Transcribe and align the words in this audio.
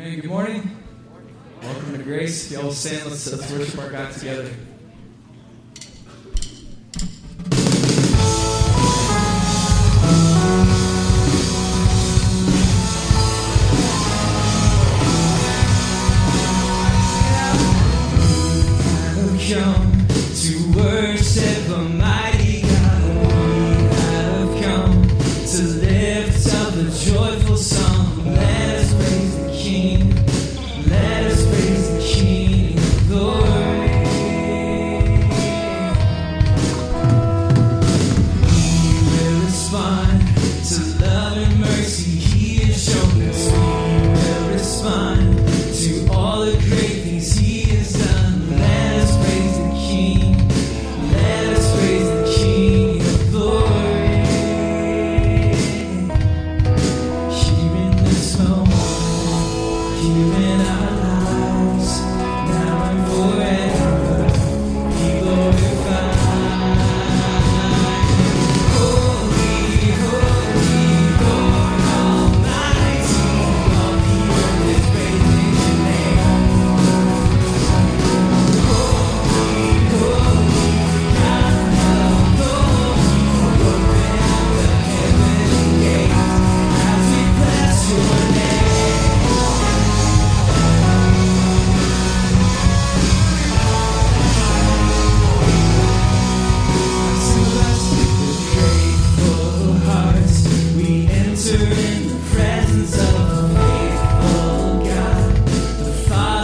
Amen. 0.00 0.20
Good 0.20 0.30
morning. 0.30 0.76
Welcome 1.60 1.98
to 1.98 2.04
Grace. 2.04 2.52
If 2.52 2.52
y'all 2.52 2.70
stand, 2.70 3.10
let's, 3.10 3.32
let's 3.32 3.50
worship 3.50 3.80
our 3.80 3.90
God 3.90 4.12
together. 4.12 4.48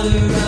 wonder. 0.05 0.44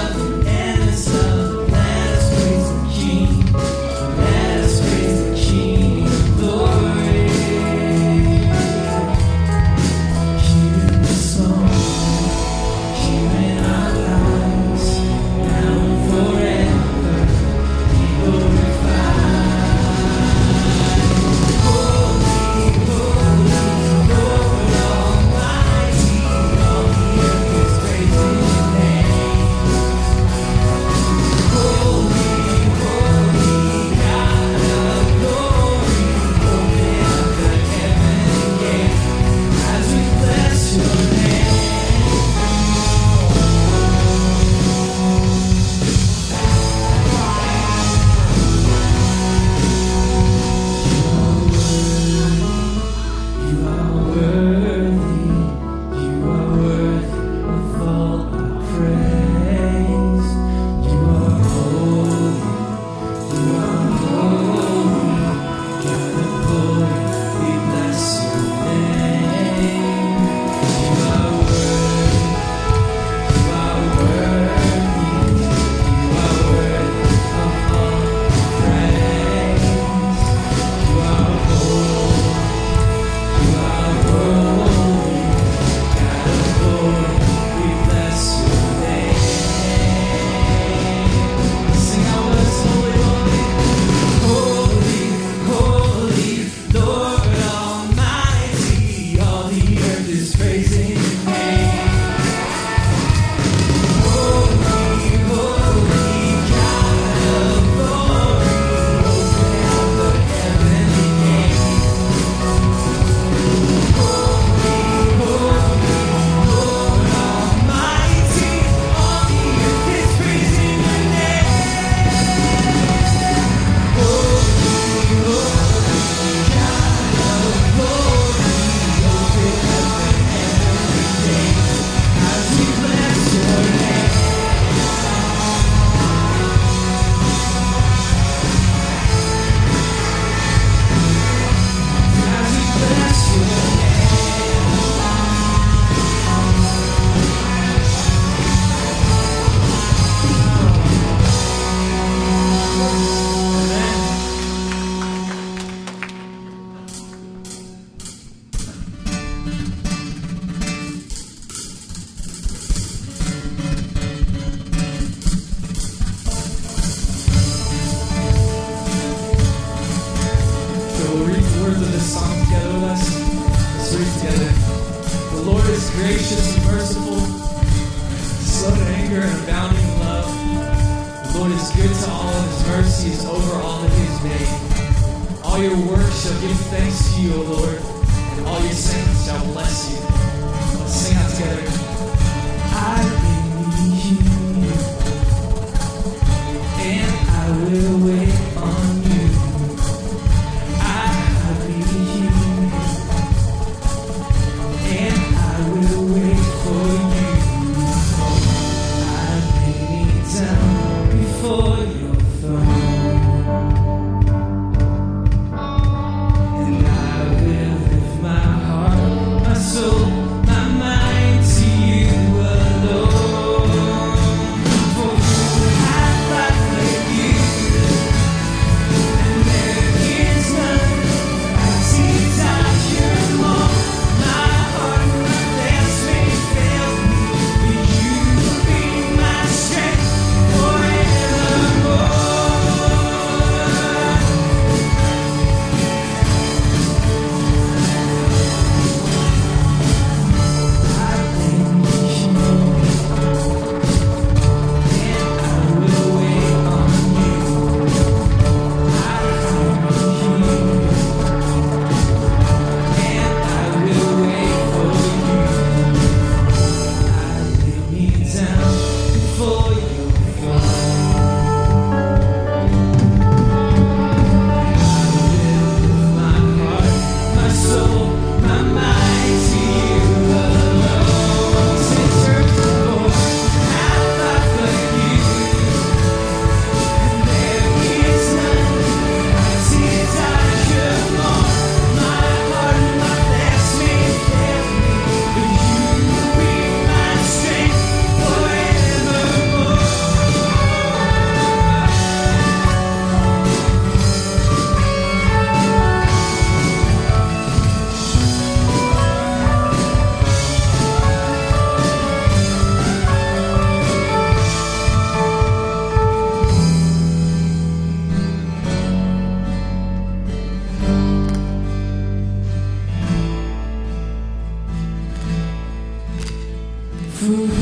For 327.26 327.55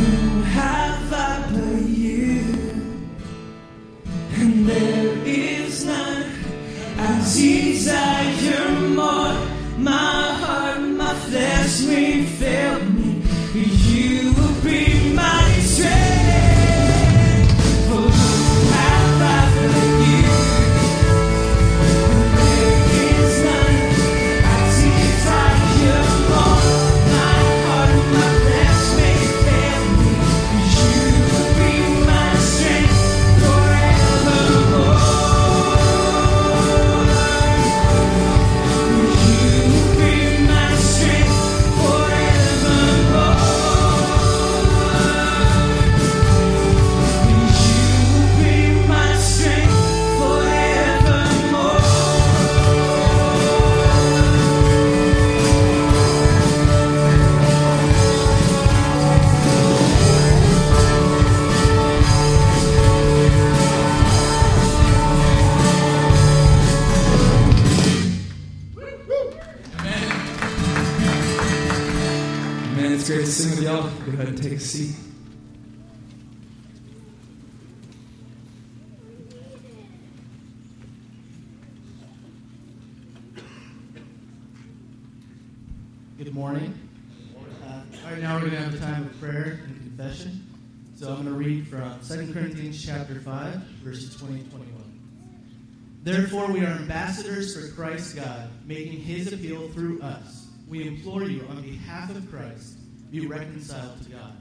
Therefore, 96.04 96.52
we 96.52 96.60
are 96.60 96.66
ambassadors 96.66 97.56
for 97.56 97.74
Christ 97.74 98.14
God, 98.14 98.50
making 98.66 99.00
his 99.00 99.32
appeal 99.32 99.68
through 99.70 100.02
us. 100.02 100.48
We 100.68 100.86
implore 100.86 101.24
you, 101.24 101.46
on 101.48 101.62
behalf 101.62 102.10
of 102.10 102.30
Christ, 102.30 102.76
be 103.10 103.26
reconciled 103.26 104.02
to 104.02 104.10
God. 104.10 104.36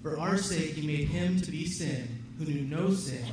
For 0.00 0.16
our 0.16 0.36
sake, 0.36 0.74
he 0.74 0.86
made 0.86 1.08
him 1.08 1.40
to 1.40 1.50
be 1.50 1.66
sin, 1.66 2.06
who 2.38 2.44
knew 2.44 2.62
no 2.62 2.94
sin, 2.94 3.26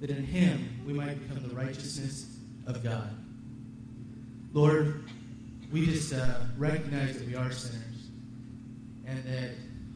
that 0.00 0.10
in 0.10 0.24
him 0.24 0.80
we 0.84 0.92
might 0.92 1.28
become 1.28 1.48
the 1.48 1.54
righteousness 1.54 2.26
of 2.66 2.82
God. 2.82 3.08
Lord, 4.52 5.04
we 5.70 5.86
just 5.86 6.12
uh, 6.12 6.40
recognize 6.56 7.18
that 7.18 7.28
we 7.28 7.36
are 7.36 7.52
sinners 7.52 8.08
and 9.06 9.22
that 9.22 9.50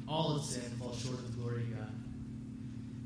all 0.06 0.36
of 0.36 0.44
sin 0.44 0.62
falls 0.78 1.02
short 1.02 1.18
of 1.18 1.34
the 1.34 1.42
glory 1.42 1.62
of 1.62 1.76
God. 1.76 1.92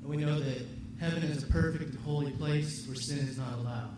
And 0.02 0.10
we 0.10 0.18
know 0.18 0.38
that 0.38 0.60
heaven 1.00 1.22
is 1.22 1.42
a 1.42 1.46
perfect 1.46 1.84
and 1.84 1.98
holy 2.00 2.32
place 2.32 2.86
where 2.86 2.96
sin 2.96 3.20
is 3.20 3.38
not 3.38 3.54
allowed. 3.54 3.95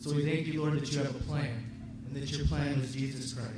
So 0.00 0.14
we 0.14 0.24
thank 0.24 0.46
you, 0.46 0.62
Lord, 0.62 0.80
that 0.80 0.90
you 0.90 0.98
have 0.98 1.14
a 1.14 1.18
plan 1.24 1.62
and 2.06 2.16
that 2.16 2.30
your 2.32 2.46
plan 2.46 2.80
was 2.80 2.94
Jesus 2.94 3.34
Christ 3.34 3.52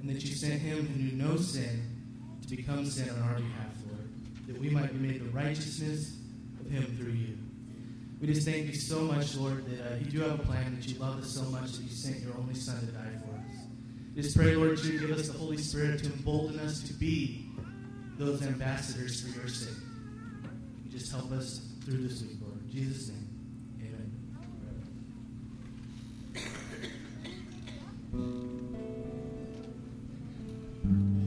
and 0.00 0.10
that 0.10 0.24
you 0.24 0.34
sent 0.34 0.60
him 0.60 0.86
who 0.86 0.98
knew 0.98 1.12
no 1.12 1.36
sin 1.36 1.82
to 2.42 2.56
become 2.56 2.84
sin 2.84 3.08
on 3.10 3.22
our 3.22 3.34
behalf, 3.34 3.72
Lord, 3.88 4.08
that 4.48 4.58
we 4.58 4.70
might 4.70 4.92
be 4.92 4.98
made 4.98 5.20
the 5.20 5.30
righteousness 5.30 6.16
of 6.58 6.70
him 6.70 6.84
through 6.96 7.12
you. 7.12 7.38
We 8.20 8.26
just 8.26 8.46
thank 8.46 8.66
you 8.66 8.74
so 8.74 9.02
much, 9.02 9.36
Lord, 9.36 9.64
that 9.66 9.92
uh, 9.92 9.96
you 9.96 10.06
do 10.06 10.20
have 10.20 10.40
a 10.40 10.42
plan, 10.42 10.74
that 10.74 10.88
you 10.88 10.98
love 10.98 11.20
us 11.20 11.30
so 11.30 11.42
much 11.44 11.72
that 11.72 11.82
you 11.82 11.90
sent 11.90 12.20
your 12.20 12.36
only 12.36 12.54
Son 12.54 12.78
to 12.80 12.86
die 12.86 13.12
for 13.24 13.34
us. 13.36 13.66
We 14.16 14.22
just 14.22 14.36
pray, 14.36 14.56
Lord, 14.56 14.76
that 14.76 14.84
you 14.84 14.98
give 14.98 15.12
us 15.12 15.28
the 15.28 15.38
Holy 15.38 15.56
Spirit 15.56 16.02
to 16.02 16.06
embolden 16.06 16.58
us 16.60 16.82
to 16.82 16.92
be 16.92 17.50
those 18.18 18.42
ambassadors 18.42 19.20
for 19.22 19.38
your 19.38 19.48
sake. 19.48 19.76
Just 20.90 21.12
help 21.12 21.30
us 21.32 21.60
through 21.84 22.08
this 22.08 22.20
week, 22.20 22.38
Lord. 22.42 22.60
In 22.62 22.70
Jesus' 22.70 23.08
name, 23.08 23.19
thank 28.12 28.22
you 30.84 31.19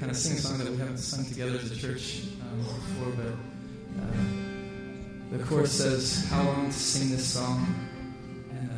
kind 0.00 0.10
of 0.10 0.16
sing 0.16 0.32
a 0.32 0.40
song 0.40 0.56
that 0.56 0.70
we 0.70 0.78
haven't 0.78 0.96
sung 0.96 1.26
together 1.26 1.56
as 1.56 1.70
a 1.70 1.76
church 1.76 2.22
um, 2.40 2.58
before, 2.58 3.12
but 3.22 3.34
uh, 4.02 5.36
the 5.36 5.44
chorus 5.44 5.72
says, 5.72 6.26
How 6.30 6.42
long 6.42 6.68
to 6.68 6.72
sing 6.72 7.10
this 7.10 7.26
song? 7.26 7.66
And 8.50 8.70
uh, 8.70 8.74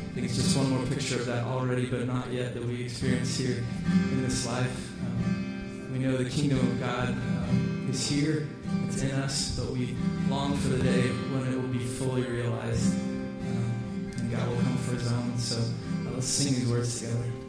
I 0.00 0.14
think 0.14 0.26
it's 0.26 0.36
just 0.36 0.56
one 0.56 0.70
more 0.70 0.86
picture 0.86 1.16
of 1.16 1.26
that 1.26 1.42
already, 1.42 1.86
but 1.86 2.06
not 2.06 2.32
yet, 2.32 2.54
that 2.54 2.64
we 2.64 2.84
experience 2.84 3.36
here 3.36 3.64
in 4.12 4.22
this 4.22 4.46
life. 4.46 4.92
Um, 5.00 5.88
we 5.92 5.98
know 5.98 6.16
the 6.16 6.30
kingdom 6.30 6.60
of 6.60 6.78
God 6.78 7.08
um, 7.08 7.88
is 7.90 8.08
here, 8.08 8.46
it's 8.86 9.02
in 9.02 9.10
us, 9.10 9.58
but 9.58 9.72
we 9.72 9.96
long 10.28 10.56
for 10.56 10.68
the 10.68 10.84
day 10.84 11.08
when 11.08 11.52
it 11.52 11.56
will 11.56 11.68
be 11.68 11.84
fully 11.84 12.22
realized. 12.22 12.94
Um, 12.94 14.12
and 14.18 14.30
God 14.30 14.48
will 14.48 14.62
come 14.62 14.76
for 14.76 14.92
his 14.92 15.10
own. 15.10 15.36
So 15.36 15.58
uh, 15.58 16.12
let's 16.14 16.28
sing 16.28 16.54
these 16.54 16.70
words 16.70 17.00
together. 17.00 17.43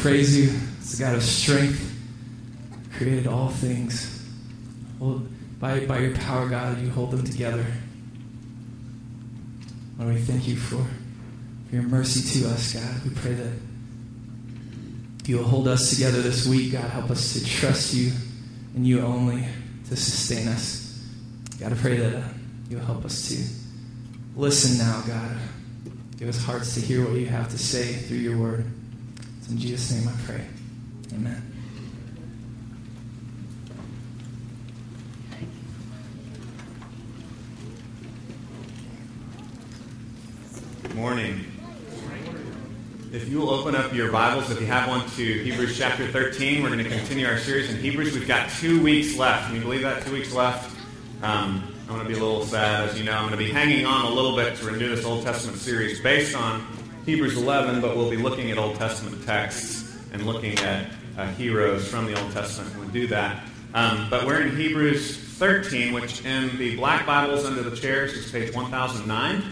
Praise 0.00 0.38
you 0.38 0.50
as 0.80 0.96
the 0.96 1.04
God 1.04 1.16
of 1.16 1.22
strength, 1.22 1.96
created 2.96 3.26
all 3.26 3.48
things. 3.48 4.24
By, 5.58 5.86
by 5.86 5.98
your 5.98 6.14
power, 6.14 6.48
God, 6.48 6.80
you 6.80 6.90
hold 6.90 7.10
them 7.10 7.24
together. 7.24 7.66
Lord, 9.98 10.14
we 10.14 10.20
thank 10.20 10.46
you 10.46 10.56
for, 10.56 10.76
for 11.68 11.74
your 11.74 11.82
mercy 11.82 12.40
to 12.40 12.48
us, 12.48 12.74
God. 12.74 13.04
We 13.04 13.10
pray 13.10 13.32
that 13.34 13.52
you'll 15.26 15.42
hold 15.42 15.66
us 15.66 15.90
together 15.90 16.22
this 16.22 16.46
week, 16.46 16.72
God. 16.72 16.88
Help 16.90 17.10
us 17.10 17.32
to 17.32 17.44
trust 17.44 17.92
you 17.94 18.12
and 18.76 18.86
you 18.86 19.00
only 19.00 19.48
to 19.88 19.96
sustain 19.96 20.46
us. 20.46 21.04
God, 21.58 21.72
I 21.72 21.76
pray 21.76 21.96
that 21.96 22.14
uh, 22.14 22.28
you'll 22.70 22.84
help 22.84 23.04
us 23.04 23.28
to 23.30 24.38
listen 24.38 24.78
now, 24.78 25.02
God. 25.06 25.36
Give 26.16 26.28
us 26.28 26.40
hearts 26.40 26.74
to 26.74 26.80
hear 26.80 27.04
what 27.04 27.14
you 27.14 27.26
have 27.26 27.48
to 27.50 27.58
say 27.58 27.94
through 27.94 28.18
your 28.18 28.38
word. 28.38 28.64
It's 29.48 29.54
in 29.54 29.60
Jesus' 29.60 29.92
name 29.92 30.06
I 30.06 30.26
pray. 30.26 30.44
Amen. 31.14 31.42
Morning. 40.94 41.46
If 43.10 43.30
you 43.30 43.38
will 43.38 43.48
open 43.48 43.74
up 43.74 43.94
your 43.94 44.12
Bibles, 44.12 44.50
if 44.50 44.60
you 44.60 44.66
have 44.66 44.86
one, 44.86 45.08
to 45.08 45.42
Hebrews 45.42 45.78
chapter 45.78 46.06
13, 46.06 46.62
we're 46.62 46.68
going 46.68 46.84
to 46.84 46.90
continue 46.90 47.26
our 47.26 47.38
series 47.38 47.70
in 47.70 47.80
Hebrews. 47.80 48.12
We've 48.12 48.28
got 48.28 48.50
two 48.50 48.82
weeks 48.82 49.16
left. 49.16 49.46
Can 49.46 49.54
you 49.54 49.62
believe 49.62 49.80
that? 49.80 50.04
Two 50.04 50.12
weeks 50.12 50.34
left. 50.34 50.76
Um, 51.22 51.74
I'm 51.88 51.94
going 51.94 52.02
to 52.02 52.06
be 52.06 52.12
a 52.12 52.22
little 52.22 52.44
sad, 52.44 52.90
as 52.90 52.98
you 52.98 53.04
know. 53.06 53.12
I'm 53.12 53.30
going 53.30 53.38
to 53.38 53.38
be 53.38 53.50
hanging 53.50 53.86
on 53.86 54.04
a 54.04 54.10
little 54.10 54.36
bit 54.36 54.58
to 54.58 54.66
renew 54.66 54.94
this 54.94 55.06
Old 55.06 55.24
Testament 55.24 55.56
series 55.56 56.02
based 56.02 56.36
on 56.36 56.66
Hebrews 57.08 57.38
11, 57.38 57.80
but 57.80 57.96
we'll 57.96 58.10
be 58.10 58.18
looking 58.18 58.50
at 58.50 58.58
Old 58.58 58.76
Testament 58.76 59.24
texts 59.24 59.96
and 60.12 60.26
looking 60.26 60.58
at 60.58 60.90
uh, 61.16 61.26
heroes 61.28 61.88
from 61.88 62.04
the 62.04 62.20
Old 62.22 62.30
Testament. 62.32 62.78
We'll 62.78 62.90
do 62.90 63.06
that. 63.06 63.44
Um, 63.72 64.10
but 64.10 64.26
we're 64.26 64.42
in 64.42 64.54
Hebrews 64.54 65.16
13, 65.16 65.94
which 65.94 66.22
in 66.26 66.58
the 66.58 66.76
black 66.76 67.06
Bibles 67.06 67.46
under 67.46 67.62
the 67.62 67.74
chairs 67.74 68.12
is 68.12 68.30
page 68.30 68.54
1009. 68.54 69.42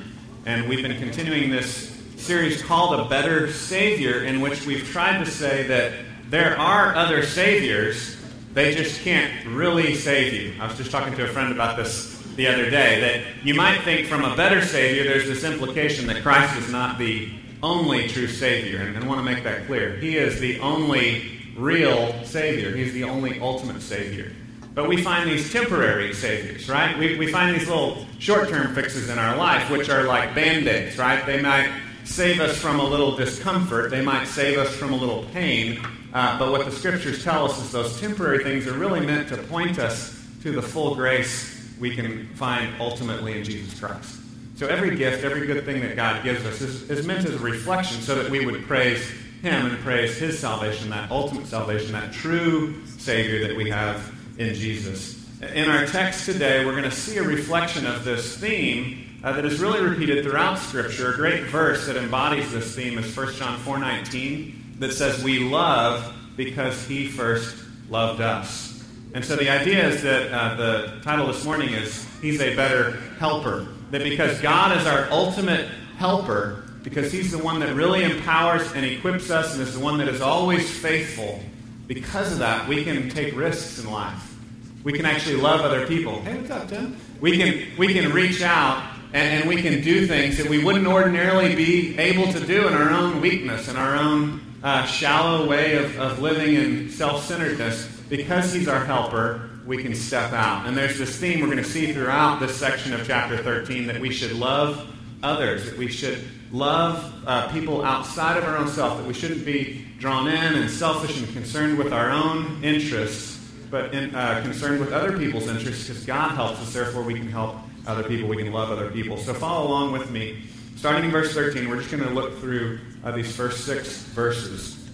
And 0.45 0.69
we've 0.69 0.83
been 0.83 0.99
continuing 0.99 1.49
this 1.49 1.99
series 2.19 2.63
called 2.63 3.01
A 3.01 3.09
Better 3.09 3.51
Savior, 3.51 4.25
in 4.25 4.43
which 4.43 4.67
we've 4.67 4.87
tried 4.87 5.25
to 5.25 5.31
say 5.31 5.67
that 5.67 5.95
there 6.29 6.59
are 6.59 6.95
other 6.95 7.23
saviors, 7.23 8.23
they 8.53 8.75
just 8.75 9.01
can't 9.01 9.47
really 9.47 9.95
save 9.95 10.35
you. 10.35 10.61
I 10.61 10.67
was 10.67 10.77
just 10.77 10.91
talking 10.91 11.17
to 11.17 11.25
a 11.25 11.29
friend 11.29 11.53
about 11.53 11.79
this 11.79 12.23
the 12.37 12.49
other 12.49 12.69
day, 12.69 13.01
that 13.01 13.47
you 13.47 13.55
might 13.55 13.81
think 13.81 14.09
from 14.09 14.27
a 14.27 14.37
better 14.37 14.61
Savior, 14.61 15.05
there's 15.05 15.27
this 15.27 15.43
implication 15.43 16.07
that 16.09 16.23
Christ 16.23 16.55
is 16.59 16.71
not 16.71 16.99
the 16.99 17.31
only 17.63 18.09
true 18.09 18.29
Savior. 18.29 18.81
And 18.81 18.97
I 18.97 19.07
want 19.07 19.19
to 19.19 19.25
make 19.25 19.45
that 19.45 19.67
clear. 19.67 19.97
He 19.97 20.17
is 20.17 20.41
the 20.41 20.61
only 20.61 21.33
real 21.57 22.13
Savior, 22.25 22.75
He's 22.77 22.93
the 22.93 23.05
only 23.05 23.41
ultimate 23.41 23.83
Savior. 23.83 24.33
But 24.75 24.89
we 24.89 25.03
find 25.03 25.31
these 25.31 25.51
temporary 25.51 26.13
saviors, 26.13 26.69
right? 26.69 26.99
We, 26.99 27.17
we 27.17 27.33
find 27.33 27.59
these 27.59 27.67
little 27.67 28.05
short 28.19 28.51
term 28.51 28.75
fixes 28.75 29.09
in 29.09 29.19
our 29.19 29.35
life, 29.35 29.71
which 29.71 29.89
are 29.89 30.05
like 30.05 30.35
band 30.35 30.69
aids, 30.69 30.99
right? 30.99 31.25
They 31.25 31.41
might 31.41 31.71
save 32.05 32.41
us 32.41 32.59
from 32.59 32.79
a 32.79 32.85
little 32.85 33.17
discomfort, 33.17 33.91
they 33.91 34.03
might 34.03 34.27
save 34.27 34.59
us 34.59 34.69
from 34.77 34.93
a 34.93 34.97
little 34.97 35.25
pain. 35.33 35.81
Uh, 36.13 36.39
but 36.39 36.53
what 36.53 36.67
the 36.67 36.71
scriptures 36.71 37.25
tell 37.25 37.47
us 37.47 37.59
is 37.59 37.73
those 37.73 37.99
temporary 37.99 38.45
things 38.45 38.67
are 38.67 38.77
really 38.79 39.01
meant 39.01 39.29
to 39.29 39.39
point 39.45 39.79
us 39.79 40.23
to 40.43 40.53
the 40.53 40.63
full 40.63 40.95
grace 40.95 41.75
we 41.81 41.95
can 41.95 42.29
find 42.35 42.75
ultimately 42.81 43.39
in 43.39 43.45
Jesus 43.45 43.79
Christ. 43.81 44.21
So 44.57 44.67
every 44.67 44.97
gift, 44.97 45.23
every 45.23 45.47
good 45.47 45.67
thing 45.67 45.83
that 45.83 45.97
God 45.97 46.25
gives 46.25 46.47
us 46.47 46.63
is, 46.63 46.89
is 46.89 47.07
meant 47.07 47.27
as 47.27 47.35
a 47.35 47.39
reflection 47.39 48.01
so 48.01 48.15
that 48.15 48.31
we 48.31 48.47
would 48.47 48.67
praise 48.67 49.07
Him 49.43 49.67
and 49.67 49.79
praise 49.81 50.17
His 50.17 50.39
salvation, 50.39 50.89
that 50.89 51.11
ultimate 51.11 51.47
salvation, 51.47 51.93
that 51.93 52.11
true 52.15 52.87
Savior 52.87 53.47
that 53.47 53.55
we 53.55 53.69
have 53.69 54.15
in 54.39 54.55
Jesus. 54.55 55.23
In 55.43 55.69
our 55.69 55.85
text 55.85 56.25
today, 56.25 56.65
we're 56.65 56.73
going 56.73 56.85
to 56.85 56.91
see 56.91 57.19
a 57.19 57.23
reflection 57.23 57.85
of 57.85 58.03
this 58.03 58.39
theme 58.39 59.21
uh, 59.23 59.35
that 59.35 59.45
is 59.45 59.61
really 59.61 59.83
repeated 59.83 60.25
throughout 60.25 60.59
Scripture. 60.59 61.13
A 61.13 61.17
great 61.17 61.43
verse 61.43 61.87
that 61.87 61.97
embodies 61.97 62.51
this 62.51 62.75
theme 62.75 62.99
is 62.99 63.15
1 63.15 63.35
John 63.35 63.59
4.19 63.59 64.79
that 64.81 64.95
says, 64.95 65.23
We 65.23 65.41
love 65.41 66.15
because 66.35 66.83
He 66.87 67.09
first 67.09 67.63
loved 67.91 68.23
us. 68.23 68.83
And 69.13 69.23
so 69.23 69.37
the 69.37 69.51
idea 69.51 69.87
is 69.87 70.03
that 70.03 70.33
uh, 70.33 70.55
the 70.55 71.01
title 71.03 71.27
this 71.27 71.45
morning 71.45 71.75
is 71.75 72.07
He's 72.23 72.41
a 72.41 72.57
Better 72.57 72.93
Helper. 73.19 73.76
That 73.91 74.03
because 74.03 74.41
God 74.41 74.77
is 74.77 74.87
our 74.87 75.09
ultimate 75.11 75.69
helper, 75.99 76.65
because 76.83 77.13
He's 77.13 77.31
the 77.31 77.39
one 77.39 77.61
that 77.61 77.75
really 77.75 78.03
empowers 78.03 78.73
and 78.73 78.85
equips 78.85 79.31
us 79.31 79.53
and 79.53 79.63
is 79.63 79.75
the 79.75 79.81
one 79.85 79.99
that 79.99 80.09
is 80.09 80.21
always 80.21 80.69
faithful, 80.69 81.41
because 81.87 82.33
of 82.33 82.39
that, 82.41 82.69
we 82.69 82.83
can 82.85 83.09
take 83.09 83.37
risks 83.37 83.79
in 83.79 83.91
life. 83.91 84.35
We 84.83 84.93
can 84.93 85.07
actually 85.07 85.37
love 85.37 85.61
other 85.61 85.87
people. 85.87 86.21
Hey, 86.23 86.37
what's 86.37 86.51
up, 86.51 86.69
Tim? 86.69 86.97
We 87.21 87.37
can, 87.37 87.77
we 87.77 87.93
can 87.93 88.13
reach 88.13 88.43
out 88.43 88.85
and, 89.13 89.41
and 89.41 89.49
we 89.49 89.63
can 89.63 89.83
do 89.83 90.07
things 90.07 90.37
that 90.39 90.49
we 90.49 90.63
wouldn't 90.63 90.87
ordinarily 90.87 91.55
be 91.55 91.99
able 91.99 92.33
to 92.33 92.45
do 92.45 92.69
in 92.69 92.75
our 92.75 92.91
own 92.91 93.21
weakness, 93.21 93.69
in 93.69 93.77
our 93.77 93.97
own 93.97 94.41
uh, 94.63 94.85
shallow 94.85 95.49
way 95.49 95.77
of, 95.77 95.99
of 95.99 96.21
living 96.21 96.55
in 96.55 96.91
self 96.91 97.25
centeredness. 97.25 97.87
Because 98.09 98.53
He's 98.53 98.69
our 98.69 98.85
helper, 98.85 99.51
we 99.67 99.83
can 99.83 99.95
step 99.95 100.33
out. 100.33 100.67
And 100.67 100.77
there's 100.77 100.99
this 100.99 101.19
theme 101.19 101.41
we're 101.41 101.47
going 101.47 101.59
to 101.59 101.65
see 101.65 101.93
throughout 101.93 102.39
this 102.39 102.57
section 102.57 102.93
of 102.93 103.07
chapter 103.07 103.37
13 103.37 103.87
that 103.89 104.01
we 104.01 104.13
should 104.13 104.33
love 104.33 104.89
others, 105.23 105.65
that 105.65 105.77
we 105.77 105.89
should 105.89 106.21
love 106.53 107.13
uh, 107.27 107.49
people 107.49 107.85
outside 107.85 108.37
of 108.37 108.45
our 108.45 108.57
own 108.57 108.69
self, 108.69 108.97
that 108.99 109.07
we 109.07 109.15
shouldn't 109.15 109.45
be 109.45 109.85
drawn 109.99 110.29
in 110.29 110.55
and 110.55 110.71
selfish 110.71 111.19
and 111.19 111.29
concerned 111.33 111.77
with 111.77 111.93
our 111.93 112.11
own 112.11 112.63
interests, 112.63 113.37
but 113.71 113.93
in, 113.93 114.15
uh, 114.15 114.41
concerned 114.43 114.79
with 114.79 114.93
other 114.93 115.19
people's 115.19 115.49
interests 115.49 115.89
because 115.89 116.05
God 116.05 116.31
helps 116.33 116.61
us, 116.61 116.73
therefore 116.73 117.03
we 117.03 117.15
can 117.15 117.29
help 117.29 117.57
other 117.87 118.05
people, 118.05 118.29
we 118.29 118.37
can 118.37 118.53
love 118.53 118.71
other 118.71 118.91
people. 118.91 119.17
So 119.17 119.35
follow 119.35 119.67
along 119.67 119.93
with 119.93 120.11
me. 120.11 120.45
Starting 120.77 121.07
in 121.07 121.11
verse 121.11 121.33
13, 121.35 121.69
we're 121.69 121.79
just 121.79 121.91
going 121.91 122.05
to 122.05 122.11
look 122.11 122.39
through 122.39 122.79
uh, 123.03 123.11
these 123.11 123.35
first 123.35 123.65
six 123.65 124.03
verses. 124.03 124.89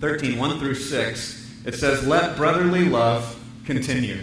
13, 0.00 0.38
1 0.38 0.58
through 0.58 0.74
6, 0.74 1.60
it 1.66 1.74
says, 1.74 2.06
Let 2.06 2.36
brotherly 2.36 2.88
love 2.88 3.36
continue. 3.70 4.18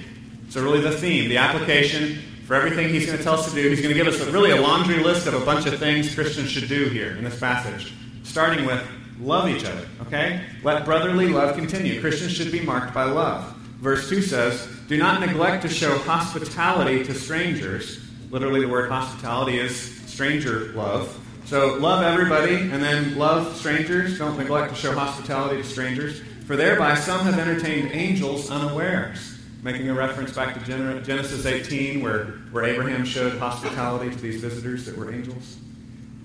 So, 0.49 0.61
really, 0.61 0.81
the 0.81 0.91
theme, 0.91 1.29
the 1.29 1.37
application 1.37 2.19
for 2.45 2.55
everything 2.55 2.89
he's 2.89 3.05
going 3.05 3.17
to 3.17 3.23
tell 3.23 3.33
us 3.33 3.49
to 3.49 3.55
do, 3.55 3.69
he's 3.69 3.81
going 3.81 3.93
to 3.93 4.01
give 4.01 4.07
us 4.07 4.21
a, 4.21 4.31
really 4.31 4.51
a 4.51 4.61
laundry 4.61 5.03
list 5.03 5.27
of 5.27 5.33
a 5.33 5.45
bunch 5.45 5.65
of 5.65 5.77
things 5.77 6.13
Christians 6.15 6.49
should 6.49 6.69
do 6.69 6.85
here 6.85 7.17
in 7.17 7.23
this 7.23 7.39
passage. 7.39 7.93
Starting 8.23 8.65
with 8.65 8.81
love 9.19 9.49
each 9.49 9.65
other, 9.65 9.85
okay? 10.03 10.43
Let 10.63 10.85
brotherly 10.85 11.27
love 11.27 11.55
continue. 11.55 11.99
Christians 11.99 12.31
should 12.31 12.51
be 12.51 12.61
marked 12.61 12.93
by 12.93 13.03
love. 13.03 13.53
Verse 13.79 14.07
2 14.09 14.21
says, 14.21 14.67
Do 14.87 14.97
not 14.97 15.19
neglect 15.19 15.63
to 15.63 15.69
show 15.69 15.97
hospitality 15.99 17.03
to 17.03 17.13
strangers. 17.13 17.99
Literally, 18.31 18.61
the 18.61 18.69
word 18.69 18.89
hospitality 18.89 19.59
is 19.59 19.77
stranger 20.07 20.71
love. 20.73 21.17
So, 21.45 21.75
love 21.75 22.03
everybody 22.03 22.55
and 22.55 22.81
then 22.81 23.17
love 23.17 23.55
strangers. 23.55 24.17
Don't 24.17 24.37
neglect 24.37 24.73
to 24.73 24.79
show 24.79 24.93
hospitality 24.93 25.61
to 25.61 25.67
strangers. 25.67 26.21
For 26.45 26.55
thereby 26.55 26.95
some 26.95 27.25
have 27.25 27.37
entertained 27.37 27.91
angels 27.91 28.49
unawares. 28.49 29.36
Making 29.63 29.89
a 29.89 29.93
reference 29.93 30.33
back 30.33 30.53
to 30.53 31.01
Genesis 31.01 31.45
18, 31.45 32.01
where, 32.01 32.25
where 32.51 32.63
Abraham 32.63 33.03
showed 33.03 33.37
hospitality 33.39 34.11
to 34.11 34.17
these 34.17 34.39
visitors 34.39 34.85
that 34.85 34.97
were 34.97 35.11
angels. 35.11 35.57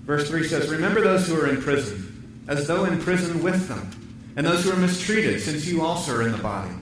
Verse 0.05 0.27
3 0.27 0.47
says, 0.47 0.69
Remember 0.69 1.01
those 1.01 1.27
who 1.27 1.39
are 1.39 1.47
in 1.47 1.61
prison, 1.61 2.43
as 2.47 2.67
though 2.67 2.85
in 2.85 2.99
prison 2.99 3.41
with 3.41 3.67
them, 3.67 3.89
and 4.35 4.45
those 4.45 4.63
who 4.63 4.71
are 4.71 4.77
mistreated, 4.77 5.41
since 5.41 5.65
you 5.65 5.81
also 5.81 6.15
are 6.15 6.21
in 6.21 6.31
the 6.31 6.37
body. 6.37 6.73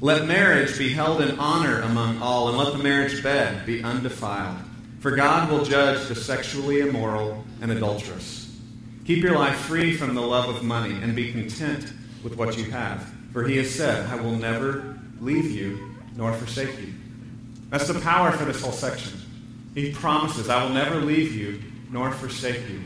Let 0.00 0.26
marriage 0.26 0.78
be 0.78 0.92
held 0.92 1.20
in 1.20 1.38
honor 1.40 1.80
among 1.80 2.22
all, 2.22 2.48
and 2.48 2.58
let 2.58 2.72
the 2.72 2.82
marriage 2.82 3.22
bed 3.22 3.66
be 3.66 3.82
undefiled. 3.82 4.58
For 5.00 5.16
God 5.16 5.50
will 5.50 5.64
judge 5.64 6.06
the 6.08 6.14
sexually 6.14 6.80
immoral 6.80 7.44
and 7.60 7.72
adulterous. 7.72 8.56
Keep 9.04 9.22
your 9.22 9.36
life 9.36 9.56
free 9.56 9.96
from 9.96 10.14
the 10.14 10.20
love 10.20 10.54
of 10.54 10.62
money, 10.62 10.94
and 11.02 11.16
be 11.16 11.32
content 11.32 11.92
with 12.22 12.36
what 12.36 12.56
you 12.56 12.70
have. 12.70 13.12
For 13.32 13.44
he 13.44 13.56
has 13.56 13.74
said, 13.74 14.08
I 14.10 14.16
will 14.16 14.36
never 14.36 14.98
leave 15.20 15.50
you 15.50 15.87
nor 16.18 16.32
forsake 16.32 16.78
you. 16.80 16.92
That's 17.70 17.86
the 17.86 18.00
power 18.00 18.32
for 18.32 18.44
this 18.44 18.60
whole 18.60 18.72
section. 18.72 19.18
He 19.74 19.92
promises, 19.92 20.50
I 20.50 20.62
will 20.64 20.70
never 20.70 20.96
leave 20.96 21.34
you 21.34 21.62
nor 21.90 22.10
forsake 22.10 22.68
you. 22.68 22.82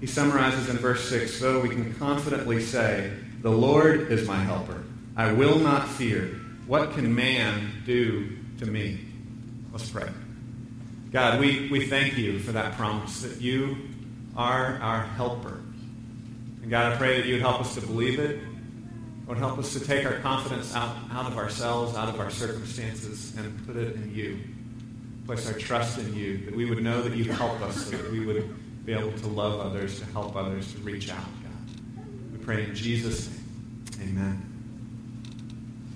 He 0.00 0.06
summarizes 0.06 0.68
in 0.68 0.76
verse 0.76 1.08
6 1.08 1.34
so 1.34 1.60
we 1.60 1.70
can 1.70 1.94
confidently 1.94 2.60
say, 2.60 3.10
The 3.40 3.50
Lord 3.50 4.12
is 4.12 4.28
my 4.28 4.36
helper. 4.36 4.84
I 5.16 5.32
will 5.32 5.58
not 5.58 5.88
fear. 5.88 6.26
What 6.66 6.92
can 6.92 7.14
man 7.14 7.82
do 7.86 8.36
to 8.58 8.66
me? 8.66 9.00
Let's 9.72 9.88
pray. 9.88 10.08
God, 11.10 11.40
we, 11.40 11.68
we 11.70 11.86
thank 11.86 12.18
you 12.18 12.38
for 12.38 12.52
that 12.52 12.76
promise 12.76 13.22
that 13.22 13.40
you 13.40 13.78
are 14.36 14.78
our 14.82 15.04
helper. 15.04 15.60
And 16.60 16.70
God, 16.70 16.92
I 16.92 16.96
pray 16.96 17.20
that 17.20 17.26
you 17.26 17.34
would 17.34 17.42
help 17.42 17.60
us 17.60 17.74
to 17.76 17.80
believe 17.80 18.18
it 18.18 18.40
Lord, 19.26 19.38
help 19.38 19.58
us 19.58 19.72
to 19.72 19.80
take 19.80 20.04
our 20.04 20.18
confidence 20.18 20.74
out, 20.74 20.94
out 21.10 21.26
of 21.26 21.38
ourselves, 21.38 21.96
out 21.96 22.08
of 22.08 22.20
our 22.20 22.30
circumstances, 22.30 23.34
and 23.36 23.66
put 23.66 23.76
it 23.76 23.96
in 23.96 24.14
you. 24.14 24.38
Place 25.26 25.50
our 25.50 25.58
trust 25.58 25.98
in 25.98 26.14
you, 26.14 26.44
that 26.44 26.54
we 26.54 26.68
would 26.68 26.82
know 26.82 27.00
that 27.00 27.16
you 27.16 27.32
help 27.32 27.60
us, 27.62 27.86
so 27.86 27.96
that 27.96 28.12
we 28.12 28.26
would 28.26 28.84
be 28.84 28.92
able 28.92 29.12
to 29.12 29.26
love 29.26 29.60
others, 29.60 29.98
to 30.00 30.04
help 30.06 30.36
others, 30.36 30.74
to 30.74 30.78
reach 30.80 31.10
out, 31.10 31.16
God. 31.18 32.06
We 32.32 32.38
pray 32.44 32.64
in 32.64 32.74
Jesus' 32.74 33.30
name. 33.98 34.10
Amen. 34.10 34.50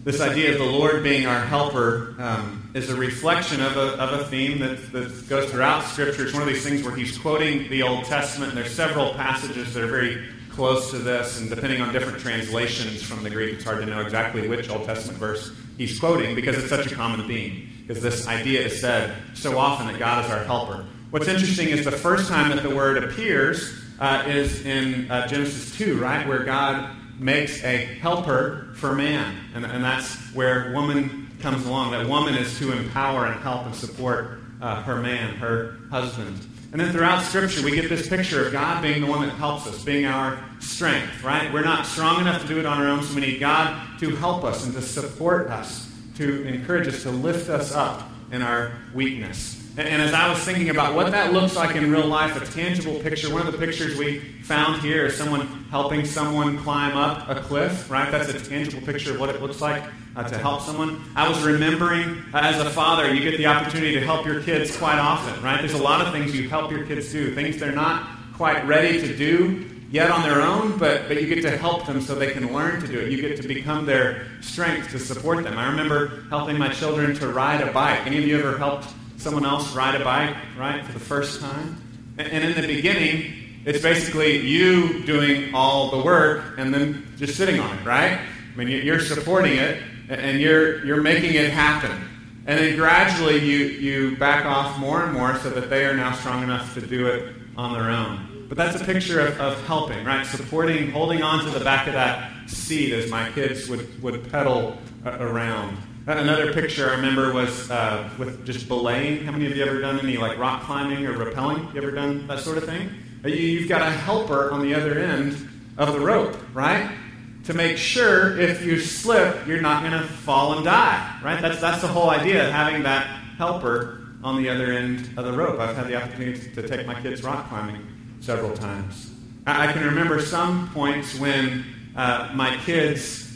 This 0.05 0.23
idea 0.23 0.53
of 0.53 0.59
the 0.59 0.65
Lord 0.65 1.03
being 1.03 1.27
our 1.27 1.41
helper 1.41 2.15
um, 2.19 2.71
is 2.73 2.89
a 2.89 2.97
reflection 2.97 3.61
of 3.61 3.77
a, 3.77 4.03
of 4.03 4.21
a 4.21 4.25
theme 4.25 4.59
that, 4.61 4.91
that 4.93 5.29
goes 5.29 5.51
throughout 5.51 5.85
Scripture. 5.85 6.25
It's 6.25 6.33
one 6.33 6.41
of 6.41 6.49
these 6.49 6.65
things 6.65 6.83
where 6.83 6.97
he's 6.97 7.19
quoting 7.19 7.69
the 7.69 7.83
Old 7.83 8.07
Testament, 8.07 8.53
and 8.53 8.59
there's 8.59 8.75
several 8.75 9.13
passages 9.13 9.75
that 9.75 9.85
are 9.85 9.89
very 9.89 10.27
close 10.59 10.91
to 10.91 10.99
this, 10.99 11.41
and 11.41 11.49
depending 11.49 11.81
on 11.81 11.93
different 11.93 12.19
translations 12.19 13.01
from 13.01 13.23
the 13.23 13.31
Greek, 13.31 13.55
it's 13.55 13.65
hard 13.65 13.79
to 13.79 13.87
know 13.87 14.01
exactly 14.01 14.49
which 14.49 14.69
Old 14.69 14.87
Testament 14.87 15.17
verse 15.17 15.53
he's 15.77 16.01
quoting 16.01 16.35
because 16.35 16.59
it's 16.59 16.69
such 16.69 16.91
a 16.91 16.95
common 16.97 17.29
theme. 17.29 17.71
Because 17.87 18.03
this 18.03 18.27
idea 18.27 18.63
is 18.63 18.81
said 18.81 19.15
so 19.35 19.57
often 19.57 19.87
that 19.87 20.01
God 20.01 20.25
is 20.25 20.31
our 20.33 20.43
helper. 20.43 20.85
What's 21.11 21.29
interesting 21.29 21.69
is 21.69 21.85
the 21.85 21.93
first 21.93 22.29
time 22.29 22.51
that 22.51 22.65
the 22.65 22.75
word 22.75 23.05
appears 23.05 23.73
uh, 24.01 24.25
is 24.27 24.67
in 24.67 25.09
uh, 25.09 25.29
Genesis 25.29 25.79
2, 25.79 25.97
right? 25.97 26.27
Where 26.27 26.43
God 26.43 26.91
makes 27.21 27.63
a 27.63 27.77
helper 27.77 28.73
for 28.75 28.97
man. 28.97 29.39
And, 29.55 29.65
and 29.65 29.85
that's 29.85 30.17
where 30.35 30.73
woman 30.73 31.31
comes 31.39 31.67
along. 31.67 31.93
That 31.93 32.09
woman 32.09 32.35
is 32.35 32.59
to 32.59 32.73
empower 32.73 33.27
and 33.27 33.41
help 33.43 33.65
and 33.65 33.75
support 33.77 34.41
uh, 34.61 34.83
her 34.83 34.97
man, 34.97 35.37
her 35.37 35.77
husband. 35.89 36.37
And 36.71 36.81
then 36.81 36.93
throughout 36.93 37.23
Scripture, 37.23 37.65
we 37.65 37.75
get 37.75 37.89
this 37.89 38.09
picture 38.09 38.47
of 38.47 38.53
God 38.53 38.83
being 38.83 39.01
the 39.01 39.07
one 39.07 39.27
that 39.27 39.35
helps 39.37 39.67
us, 39.67 39.83
being 39.83 40.05
our 40.05 40.39
strength, 40.61 41.25
right? 41.25 41.51
We're 41.51 41.65
not 41.65 41.87
strong 41.87 42.21
enough 42.21 42.43
to 42.43 42.49
do 42.49 42.59
it 42.59 42.67
on 42.67 42.79
our 42.79 42.89
own, 42.89 43.03
so 43.03 43.15
we 43.15 43.23
need 43.23 43.41
God 43.41 43.99
to 44.01 44.15
help 44.17 44.45
us 44.45 44.67
and 44.67 44.75
to 44.75 44.83
support 44.83 45.49
us, 45.49 45.91
to 46.17 46.47
encourage 46.47 46.87
us, 46.87 47.03
to 47.05 47.11
lift 47.11 47.49
us 47.49 47.75
up 47.75 48.11
in 48.31 48.43
our 48.43 48.73
weakness. 48.93 49.58
And 49.79 50.03
as 50.03 50.13
I 50.13 50.29
was 50.29 50.41
thinking 50.41 50.71
about 50.71 50.97
what 50.97 51.13
that 51.13 51.33
looks 51.33 51.55
like 51.55 51.77
in 51.77 51.89
real 51.89 52.05
life, 52.05 52.35
a 52.43 52.45
tangible 52.53 52.99
picture, 52.99 53.33
one 53.33 53.47
of 53.47 53.53
the 53.53 53.59
pictures 53.65 53.97
we 53.97 54.19
found 54.43 54.83
here 54.83 55.07
is 55.07 55.17
someone 55.17 55.47
helping 55.71 56.05
someone 56.05 56.59
climb 56.59 56.97
up 56.97 57.29
a 57.29 57.41
cliff, 57.41 57.89
right? 57.89 58.11
That's 58.11 58.29
a 58.29 58.41
tangible 58.41 58.85
picture 58.85 59.15
of 59.15 59.21
what 59.21 59.29
it 59.29 59.41
looks 59.41 59.61
like 59.61 59.85
uh, 60.17 60.29
to 60.29 60.37
help 60.37 60.63
someone. 60.63 61.01
I 61.15 61.29
was 61.29 61.41
remembering 61.45 62.25
uh, 62.35 62.41
as 62.43 62.59
a 62.59 62.69
father, 62.71 63.15
you 63.15 63.21
get 63.21 63.39
the 63.39 63.47
opportunity 63.47 63.93
to 63.95 64.01
help 64.01 64.27
your 64.27 64.43
kids 64.43 64.77
quite 64.77 64.99
often, 64.99 65.41
right? 65.45 65.61
There's 65.61 65.79
a 65.79 65.83
lot 65.83 66.05
of 66.05 66.13
things 66.13 66.35
you 66.35 66.49
help 66.49 66.73
your 66.73 66.85
kids 66.85 67.13
do, 67.13 67.33
things 67.37 67.59
they're 67.61 67.71
not 67.71 68.09
quite 68.35 68.67
ready 68.67 69.01
to 69.01 69.17
do 69.17 69.65
yet 69.93 70.11
on 70.11 70.23
their 70.23 70.43
own, 70.43 70.77
but, 70.77 71.07
but 71.07 71.23
you 71.23 71.33
get 71.33 71.43
to 71.43 71.57
help 71.57 71.87
them 71.87 72.01
so 72.01 72.17
they 72.17 72.33
can 72.33 72.53
learn 72.53 72.81
to 72.81 72.89
do 72.89 72.99
it. 72.99 73.13
You 73.13 73.23
get 73.23 73.41
to 73.41 73.47
become 73.47 73.87
their 73.87 74.27
strength 74.41 74.91
to 74.91 74.99
support 74.99 75.45
them. 75.45 75.57
I 75.57 75.71
remember 75.71 76.25
helping 76.31 76.59
my 76.59 76.71
children 76.71 77.15
to 77.15 77.29
ride 77.29 77.61
a 77.61 77.73
bike. 77.73 78.09
Any 78.09 78.19
of 78.19 78.25
you 78.25 78.41
ever 78.41 78.59
helped 78.59 78.89
someone 79.29 79.45
else 79.45 79.75
ride 79.75 80.01
a 80.01 80.05
bike, 80.05 80.35
right, 80.57 80.85
for 80.85 80.93
the 80.93 81.01
first 81.01 81.41
time? 81.41 81.83
And, 82.17 82.45
in 82.45 82.61
the 82.61 82.67
beginning, 82.67 83.61
it's 83.65 83.83
basically 83.83 84.39
you 84.39 85.05
doing 85.05 85.55
all 85.55 85.91
the 85.91 86.03
work 86.03 86.59
and 86.59 86.73
then 86.73 87.07
just 87.17 87.37
sitting 87.37 87.61
on 87.61 87.79
it, 87.79 87.85
right? 87.85 88.19
I 88.19 88.57
mean, 88.57 88.69
you're 88.69 89.01
supporting 89.01 89.59
it, 89.59 89.83
and 90.09 90.41
you're, 90.41 90.85
you're 90.85 91.03
making 91.03 91.35
it 91.35 91.51
happen. 91.51 92.09
And 92.47 92.59
then 92.59 92.77
gradually 92.77 93.39
you, 93.39 93.67
you 93.67 94.17
back 94.17 94.47
off 94.47 94.79
more 94.79 95.05
and 95.05 95.13
more 95.13 95.37
so 95.37 95.51
that 95.51 95.69
they 95.69 95.85
are 95.85 95.95
now 95.95 96.13
strong 96.13 96.43
enough 96.43 96.73
to 96.75 96.81
do 96.81 97.07
it 97.07 97.35
on 97.57 97.75
their 97.75 97.91
own. 97.91 98.47
But 98.49 98.57
that's 98.57 98.81
a 98.81 98.85
picture 98.85 99.21
of, 99.21 99.39
of 99.39 99.67
helping, 99.67 100.03
right? 100.07 100.25
Supporting, 100.25 100.91
holding 100.91 101.23
on 101.23 101.45
to 101.45 101.51
the 101.51 101.63
back 101.63 101.87
of 101.87 101.93
that 101.93 102.49
seat 102.49 102.95
as 102.95 103.11
my 103.11 103.31
kids 103.33 103.69
would, 103.69 104.03
would 104.03 104.31
pedal 104.31 104.79
around. 105.05 105.77
Another 106.09 106.55
picture 106.55 106.89
I 106.89 106.95
remember 106.95 107.35
was 107.35 107.71
uh, 107.71 108.09
with 108.17 108.47
just 108.47 108.67
belaying. 108.67 109.27
How 109.27 109.33
many 109.33 109.45
of 109.45 109.55
you 109.55 109.63
ever 109.63 109.79
done 109.79 110.01
any 110.01 110.17
like 110.17 110.39
rock 110.39 110.63
climbing 110.63 111.05
or 111.05 111.13
rappelling? 111.13 111.71
You 111.75 111.83
ever 111.83 111.91
done 111.91 112.27
that 112.29 112.41
sort 112.41 112.57
of 112.57 112.65
thing? 112.65 112.91
You've 113.27 113.69
got 113.69 113.83
a 113.83 113.91
helper 113.91 114.51
on 114.51 114.63
the 114.63 114.75
other 114.75 114.99
end 114.99 115.37
of 115.77 115.93
the 115.93 116.01
rope, 116.01 116.35
right? 116.55 116.97
To 117.45 117.53
make 117.53 117.77
sure 117.77 118.39
if 118.41 118.65
you 118.65 118.81
slip, 118.81 119.47
you're 119.47 119.61
not 119.61 119.83
going 119.83 120.01
to 120.01 120.09
fall 120.09 120.55
and 120.55 120.65
die, 120.65 121.21
right? 121.23 121.43
That's, 121.43 121.61
that's 121.61 121.83
the 121.83 121.89
whole 121.89 122.09
idea, 122.09 122.47
of 122.47 122.55
having 122.55 122.85
that 122.85 123.07
helper 123.37 124.09
on 124.25 124.43
the 124.43 124.49
other 124.49 124.73
end 124.73 125.11
of 125.19 125.27
the 125.27 125.33
rope. 125.33 125.61
I've 125.61 125.77
had 125.77 125.89
the 125.89 125.97
opportunity 125.97 126.41
to 126.55 126.67
take 126.67 126.87
my 126.87 126.99
kids 127.03 127.23
rock 127.23 127.51
climbing 127.51 127.87
several 128.21 128.57
times. 128.57 129.13
I, 129.47 129.69
I 129.69 129.73
can 129.75 129.85
remember 129.85 130.23
some 130.23 130.71
points 130.71 131.19
when 131.19 131.67
uh, 131.95 132.31
my 132.35 132.57
kids 132.65 133.28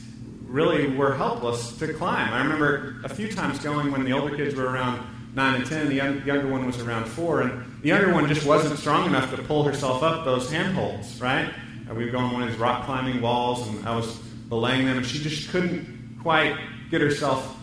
really 0.52 0.94
were 0.94 1.14
helpless 1.14 1.76
to 1.78 1.92
climb. 1.94 2.32
I 2.32 2.42
remember 2.42 2.96
a 3.04 3.08
few 3.08 3.32
times 3.32 3.58
going 3.58 3.90
when 3.90 4.04
the 4.04 4.12
older 4.12 4.36
kids 4.36 4.54
were 4.54 4.66
around 4.66 5.04
9 5.34 5.54
and 5.54 5.66
10, 5.66 5.88
the 5.88 5.94
young, 5.94 6.22
younger 6.26 6.46
one 6.46 6.66
was 6.66 6.78
around 6.78 7.06
4, 7.06 7.40
and 7.40 7.82
the 7.82 7.88
younger 7.88 8.12
one 8.12 8.28
just 8.28 8.46
wasn't 8.46 8.78
strong 8.78 9.06
enough 9.06 9.34
to 9.34 9.42
pull 9.42 9.62
herself 9.62 10.02
up 10.02 10.26
those 10.26 10.52
handholds, 10.52 11.20
right? 11.22 11.48
Uh, 11.90 11.94
we 11.94 12.04
would 12.04 12.12
go 12.12 12.18
on 12.18 12.34
one 12.34 12.42
of 12.42 12.50
these 12.50 12.58
rock 12.58 12.84
climbing 12.84 13.22
walls, 13.22 13.66
and 13.66 13.88
I 13.88 13.96
was 13.96 14.18
belaying 14.50 14.84
them, 14.84 14.98
and 14.98 15.06
she 15.06 15.20
just 15.20 15.48
couldn't 15.48 16.18
quite 16.22 16.54
get 16.90 17.00
herself 17.00 17.56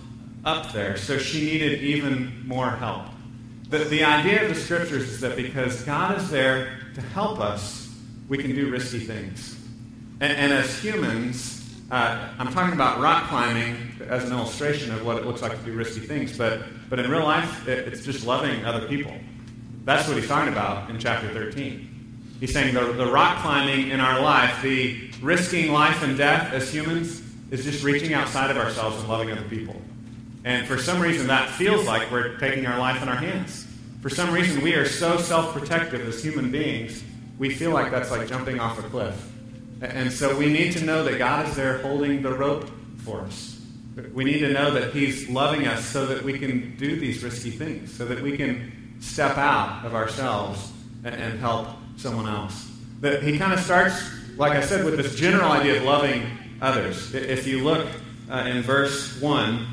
up 0.43 0.73
there, 0.73 0.97
so 0.97 1.19
she 1.19 1.45
needed 1.45 1.82
even 1.82 2.47
more 2.47 2.71
help. 2.71 3.06
The, 3.69 3.80
the 3.80 4.04
idea 4.04 4.41
of 4.41 4.49
the 4.49 4.60
scriptures 4.60 5.04
is 5.04 5.21
that 5.21 5.36
because 5.36 5.84
God 5.84 6.17
is 6.17 6.32
there 6.32 6.80
to 6.95 7.02
help 7.02 7.39
us, 7.39 7.95
we 8.28 8.39
can 8.39 8.56
do 8.56 8.71
risky 8.71 8.99
things. 8.99 9.63
And, 10.19 10.34
and 10.34 10.52
as 10.52 10.75
humans, 10.80 11.59
uh, 11.91 12.30
I'm 12.38 12.54
talking 12.54 12.73
about 12.73 12.99
rock 12.99 13.28
climbing 13.30 13.75
as 14.08 14.23
an 14.23 14.32
illustration 14.32 14.91
of 14.91 15.06
what 15.06 15.17
it 15.17 15.25
looks 15.25 15.41
like 15.41 15.58
to 15.58 15.65
do 15.65 15.73
risky 15.73 16.02
things, 16.02 16.38
but, 16.38 16.62
but 16.89 16.99
in 16.99 17.10
real 17.10 17.23
life, 17.23 17.67
it, 17.67 17.88
it's 17.88 18.06
just 18.06 18.25
loving 18.25 18.63
other 18.63 18.88
people. 18.88 19.13
That's 19.86 20.08
what 20.08 20.17
he's 20.17 20.28
talking 20.28 20.54
about 20.54 20.89
in 20.89 20.99
chapter 20.99 21.28
13. 21.30 22.38
He's 22.39 22.54
saying 22.54 22.75
the, 22.75 22.93
the 22.93 23.12
rock 23.12 23.41
climbing 23.41 23.89
in 23.89 23.99
our 23.99 24.21
life, 24.21 24.62
the 24.62 25.10
risking 25.21 25.71
life 25.71 26.04
and 26.04 26.17
death 26.17 26.54
as 26.54 26.71
humans, 26.71 27.23
is 27.49 27.63
just 27.63 27.84
reaching 27.84 28.13
outside 28.13 28.52
of 28.52 28.58
ourselves 28.58 28.99
and 28.99 29.10
loving 29.10 29.32
other 29.32 29.47
people. 29.49 29.75
And 30.45 30.67
for 30.67 30.78
some 30.78 31.02
reason, 31.02 31.28
that 31.28 31.49
feels 31.49 31.86
like 31.86 32.12
we're 32.12 32.38
taking 32.38 32.65
our 32.67 32.78
life 32.80 33.02
in 33.02 33.10
our 33.10 33.15
hands. 33.15 33.65
For 34.02 34.10
some 34.10 34.32
reason, 34.32 34.62
we 34.62 34.75
are 34.75 34.86
so 34.86 35.17
self 35.17 35.54
protective 35.54 36.08
as 36.08 36.23
human 36.23 36.52
beings, 36.52 37.04
we 37.38 37.49
feel 37.49 37.71
like 37.71 37.91
that's 37.91 38.12
like 38.12 38.28
jumping 38.28 38.60
off 38.60 38.80
a 38.80 38.84
cliff. 38.84 39.15
And 39.82 40.12
so 40.12 40.38
we 40.38 40.52
need 40.52 40.74
to 40.74 40.84
know 40.84 41.04
that 41.04 41.18
God 41.18 41.48
is 41.48 41.56
there 41.56 41.78
holding 41.80 42.22
the 42.22 42.34
rope 42.34 42.70
for 42.98 43.22
us. 43.22 43.62
We 44.13 44.24
need 44.24 44.39
to 44.39 44.52
know 44.52 44.72
that 44.72 44.94
He's 44.94 45.30
loving 45.30 45.68
us 45.68 45.86
so 45.86 46.06
that 46.08 46.24
we 46.24 46.38
can 46.38 46.76
do 46.78 47.00
these 47.00 47.24
risky 47.24 47.52
things, 47.52 47.94
so 47.94 48.06
that 48.06 48.22
we 48.22 48.38
can 48.38 48.98
step 49.00 49.38
out 49.38 49.86
of 49.86 49.96
ourselves 49.96 50.72
and, 51.04 51.39
help 51.39 51.68
someone 51.98 52.28
else. 52.28 52.70
That 53.02 53.24
He 53.24 53.38
kind 53.38 53.54
of 53.54 53.60
starts, 53.60 54.02
like 54.38 54.54
I 54.54 54.62
said, 54.62 54.84
with 54.84 54.98
this 54.98 55.15
general 55.15 55.52
idea 55.52 55.78
of 55.78 55.84
loving 55.84 56.26
others. 56.62 57.13
If 57.13 57.48
you 57.48 57.63
look 57.63 57.88
uh, 58.30 58.46
in 58.48 58.62
verse 58.62 59.20
1, 59.22 59.68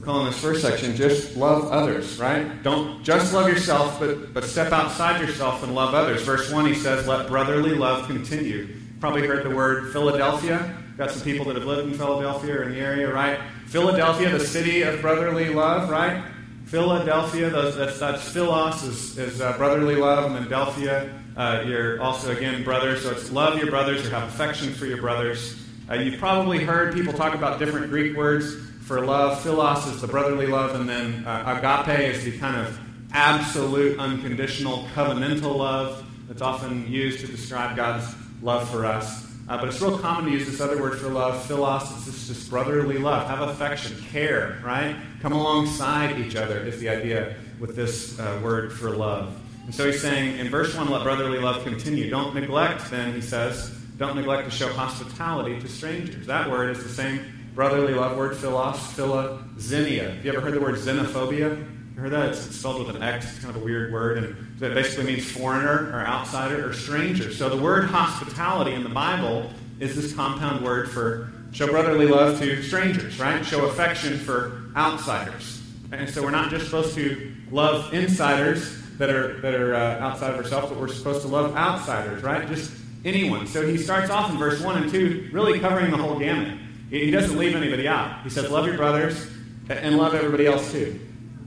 we're 0.00 0.06
calling 0.06 0.26
this 0.26 0.40
first 0.40 0.62
section 0.62 0.96
just 0.96 1.36
love 1.36 1.70
others, 1.70 2.18
right? 2.18 2.62
Don't 2.62 3.04
just 3.04 3.34
love 3.34 3.48
yourself, 3.48 4.00
but, 4.00 4.32
but 4.32 4.44
step 4.44 4.72
outside 4.72 5.20
yourself 5.20 5.62
and 5.62 5.74
love 5.74 5.92
others. 5.92 6.22
Verse 6.22 6.50
1, 6.50 6.64
he 6.64 6.74
says, 6.74 7.06
let 7.06 7.28
brotherly 7.28 7.74
love 7.74 8.06
continue. 8.06 8.74
Probably 8.98 9.26
heard 9.26 9.44
the 9.44 9.54
word 9.54 9.92
Philadelphia. 9.92 10.74
Got 10.96 11.10
some 11.10 11.22
people 11.22 11.44
that 11.46 11.56
have 11.56 11.66
lived 11.66 11.88
in 11.88 11.98
Philadelphia 11.98 12.60
or 12.60 12.62
in 12.62 12.72
the 12.72 12.78
area, 12.78 13.12
right? 13.12 13.40
Philadelphia, 13.66 14.30
the 14.30 14.40
city 14.40 14.80
of 14.82 15.02
brotherly 15.02 15.50
love, 15.50 15.90
right? 15.90 16.24
Philadelphia, 16.64 17.50
those, 17.50 17.76
that's, 17.76 17.98
that's 17.98 18.26
Philos 18.26 18.82
is, 18.82 19.18
is 19.18 19.42
uh, 19.42 19.54
brotherly 19.58 19.96
love, 19.96 20.24
and 20.24 20.34
then 20.34 20.48
Delphia, 20.48 21.12
uh, 21.36 21.62
you're 21.66 22.00
also, 22.00 22.34
again, 22.34 22.64
brothers. 22.64 23.02
So 23.02 23.10
it's 23.10 23.30
love 23.30 23.58
your 23.58 23.68
brothers 23.68 24.06
or 24.06 24.10
have 24.10 24.28
affection 24.30 24.72
for 24.72 24.86
your 24.86 24.98
brothers. 25.02 25.62
Uh, 25.90 25.94
you've 25.94 26.18
probably 26.18 26.64
heard 26.64 26.94
people 26.94 27.12
talk 27.12 27.34
about 27.34 27.58
different 27.58 27.90
Greek 27.90 28.16
words 28.16 28.69
for 28.90 29.06
love. 29.06 29.40
Philos 29.40 29.86
is 29.86 30.00
the 30.00 30.08
brotherly 30.08 30.48
love, 30.48 30.74
and 30.74 30.88
then 30.88 31.24
uh, 31.24 31.60
agape 31.86 32.12
is 32.12 32.24
the 32.24 32.36
kind 32.38 32.56
of 32.56 32.76
absolute, 33.12 33.96
unconditional, 34.00 34.84
covenantal 34.96 35.56
love 35.56 36.04
that's 36.26 36.42
often 36.42 36.90
used 36.90 37.20
to 37.20 37.28
describe 37.28 37.76
God's 37.76 38.12
love 38.42 38.68
for 38.68 38.84
us. 38.84 39.32
Uh, 39.48 39.58
but 39.58 39.68
it's 39.68 39.80
real 39.80 39.96
common 39.96 40.24
to 40.24 40.36
use 40.36 40.44
this 40.44 40.60
other 40.60 40.82
word 40.82 40.98
for 40.98 41.06
love, 41.06 41.40
philos. 41.46 41.82
It's 41.82 42.06
just, 42.06 42.26
just 42.26 42.50
brotherly 42.50 42.98
love. 42.98 43.28
Have 43.28 43.42
affection, 43.42 43.96
care, 44.10 44.60
right? 44.64 44.96
Come 45.22 45.34
alongside 45.34 46.18
each 46.18 46.34
other 46.34 46.58
is 46.58 46.80
the 46.80 46.88
idea 46.88 47.36
with 47.60 47.76
this 47.76 48.18
uh, 48.18 48.40
word 48.42 48.72
for 48.72 48.90
love. 48.90 49.40
And 49.66 49.72
so 49.72 49.86
he's 49.86 50.02
saying 50.02 50.36
in 50.40 50.48
verse 50.48 50.74
1, 50.74 50.90
let 50.90 51.04
brotherly 51.04 51.38
love 51.38 51.62
continue. 51.62 52.10
Don't 52.10 52.34
neglect, 52.34 52.90
then, 52.90 53.14
he 53.14 53.20
says, 53.20 53.70
don't 53.98 54.16
neglect 54.16 54.50
to 54.50 54.50
show 54.50 54.66
hospitality 54.72 55.60
to 55.60 55.68
strangers. 55.68 56.26
That 56.26 56.50
word 56.50 56.76
is 56.76 56.82
the 56.82 56.88
same 56.88 57.39
brotherly 57.54 57.94
love 57.94 58.16
word, 58.16 58.36
philos, 58.36 58.78
philoxenia. 58.94 60.14
Have 60.16 60.24
you 60.24 60.32
ever 60.32 60.40
heard 60.40 60.54
the 60.54 60.60
word 60.60 60.76
xenophobia? 60.76 61.58
You 61.94 62.00
heard 62.00 62.12
that? 62.12 62.30
It's, 62.30 62.46
it's 62.46 62.56
spelled 62.56 62.86
with 62.86 62.94
an 62.94 63.02
X. 63.02 63.26
It's 63.30 63.38
kind 63.40 63.54
of 63.54 63.60
a 63.60 63.64
weird 63.64 63.92
word, 63.92 64.18
and 64.18 64.62
it 64.62 64.74
basically 64.74 65.04
means 65.04 65.30
foreigner 65.30 65.90
or 65.92 66.06
outsider 66.06 66.68
or 66.68 66.72
stranger. 66.72 67.32
So 67.32 67.48
the 67.48 67.60
word 67.60 67.84
hospitality 67.84 68.72
in 68.72 68.82
the 68.82 68.88
Bible 68.88 69.50
is 69.80 69.96
this 69.96 70.14
compound 70.14 70.64
word 70.64 70.90
for 70.90 71.32
show 71.52 71.66
brotherly 71.66 72.06
love 72.06 72.38
to 72.38 72.62
strangers, 72.62 73.18
right? 73.18 73.44
Show 73.44 73.66
affection 73.66 74.18
for 74.18 74.70
outsiders. 74.76 75.62
And 75.92 76.08
so 76.08 76.22
we're 76.22 76.30
not 76.30 76.50
just 76.50 76.66
supposed 76.66 76.94
to 76.94 77.34
love 77.50 77.92
insiders 77.92 78.80
that 78.98 79.10
are 79.10 79.40
that 79.40 79.54
are 79.54 79.74
uh, 79.74 79.98
outside 79.98 80.30
of 80.30 80.36
ourselves, 80.36 80.68
but 80.68 80.78
we're 80.78 80.88
supposed 80.88 81.22
to 81.22 81.28
love 81.28 81.56
outsiders, 81.56 82.22
right? 82.22 82.46
Just 82.46 82.72
anyone. 83.04 83.46
So 83.46 83.66
he 83.66 83.76
starts 83.76 84.10
off 84.10 84.30
in 84.30 84.38
verse 84.38 84.60
one 84.60 84.80
and 84.80 84.90
two, 84.90 85.28
really 85.32 85.58
covering 85.58 85.90
the 85.90 85.96
whole 85.96 86.18
gamut. 86.18 86.58
He 86.90 87.10
doesn't 87.10 87.38
leave 87.38 87.54
anybody 87.54 87.86
out. 87.86 88.22
He 88.24 88.30
says, 88.30 88.50
love 88.50 88.66
your 88.66 88.76
brothers 88.76 89.30
and 89.68 89.96
love 89.96 90.14
everybody 90.14 90.46
else 90.46 90.72
too. 90.72 90.98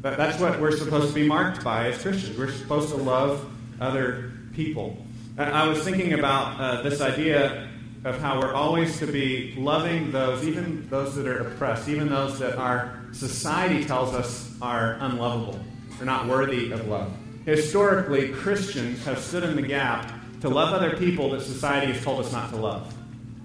But 0.01 0.17
That's 0.17 0.39
what 0.39 0.59
we're 0.59 0.75
supposed 0.75 1.09
to 1.09 1.13
be 1.13 1.27
marked 1.27 1.63
by 1.63 1.87
as 1.87 2.01
Christians. 2.01 2.37
We're 2.37 2.51
supposed 2.51 2.89
to 2.89 2.95
love 2.95 3.49
other 3.79 4.31
people. 4.53 5.05
I 5.37 5.67
was 5.67 5.83
thinking 5.83 6.13
about 6.13 6.59
uh, 6.59 6.81
this 6.81 7.01
idea 7.01 7.69
of 8.05 8.19
how 8.19 8.39
we're 8.39 8.53
always 8.53 8.99
to 8.99 9.07
be 9.07 9.53
loving 9.57 10.11
those, 10.11 10.45
even 10.45 10.87
those 10.89 11.15
that 11.15 11.25
are 11.25 11.47
oppressed, 11.47 11.87
even 11.87 12.09
those 12.09 12.37
that 12.39 12.57
our 12.57 13.01
society 13.13 13.85
tells 13.85 14.13
us 14.13 14.53
are 14.61 14.97
unlovable, 14.99 15.59
they're 15.97 16.05
not 16.05 16.27
worthy 16.27 16.71
of 16.71 16.87
love. 16.87 17.11
Historically, 17.45 18.29
Christians 18.29 19.03
have 19.05 19.19
stood 19.19 19.43
in 19.43 19.55
the 19.55 19.61
gap 19.61 20.11
to 20.41 20.49
love 20.49 20.73
other 20.73 20.97
people 20.97 21.29
that 21.31 21.41
society 21.41 21.93
has 21.93 22.03
told 22.03 22.23
us 22.23 22.31
not 22.31 22.49
to 22.49 22.57
love. 22.57 22.93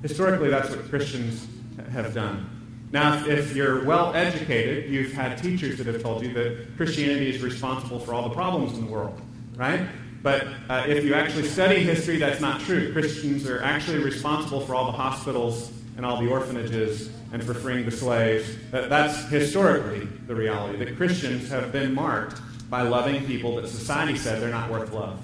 Historically, 0.03 0.51
that's 0.51 0.71
what 0.71 0.89
Christians 0.89 1.47
have 1.93 2.14
done. 2.14 2.55
Now, 2.91 3.27
if 3.27 3.55
you're 3.55 3.85
well 3.85 4.14
educated, 4.14 4.91
you've 4.91 5.12
had 5.12 5.37
teachers 5.37 5.77
that 5.79 5.87
have 5.87 6.03
told 6.03 6.23
you 6.23 6.33
that 6.35 6.77
Christianity 6.77 7.29
is 7.35 7.43
responsible 7.43 8.01
for 8.01 8.14
all 8.14 8.29
the 8.29 8.35
problems 8.35 8.79
in 8.79 8.87
the 8.87 8.91
world, 8.91 9.21
right? 9.57 9.87
But 10.23 10.47
uh, 10.69 10.85
if 10.87 11.05
you 11.05 11.14
actually 11.14 11.45
study 11.45 11.83
history, 11.83 12.17
that's 12.17 12.41
not 12.41 12.61
true. 12.62 12.93
Christians 12.93 13.47
are 13.47 13.62
actually 13.62 13.99
responsible 13.99 14.61
for 14.61 14.75
all 14.75 14.87
the 14.87 14.97
hospitals 14.97 15.71
and 15.97 16.05
all 16.05 16.21
the 16.21 16.29
orphanages 16.29 17.11
and 17.33 17.45
for 17.45 17.55
freeing 17.55 17.85
the 17.85 17.91
slaves. 17.91 18.49
That, 18.71 18.88
that's 18.88 19.29
historically 19.29 20.07
the 20.27 20.35
reality. 20.35 20.79
That 20.79 20.97
Christians 20.97 21.49
have 21.51 21.73
been 21.73 21.95
marked 21.95 22.41
by 22.71 22.83
loving 22.83 23.25
people 23.27 23.57
that 23.57 23.69
society 23.69 24.17
said 24.17 24.41
they're 24.41 24.51
not 24.51 24.71
worth 24.71 24.93
love. 24.93 25.21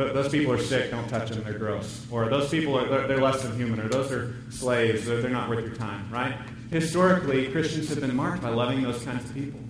Th- 0.00 0.14
those 0.14 0.30
people 0.30 0.50
are 0.50 0.58
sick, 0.58 0.90
don't 0.90 1.06
touch 1.08 1.28
them, 1.28 1.44
they're 1.44 1.58
gross. 1.58 2.06
Or 2.10 2.26
those 2.30 2.48
people 2.48 2.74
are 2.78 2.88
they're, 2.88 3.06
they're 3.06 3.20
less 3.20 3.42
than 3.42 3.54
human, 3.54 3.80
or 3.80 3.88
those 3.88 4.10
are 4.10 4.34
slaves, 4.48 5.04
they're, 5.04 5.20
they're 5.20 5.30
not 5.30 5.50
worth 5.50 5.62
your 5.62 5.74
time, 5.74 6.10
right? 6.10 6.34
Historically, 6.70 7.52
Christians 7.52 7.90
have 7.90 8.00
been 8.00 8.16
marked 8.16 8.42
by 8.42 8.48
loving 8.48 8.82
those 8.82 9.02
kinds 9.04 9.28
of 9.28 9.34
people. 9.34 9.60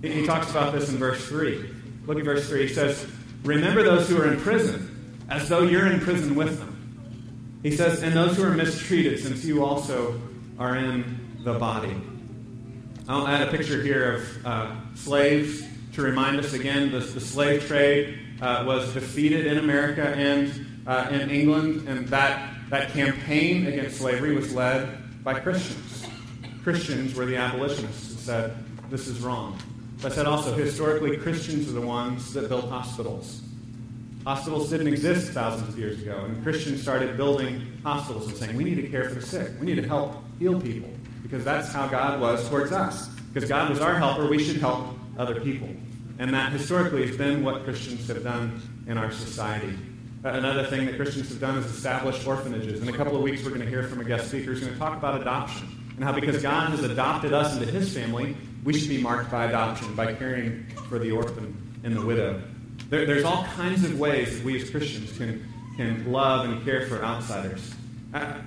He, 0.00 0.12
he 0.12 0.26
talks 0.26 0.50
about 0.50 0.72
this 0.72 0.88
in 0.88 0.96
verse 0.96 1.28
3. 1.28 1.74
Look 2.06 2.16
at 2.16 2.24
verse 2.24 2.48
3. 2.48 2.68
He 2.68 2.72
says, 2.72 3.06
Remember 3.44 3.82
those 3.82 4.08
who 4.08 4.18
are 4.18 4.32
in 4.32 4.40
prison, 4.40 5.20
as 5.28 5.46
though 5.46 5.62
you're 5.62 5.88
in 5.88 6.00
prison 6.00 6.34
with 6.34 6.58
them. 6.58 7.60
He 7.62 7.76
says, 7.76 8.02
And 8.02 8.16
those 8.16 8.38
who 8.38 8.44
are 8.44 8.52
mistreated, 8.52 9.20
since 9.20 9.44
you 9.44 9.62
also 9.62 10.18
are 10.58 10.76
in 10.76 11.36
the 11.44 11.58
body. 11.58 11.94
I'll 13.10 13.28
add 13.28 13.46
a 13.46 13.50
picture 13.50 13.82
here 13.82 14.14
of 14.14 14.46
uh, 14.46 14.76
slaves 14.94 15.62
to 15.92 16.00
remind 16.00 16.38
us 16.38 16.54
again 16.54 16.92
the, 16.92 17.00
the 17.00 17.20
slave 17.20 17.66
trade 17.66 18.25
uh, 18.40 18.64
was 18.66 18.92
defeated 18.94 19.46
in 19.46 19.58
America 19.58 20.08
and 20.08 20.66
uh, 20.86 21.08
in 21.10 21.30
England, 21.30 21.88
and 21.88 22.06
that, 22.08 22.54
that 22.70 22.90
campaign 22.90 23.66
against 23.66 23.98
slavery 23.98 24.34
was 24.34 24.54
led 24.54 25.24
by 25.24 25.38
Christians. 25.40 26.06
Christians 26.62 27.14
were 27.14 27.26
the 27.26 27.36
abolitionists 27.36 28.10
and 28.10 28.20
said, 28.20 28.56
this 28.90 29.08
is 29.08 29.20
wrong. 29.20 29.58
But 30.02 30.12
I 30.12 30.14
said 30.14 30.26
also, 30.26 30.52
historically, 30.52 31.16
Christians 31.16 31.68
are 31.68 31.72
the 31.72 31.80
ones 31.80 32.32
that 32.34 32.48
built 32.48 32.68
hospitals. 32.68 33.40
Hospitals 34.24 34.70
didn't 34.70 34.88
exist 34.88 35.32
thousands 35.32 35.68
of 35.68 35.78
years 35.78 36.02
ago, 36.02 36.24
and 36.24 36.42
Christians 36.42 36.82
started 36.82 37.16
building 37.16 37.66
hospitals 37.82 38.28
and 38.28 38.36
saying, 38.36 38.56
we 38.56 38.64
need 38.64 38.76
to 38.76 38.88
care 38.88 39.08
for 39.08 39.14
the 39.14 39.22
sick. 39.22 39.52
We 39.60 39.66
need 39.66 39.76
to 39.76 39.86
help 39.86 40.22
heal 40.38 40.60
people, 40.60 40.90
because 41.22 41.44
that's 41.44 41.72
how 41.72 41.86
God 41.86 42.20
was 42.20 42.48
towards 42.48 42.72
us. 42.72 43.08
Because 43.32 43.48
God 43.48 43.70
was 43.70 43.80
our 43.80 43.96
helper, 43.96 44.28
we 44.28 44.42
should 44.42 44.56
help 44.56 44.96
other 45.18 45.40
people. 45.40 45.68
And 46.18 46.32
that 46.32 46.52
historically 46.52 47.06
has 47.06 47.16
been 47.16 47.44
what 47.44 47.64
Christians 47.64 48.08
have 48.08 48.22
done 48.24 48.60
in 48.86 48.96
our 48.96 49.10
society. 49.10 49.76
Uh, 50.24 50.30
Another 50.30 50.64
thing 50.64 50.86
that 50.86 50.96
Christians 50.96 51.28
have 51.28 51.40
done 51.40 51.58
is 51.58 51.66
establish 51.66 52.26
orphanages. 52.26 52.80
In 52.80 52.88
a 52.88 52.92
couple 52.96 53.16
of 53.16 53.22
weeks, 53.22 53.44
we're 53.44 53.50
going 53.50 53.60
to 53.60 53.68
hear 53.68 53.82
from 53.84 54.00
a 54.00 54.04
guest 54.04 54.28
speaker 54.28 54.46
who's 54.46 54.60
going 54.60 54.72
to 54.72 54.78
talk 54.78 54.96
about 54.96 55.20
adoption 55.20 55.68
and 55.96 56.04
how 56.04 56.12
because 56.12 56.42
God 56.42 56.70
has 56.70 56.82
adopted 56.82 57.32
us 57.32 57.56
into 57.56 57.70
his 57.70 57.92
family, 57.92 58.36
we 58.64 58.72
should 58.78 58.88
be 58.88 59.00
marked 59.00 59.30
by 59.30 59.46
adoption, 59.46 59.94
by 59.94 60.14
caring 60.14 60.66
for 60.88 60.98
the 60.98 61.10
orphan 61.12 61.80
and 61.84 61.94
the 61.94 62.04
widow. 62.04 62.42
There, 62.88 63.06
there's 63.06 63.24
all 63.24 63.44
kinds 63.44 63.84
of 63.84 63.98
ways 63.98 64.38
that 64.38 64.44
we 64.44 64.60
as 64.60 64.70
Christians 64.70 65.16
can, 65.16 65.46
can 65.76 66.10
love 66.10 66.48
and 66.48 66.64
care 66.64 66.86
for 66.86 67.02
outsiders. 67.02 67.74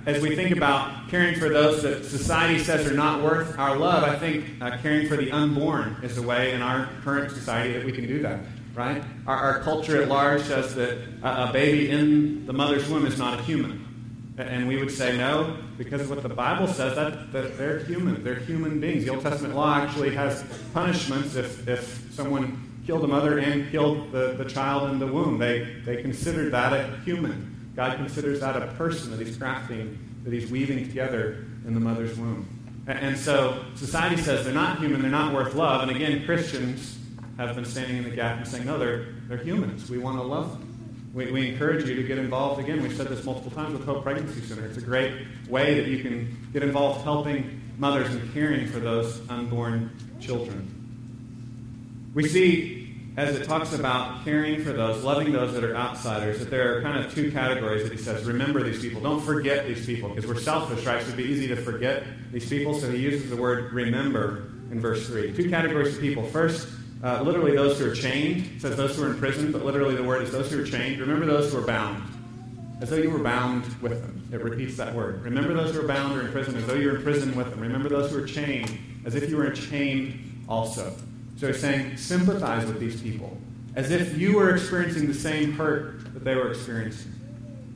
As 0.06 0.22
we 0.22 0.34
think 0.34 0.56
about 0.56 1.08
caring 1.08 1.38
for 1.38 1.48
those 1.48 1.82
that 1.82 2.04
society 2.04 2.58
says 2.58 2.86
are 2.86 2.94
not 2.94 3.22
worth 3.22 3.58
our 3.58 3.76
love, 3.76 4.04
I 4.04 4.16
think 4.16 4.44
uh, 4.60 4.76
caring 4.78 5.08
for 5.08 5.16
the 5.16 5.30
unborn 5.30 5.96
is 6.02 6.18
a 6.18 6.22
way 6.22 6.52
in 6.52 6.62
our 6.62 6.88
current 7.02 7.30
society 7.32 7.72
that 7.74 7.84
we 7.84 7.92
can 7.92 8.06
do 8.06 8.22
that, 8.22 8.40
right? 8.74 9.02
Our, 9.26 9.36
our 9.36 9.60
culture 9.60 10.02
at 10.02 10.08
large 10.08 10.42
says 10.42 10.74
that 10.74 10.98
a, 11.22 11.48
a 11.48 11.52
baby 11.52 11.90
in 11.90 12.46
the 12.46 12.52
mother's 12.52 12.88
womb 12.88 13.06
is 13.06 13.18
not 13.18 13.38
a 13.38 13.42
human. 13.42 13.86
And 14.38 14.66
we 14.66 14.76
would 14.76 14.90
say 14.90 15.18
no, 15.18 15.58
because 15.76 16.08
what 16.08 16.22
the 16.22 16.28
Bible 16.28 16.66
says 16.66 16.96
that, 16.96 17.30
that 17.32 17.58
they're 17.58 17.80
human. 17.80 18.24
They're 18.24 18.36
human 18.36 18.80
beings. 18.80 19.04
The 19.04 19.10
Old 19.10 19.22
Testament 19.22 19.54
law 19.54 19.76
actually 19.76 20.14
has 20.14 20.44
punishments 20.72 21.34
if, 21.34 21.68
if 21.68 22.08
someone 22.12 22.82
killed 22.86 23.04
a 23.04 23.06
mother 23.06 23.38
and 23.38 23.70
killed 23.70 24.12
the, 24.12 24.34
the 24.38 24.46
child 24.46 24.90
in 24.90 24.98
the 24.98 25.06
womb. 25.06 25.38
They, 25.38 25.76
they 25.84 26.00
considered 26.00 26.52
that 26.52 26.72
a 26.72 26.96
human. 27.04 27.49
God 27.80 27.96
considers 27.96 28.40
that 28.40 28.56
a 28.56 28.66
person 28.74 29.10
that 29.10 29.26
he's 29.26 29.38
crafting, 29.38 29.96
that 30.24 30.34
he's 30.34 30.50
weaving 30.50 30.86
together 30.86 31.46
in 31.66 31.72
the 31.72 31.80
mother's 31.80 32.14
womb. 32.18 32.46
And 32.86 33.16
so 33.16 33.64
society 33.74 34.18
says 34.18 34.44
they're 34.44 34.52
not 34.52 34.80
human, 34.80 35.00
they're 35.00 35.10
not 35.10 35.32
worth 35.32 35.54
love. 35.54 35.80
And 35.80 35.90
again, 35.90 36.26
Christians 36.26 36.98
have 37.38 37.56
been 37.56 37.64
standing 37.64 37.96
in 37.96 38.04
the 38.04 38.10
gap 38.10 38.36
and 38.36 38.46
saying, 38.46 38.66
no, 38.66 38.78
they're, 38.78 39.14
they're 39.28 39.38
humans. 39.38 39.88
We 39.88 39.96
want 39.96 40.18
to 40.18 40.22
love 40.22 40.52
them. 40.52 41.10
We, 41.14 41.32
we 41.32 41.48
encourage 41.48 41.88
you 41.88 41.94
to 41.94 42.02
get 42.02 42.18
involved. 42.18 42.60
Again, 42.60 42.82
we've 42.82 42.94
said 42.94 43.08
this 43.08 43.24
multiple 43.24 43.50
times 43.50 43.72
with 43.72 43.86
Hope 43.86 44.02
Pregnancy 44.02 44.42
Center. 44.42 44.66
It's 44.66 44.76
a 44.76 44.82
great 44.82 45.14
way 45.48 45.80
that 45.80 45.88
you 45.88 46.02
can 46.02 46.36
get 46.52 46.62
involved 46.62 47.02
helping 47.02 47.62
mothers 47.78 48.14
and 48.14 48.30
caring 48.34 48.66
for 48.66 48.80
those 48.80 49.26
unborn 49.30 49.90
children. 50.20 50.68
We 52.12 52.28
see, 52.28 52.79
as 53.16 53.36
it 53.36 53.44
talks 53.44 53.72
about 53.72 54.24
caring 54.24 54.62
for 54.62 54.72
those, 54.72 55.02
loving 55.02 55.32
those 55.32 55.52
that 55.54 55.64
are 55.64 55.76
outsiders, 55.76 56.38
that 56.38 56.50
there 56.50 56.78
are 56.78 56.82
kind 56.82 57.04
of 57.04 57.12
two 57.12 57.32
categories 57.32 57.82
that 57.82 57.92
he 57.92 57.98
says. 57.98 58.24
Remember 58.24 58.62
these 58.62 58.80
people. 58.80 59.00
Don't 59.00 59.20
forget 59.20 59.66
these 59.66 59.84
people, 59.84 60.08
because 60.10 60.26
we're 60.26 60.38
selfish, 60.40 60.86
right? 60.86 61.00
So 61.02 61.08
it'd 61.08 61.16
be 61.16 61.24
easy 61.24 61.48
to 61.48 61.56
forget 61.56 62.04
these 62.32 62.48
people. 62.48 62.74
So 62.74 62.90
he 62.90 62.98
uses 62.98 63.28
the 63.28 63.36
word 63.36 63.72
remember 63.72 64.50
in 64.70 64.80
verse 64.80 65.06
3. 65.06 65.32
Two 65.32 65.50
categories 65.50 65.96
of 65.96 66.00
people. 66.00 66.24
First, 66.24 66.68
uh, 67.02 67.22
literally 67.22 67.56
those 67.56 67.78
who 67.78 67.90
are 67.90 67.94
chained. 67.94 68.46
It 68.56 68.60
says 68.60 68.76
those 68.76 68.96
who 68.96 69.04
are 69.04 69.10
in 69.10 69.18
prison, 69.18 69.50
but 69.50 69.64
literally 69.64 69.96
the 69.96 70.04
word 70.04 70.22
is 70.22 70.30
those 70.30 70.50
who 70.52 70.62
are 70.62 70.66
chained. 70.66 71.00
Remember 71.00 71.26
those 71.26 71.52
who 71.52 71.58
are 71.58 71.66
bound. 71.66 72.04
As 72.80 72.90
though 72.90 72.96
you 72.96 73.10
were 73.10 73.18
bound 73.18 73.64
with 73.82 74.00
them. 74.00 74.28
It 74.32 74.42
repeats 74.42 74.76
that 74.76 74.94
word. 74.94 75.22
Remember 75.22 75.52
those 75.52 75.74
who 75.74 75.80
are 75.80 75.88
bound 75.88 76.16
or 76.16 76.24
in 76.24 76.32
prison 76.32 76.56
as 76.56 76.66
though 76.66 76.74
you 76.74 76.90
were 76.90 76.96
in 76.96 77.02
prison 77.02 77.34
with 77.34 77.50
them. 77.50 77.60
Remember 77.60 77.88
those 77.88 78.10
who 78.10 78.22
are 78.22 78.26
chained 78.26 78.78
as 79.04 79.14
if 79.14 79.28
you 79.28 79.36
were 79.36 79.50
chained 79.50 80.44
also. 80.48 80.94
So 81.40 81.46
he's 81.46 81.58
saying, 81.58 81.96
sympathize 81.96 82.66
with 82.66 82.80
these 82.80 83.00
people 83.00 83.34
as 83.74 83.90
if 83.90 84.18
you 84.18 84.36
were 84.36 84.54
experiencing 84.54 85.06
the 85.06 85.14
same 85.14 85.52
hurt 85.52 86.12
that 86.12 86.22
they 86.22 86.34
were 86.34 86.50
experiencing. 86.50 87.12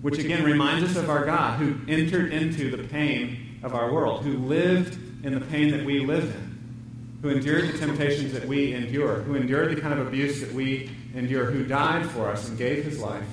Which 0.02 0.18
again 0.18 0.44
reminds 0.44 0.90
us 0.90 1.02
of 1.02 1.08
our 1.08 1.24
God 1.24 1.58
who 1.58 1.76
entered 1.88 2.30
into 2.30 2.76
the 2.76 2.84
pain 2.84 3.58
of 3.62 3.74
our 3.74 3.90
world, 3.90 4.22
who 4.22 4.36
lived 4.36 4.98
in 5.24 5.32
the 5.32 5.40
pain 5.46 5.70
that 5.70 5.82
we 5.82 6.00
live 6.00 6.24
in, 6.24 7.22
who 7.22 7.30
endured 7.30 7.72
the 7.72 7.78
temptations 7.78 8.34
that 8.34 8.44
we 8.44 8.74
endure, 8.74 9.22
who 9.22 9.34
endured 9.34 9.74
the 9.74 9.80
kind 9.80 9.98
of 9.98 10.06
abuse 10.06 10.42
that 10.42 10.52
we 10.52 10.90
endure, 11.14 11.46
who 11.46 11.64
died 11.64 12.04
for 12.10 12.28
us 12.28 12.46
and 12.50 12.58
gave 12.58 12.84
his 12.84 13.00
life 13.00 13.24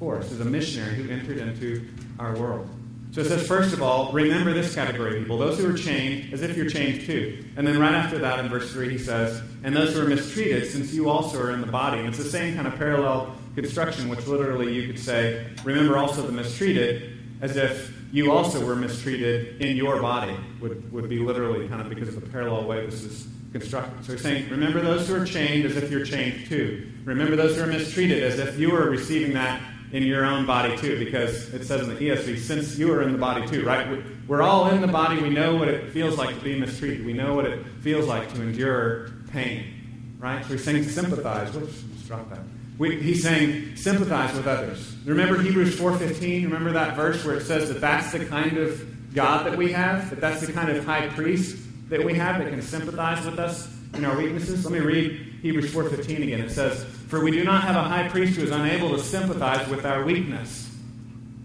for 0.00 0.16
us 0.18 0.32
as 0.32 0.40
a 0.40 0.44
missionary 0.44 0.96
who 0.96 1.08
entered 1.08 1.38
into 1.38 1.88
our 2.18 2.34
world. 2.36 2.68
So 3.16 3.22
it 3.22 3.28
says, 3.28 3.46
first 3.48 3.72
of 3.72 3.80
all, 3.80 4.12
remember 4.12 4.52
this 4.52 4.74
category 4.74 5.16
of 5.16 5.22
people, 5.22 5.38
those 5.38 5.58
who 5.58 5.70
are 5.70 5.78
chained, 5.78 6.34
as 6.34 6.42
if 6.42 6.54
you're 6.54 6.68
chained 6.68 7.06
too. 7.06 7.46
And 7.56 7.66
then 7.66 7.80
right 7.80 7.94
after 7.94 8.18
that, 8.18 8.40
in 8.40 8.50
verse 8.50 8.70
3, 8.74 8.90
he 8.90 8.98
says, 8.98 9.40
and 9.64 9.74
those 9.74 9.94
who 9.94 10.02
are 10.02 10.06
mistreated, 10.06 10.70
since 10.70 10.92
you 10.92 11.08
also 11.08 11.40
are 11.40 11.50
in 11.50 11.62
the 11.62 11.66
body. 11.66 12.00
And 12.00 12.08
it's 12.08 12.18
the 12.18 12.24
same 12.24 12.54
kind 12.56 12.66
of 12.66 12.76
parallel 12.76 13.34
construction, 13.54 14.10
which 14.10 14.26
literally 14.26 14.74
you 14.74 14.86
could 14.86 14.98
say, 14.98 15.46
remember 15.64 15.96
also 15.96 16.20
the 16.26 16.30
mistreated, 16.30 17.16
as 17.40 17.56
if 17.56 17.90
you 18.12 18.32
also 18.32 18.62
were 18.62 18.76
mistreated 18.76 19.62
in 19.62 19.78
your 19.78 20.02
body, 20.02 20.36
would, 20.60 20.92
would 20.92 21.08
be 21.08 21.18
literally 21.18 21.66
kind 21.68 21.80
of 21.80 21.88
because 21.88 22.08
of 22.08 22.20
the 22.20 22.28
parallel 22.28 22.66
way 22.66 22.84
this 22.84 23.02
is 23.02 23.28
constructed. 23.50 24.04
So 24.04 24.12
he's 24.12 24.20
saying, 24.20 24.50
remember 24.50 24.82
those 24.82 25.08
who 25.08 25.14
are 25.14 25.24
chained 25.24 25.64
as 25.64 25.78
if 25.78 25.90
you're 25.90 26.04
chained 26.04 26.48
too. 26.48 26.92
Remember 27.06 27.34
those 27.34 27.56
who 27.56 27.62
are 27.62 27.66
mistreated 27.66 28.22
as 28.22 28.38
if 28.38 28.58
you 28.58 28.76
are 28.76 28.90
receiving 28.90 29.32
that 29.32 29.62
in 29.92 30.02
your 30.02 30.24
own 30.24 30.46
body 30.46 30.76
too, 30.76 30.98
because 30.98 31.52
it 31.54 31.64
says 31.64 31.86
in 31.88 31.94
the 31.94 32.00
ESV, 32.00 32.38
since 32.38 32.76
you 32.78 32.92
are 32.92 33.02
in 33.02 33.12
the 33.12 33.18
body 33.18 33.46
too, 33.46 33.64
right? 33.64 33.88
We- 33.90 34.02
We're 34.26 34.42
all 34.42 34.68
in 34.70 34.80
the 34.80 34.88
body. 34.88 35.22
We 35.22 35.30
know 35.30 35.54
what 35.54 35.68
it 35.68 35.92
feels 35.92 36.18
like 36.18 36.36
to 36.36 36.42
be 36.44 36.58
mistreated. 36.58 37.06
We 37.06 37.12
know 37.12 37.34
what 37.34 37.44
it 37.44 37.64
feels 37.80 38.06
like 38.08 38.32
to 38.34 38.42
endure 38.42 39.10
pain, 39.32 40.16
right? 40.18 40.44
So 40.44 40.54
he's 40.54 40.64
saying 40.64 40.82
sympathize. 40.84 41.52
Whoops, 41.54 41.80
dropped 42.08 42.30
that. 42.30 42.40
We, 42.78 43.00
he's 43.00 43.22
saying 43.22 43.76
sympathize 43.76 44.34
with 44.34 44.46
others. 44.48 44.94
Remember 45.06 45.40
Hebrews 45.40 45.78
4.15? 45.78 46.42
Remember 46.44 46.72
that 46.72 46.96
verse 46.96 47.24
where 47.24 47.36
it 47.36 47.44
says 47.44 47.68
that 47.68 47.80
that's 47.80 48.10
the 48.12 48.24
kind 48.24 48.58
of 48.58 49.14
God 49.14 49.46
that 49.46 49.56
we 49.56 49.70
have? 49.72 50.10
That 50.10 50.20
that's 50.20 50.44
the 50.44 50.52
kind 50.52 50.68
of 50.70 50.84
high 50.84 51.06
priest 51.08 51.56
that 51.88 52.04
we 52.04 52.14
have 52.14 52.38
that 52.42 52.50
can 52.50 52.60
sympathize 52.60 53.24
with 53.24 53.38
us 53.38 53.68
in 53.94 54.04
our 54.04 54.16
weaknesses? 54.18 54.64
Let 54.64 54.74
me 54.74 54.80
read 54.80 55.12
Hebrews 55.40 55.72
4.15 55.72 56.22
again. 56.24 56.40
It 56.40 56.50
says, 56.50 56.84
For 57.08 57.22
we 57.22 57.30
do 57.30 57.44
not 57.44 57.62
have 57.62 57.76
a 57.76 57.82
high 57.82 58.08
priest 58.08 58.36
who 58.36 58.42
is 58.42 58.50
unable 58.50 58.90
to 58.90 58.98
sympathize 58.98 59.68
with 59.68 59.86
our 59.86 60.04
weakness, 60.04 60.68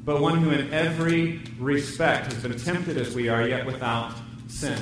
but 0.03 0.20
one 0.20 0.39
who 0.39 0.49
in 0.49 0.74
every 0.74 1.39
respect 1.59 2.34
has 2.34 2.41
been 2.41 2.57
tempted 2.57 2.97
as 2.97 3.14
we 3.14 3.30
are, 3.30 3.47
yet 3.47 3.66
without 3.66 4.14
sin. 4.47 4.82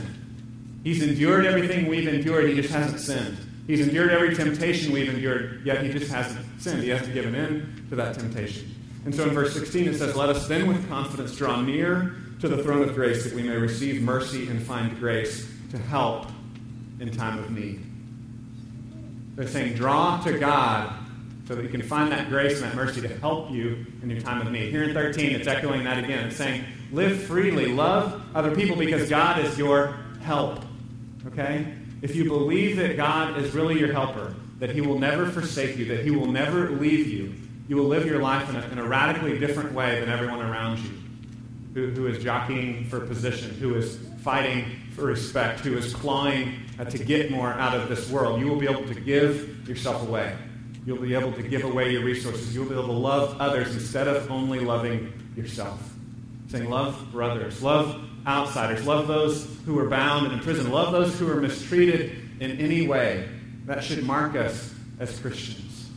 He's 0.83 1.03
endured 1.03 1.45
everything 1.45 1.87
we've 1.87 2.07
endured, 2.07 2.49
he 2.49 2.55
just 2.55 2.73
hasn't 2.73 3.01
sinned. 3.01 3.37
He's 3.67 3.85
endured 3.85 4.11
every 4.11 4.33
temptation 4.33 4.93
we've 4.93 5.13
endured, 5.13 5.61
yet 5.65 5.83
he 5.83 5.91
just 5.91 6.09
hasn't 6.11 6.45
sinned. 6.61 6.81
He 6.81 6.89
hasn't 6.89 7.13
given 7.13 7.35
in 7.35 7.85
to 7.89 7.95
that 7.97 8.15
temptation. 8.15 8.73
And 9.05 9.13
so 9.13 9.23
in 9.23 9.29
verse 9.31 9.53
16 9.53 9.89
it 9.89 9.95
says, 9.95 10.15
Let 10.15 10.29
us 10.29 10.47
then 10.47 10.67
with 10.67 10.87
confidence 10.89 11.35
draw 11.35 11.61
near 11.61 12.15
to 12.39 12.47
the 12.47 12.63
throne 12.63 12.87
of 12.87 12.95
grace 12.95 13.25
that 13.25 13.33
we 13.33 13.43
may 13.43 13.57
receive 13.57 14.01
mercy 14.01 14.47
and 14.47 14.61
find 14.61 14.97
grace 14.99 15.47
to 15.71 15.77
help 15.77 16.27
in 16.99 17.11
time 17.11 17.37
of 17.37 17.51
need. 17.51 17.88
They're 19.39 19.47
saying, 19.47 19.75
draw 19.75 20.19
to 20.23 20.37
God 20.37 20.93
so 21.47 21.55
that 21.55 21.63
you 21.63 21.69
can 21.69 21.81
find 21.81 22.11
that 22.11 22.27
grace 22.27 22.61
and 22.61 22.69
that 22.69 22.75
mercy 22.75 22.99
to 22.99 23.07
help 23.19 23.49
you 23.49 23.85
in 24.03 24.09
your 24.09 24.19
time 24.19 24.45
of 24.45 24.51
need. 24.51 24.69
Here 24.69 24.83
in 24.83 24.93
13, 24.93 25.31
it's 25.31 25.47
echoing 25.47 25.85
that 25.85 26.03
again. 26.03 26.27
It's 26.27 26.35
saying, 26.35 26.65
live 26.91 27.23
freely, 27.23 27.67
love 27.67 28.21
other 28.35 28.53
people 28.53 28.75
because 28.75 29.09
God 29.09 29.39
is 29.39 29.57
your 29.57 29.97
help. 30.23 30.65
Okay? 31.27 31.73
If 32.01 32.17
you 32.17 32.25
believe 32.25 32.75
that 32.75 32.97
God 32.97 33.37
is 33.37 33.53
really 33.53 33.79
your 33.79 33.93
helper, 33.93 34.35
that 34.57 34.71
He 34.71 34.81
will 34.81 34.99
never 34.99 35.25
forsake 35.25 35.77
you, 35.77 35.85
that 35.85 36.03
He 36.03 36.11
will 36.11 36.27
never 36.27 36.71
leave 36.71 37.07
you, 37.07 37.33
you 37.69 37.77
will 37.77 37.85
live 37.87 38.05
your 38.05 38.21
life 38.21 38.49
in 38.49 38.57
a, 38.57 38.67
in 38.73 38.77
a 38.77 38.83
radically 38.83 39.39
different 39.39 39.71
way 39.71 40.01
than 40.01 40.09
everyone 40.09 40.41
around 40.41 40.79
you 40.79 40.91
who, 41.73 41.91
who 41.91 42.07
is 42.07 42.21
jockeying 42.21 42.89
for 42.89 42.99
position, 42.99 43.51
who 43.51 43.75
is 43.75 43.99
fighting 44.21 44.65
respect, 44.97 45.61
who 45.61 45.77
is 45.77 45.93
clawing 45.93 46.55
uh, 46.79 46.85
to 46.85 46.97
get 46.97 47.31
more 47.31 47.53
out 47.53 47.75
of 47.75 47.89
this 47.89 48.09
world. 48.09 48.39
You 48.39 48.47
will 48.47 48.59
be 48.59 48.67
able 48.67 48.85
to 48.87 48.99
give 48.99 49.67
yourself 49.67 50.07
away. 50.07 50.35
You'll 50.85 51.01
be 51.01 51.13
able 51.13 51.31
to 51.33 51.43
give 51.43 51.63
away 51.63 51.91
your 51.91 52.03
resources. 52.03 52.53
You'll 52.53 52.65
be 52.65 52.73
able 52.73 52.87
to 52.87 52.91
love 52.91 53.39
others 53.39 53.73
instead 53.73 54.07
of 54.07 54.31
only 54.31 54.59
loving 54.59 55.13
yourself. 55.35 55.81
Saying, 56.47 56.69
love 56.69 57.11
brothers, 57.11 57.61
love 57.61 58.03
outsiders, 58.25 58.85
love 58.85 59.07
those 59.07 59.47
who 59.65 59.77
are 59.79 59.89
bound 59.89 60.27
and 60.27 60.35
in 60.35 60.39
prison, 60.39 60.71
love 60.71 60.91
those 60.91 61.17
who 61.19 61.29
are 61.29 61.39
mistreated 61.39 62.11
in 62.39 62.59
any 62.59 62.87
way. 62.87 63.27
That 63.65 63.83
should 63.83 64.03
mark 64.03 64.35
us 64.35 64.73
as 64.99 65.19
Christians. 65.19 65.89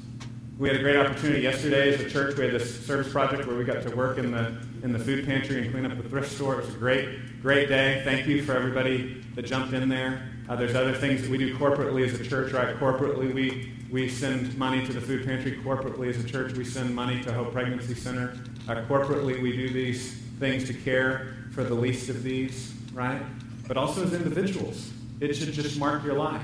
We 0.59 0.68
had 0.68 0.76
a 0.76 0.82
great 0.82 0.97
opportunity 0.97 1.40
yesterday 1.40 1.95
as 1.95 2.01
a 2.01 2.11
church. 2.11 2.36
We 2.36 2.45
had 2.45 2.55
this 2.55 2.84
service 2.86 3.11
project 3.11 3.47
where 3.47 3.57
we 3.57 3.64
got 3.64 3.82
to 3.82 3.97
work 3.97 4.18
in 4.18 4.30
the 4.30 4.57
in 4.82 4.92
the 4.92 4.98
food 4.98 5.24
pantry 5.24 5.62
and 5.62 5.72
clean 5.72 5.86
up 5.86 5.96
the 5.96 6.08
thrift 6.08 6.32
store. 6.32 6.54
It 6.60 6.66
was 6.66 6.74
a 6.74 6.78
great, 6.78 7.40
great 7.40 7.68
day. 7.68 8.02
Thank 8.04 8.26
you 8.26 8.42
for 8.42 8.54
everybody 8.54 9.22
that 9.34 9.42
jumped 9.42 9.72
in 9.72 9.88
there. 9.88 10.28
Uh, 10.48 10.56
there's 10.56 10.74
other 10.74 10.92
things 10.92 11.22
that 11.22 11.30
we 11.30 11.38
do 11.38 11.56
corporately 11.56 12.06
as 12.06 12.18
a 12.18 12.24
church, 12.24 12.52
right? 12.52 12.76
Corporately, 12.78 13.32
we 13.32 13.72
we 13.90 14.08
send 14.08 14.56
money 14.56 14.84
to 14.86 14.92
the 14.92 15.00
food 15.00 15.24
pantry. 15.24 15.58
Corporately, 15.62 16.08
as 16.08 16.24
a 16.24 16.26
church, 16.26 16.54
we 16.54 16.64
send 16.64 16.94
money 16.94 17.22
to 17.22 17.32
Hope 17.32 17.52
Pregnancy 17.52 17.94
Center. 17.94 18.34
Uh, 18.66 18.76
corporately, 18.88 19.40
we 19.42 19.54
do 19.54 19.70
these 19.70 20.14
things 20.40 20.66
to 20.66 20.72
care 20.72 21.34
for 21.52 21.62
the 21.62 21.74
least 21.74 22.08
of 22.08 22.22
these, 22.22 22.74
right? 22.94 23.22
But 23.68 23.76
also 23.76 24.02
as 24.02 24.14
individuals. 24.14 24.90
It 25.20 25.34
should 25.34 25.52
just 25.52 25.78
mark 25.78 26.04
your 26.04 26.14
life. 26.14 26.42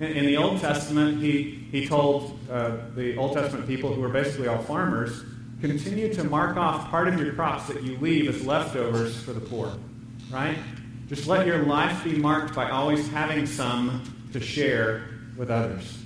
In, 0.00 0.06
in 0.06 0.26
the 0.26 0.36
Old 0.36 0.60
Testament, 0.60 1.20
he, 1.20 1.66
he 1.70 1.86
told 1.86 2.38
uh, 2.50 2.76
the 2.94 3.16
Old 3.16 3.34
Testament 3.34 3.66
people, 3.66 3.92
who 3.92 4.00
were 4.00 4.08
basically 4.08 4.46
all 4.46 4.62
farmers, 4.62 5.24
continue 5.60 6.12
to 6.14 6.24
mark 6.24 6.56
off 6.56 6.88
part 6.90 7.08
of 7.08 7.18
your 7.20 7.32
crops 7.34 7.66
that 7.68 7.82
you 7.82 7.98
leave 7.98 8.28
as 8.28 8.46
leftovers 8.46 9.20
for 9.22 9.32
the 9.32 9.40
poor. 9.40 9.72
Right? 10.30 10.58
Just 11.08 11.26
let 11.26 11.46
your 11.46 11.64
life 11.64 12.04
be 12.04 12.16
marked 12.16 12.54
by 12.54 12.70
always 12.70 13.08
having 13.08 13.46
some 13.46 14.02
to 14.32 14.40
share 14.40 15.04
with 15.36 15.50
others. 15.50 15.98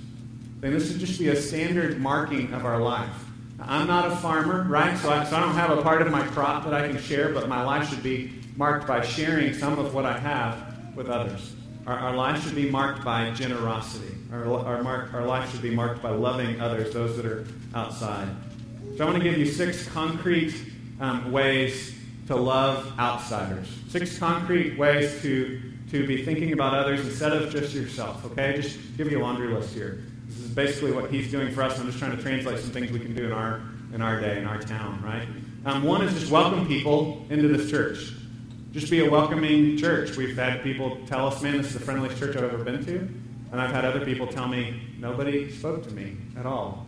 And 0.61 0.73
this 0.73 0.89
should 0.89 0.99
just 0.99 1.19
be 1.19 1.27
a 1.27 1.35
standard 1.35 1.99
marking 1.99 2.53
of 2.53 2.65
our 2.65 2.79
life. 2.79 3.13
I'm 3.59 3.87
not 3.87 4.11
a 4.11 4.15
farmer, 4.17 4.63
right? 4.63 4.97
So 4.97 5.09
I, 5.09 5.23
so 5.25 5.35
I 5.35 5.39
don't 5.39 5.55
have 5.55 5.77
a 5.77 5.81
part 5.81 6.01
of 6.01 6.11
my 6.11 6.25
crop 6.27 6.63
that 6.65 6.73
I 6.73 6.87
can 6.87 6.97
share, 6.97 7.33
but 7.33 7.49
my 7.49 7.63
life 7.63 7.89
should 7.89 8.03
be 8.03 8.31
marked 8.55 8.87
by 8.87 9.01
sharing 9.01 9.53
some 9.53 9.77
of 9.77 9.93
what 9.93 10.05
I 10.05 10.17
have 10.17 10.95
with 10.95 11.09
others. 11.09 11.53
Our, 11.85 11.97
our 11.97 12.15
life 12.15 12.43
should 12.43 12.55
be 12.55 12.69
marked 12.69 13.03
by 13.03 13.31
generosity. 13.31 14.15
Our, 14.31 14.45
our, 14.65 14.83
mark, 14.83 15.13
our 15.13 15.25
life 15.25 15.51
should 15.51 15.61
be 15.61 15.75
marked 15.75 16.01
by 16.01 16.11
loving 16.11 16.61
others, 16.61 16.93
those 16.93 17.17
that 17.17 17.25
are 17.25 17.45
outside. 17.75 18.27
So 18.95 19.03
I 19.03 19.09
want 19.09 19.23
to 19.23 19.27
give 19.27 19.39
you 19.39 19.47
six 19.47 19.87
concrete 19.87 20.53
um, 20.99 21.31
ways 21.31 21.95
to 22.27 22.35
love 22.35 22.93
outsiders. 22.99 23.67
Six 23.89 24.19
concrete 24.19 24.77
ways 24.77 25.19
to, 25.23 25.59
to 25.89 26.05
be 26.05 26.23
thinking 26.23 26.53
about 26.53 26.75
others 26.75 26.99
instead 26.99 27.33
of 27.33 27.51
just 27.51 27.73
yourself, 27.73 28.23
okay? 28.23 28.55
Just 28.55 28.77
give 28.95 29.11
you 29.11 29.19
a 29.19 29.23
laundry 29.23 29.47
list 29.47 29.73
here. 29.73 30.03
This 30.27 30.37
is 30.37 30.51
basically 30.51 30.91
what 30.91 31.09
he's 31.09 31.31
doing 31.31 31.51
for 31.51 31.63
us. 31.63 31.79
I'm 31.79 31.87
just 31.87 31.97
trying 31.97 32.15
to 32.15 32.21
translate 32.21 32.59
some 32.59 32.69
things 32.69 32.91
we 32.91 32.99
can 32.99 33.15
do 33.15 33.25
in 33.25 33.31
our, 33.31 33.61
in 33.95 34.03
our 34.03 34.21
day, 34.21 34.37
in 34.37 34.45
our 34.45 34.59
town, 34.59 35.01
right? 35.01 35.27
Um, 35.65 35.81
one 35.81 36.03
is 36.03 36.13
just 36.13 36.31
welcome 36.31 36.67
people 36.67 37.25
into 37.31 37.47
this 37.47 37.71
church. 37.71 38.13
Just 38.73 38.91
be 38.91 39.03
a 39.03 39.09
welcoming 39.09 39.75
church. 39.75 40.17
We've 40.17 40.37
had 40.37 40.61
people 40.61 40.99
tell 41.07 41.27
us, 41.27 41.41
man, 41.41 41.57
this 41.57 41.65
is 41.65 41.73
the 41.73 41.79
friendliest 41.79 42.19
church 42.19 42.35
I've 42.35 42.43
ever 42.43 42.63
been 42.63 42.85
to. 42.85 42.99
And 43.51 43.59
I've 43.59 43.71
had 43.71 43.85
other 43.85 44.05
people 44.05 44.27
tell 44.27 44.47
me, 44.47 44.81
nobody 44.99 45.51
spoke 45.51 45.81
to 45.83 45.91
me 45.91 46.17
at 46.37 46.45
all. 46.45 46.85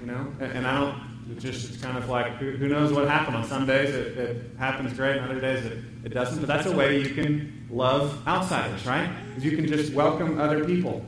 You 0.00 0.06
know? 0.06 0.32
And, 0.40 0.52
and 0.52 0.66
I 0.66 0.80
don't, 0.80 1.07
it 1.30 1.38
just, 1.38 1.70
it's 1.70 1.82
kind 1.82 1.96
of 1.98 2.08
like, 2.08 2.36
who, 2.36 2.52
who 2.52 2.68
knows 2.68 2.92
what 2.92 3.06
happened. 3.08 3.36
On 3.36 3.44
some 3.44 3.66
days 3.66 3.94
it, 3.94 4.16
it 4.16 4.50
happens 4.58 4.92
great, 4.94 5.16
and 5.16 5.30
other 5.30 5.40
days 5.40 5.64
it, 5.64 5.78
it 6.04 6.08
doesn't. 6.10 6.40
But 6.40 6.48
that's 6.48 6.66
a 6.66 6.76
way 6.76 7.00
you 7.00 7.14
can 7.14 7.66
love 7.70 8.26
outsiders, 8.26 8.86
right? 8.86 9.10
Is 9.36 9.44
you 9.44 9.56
can 9.56 9.66
just 9.66 9.92
welcome 9.92 10.40
other 10.40 10.64
people. 10.64 11.04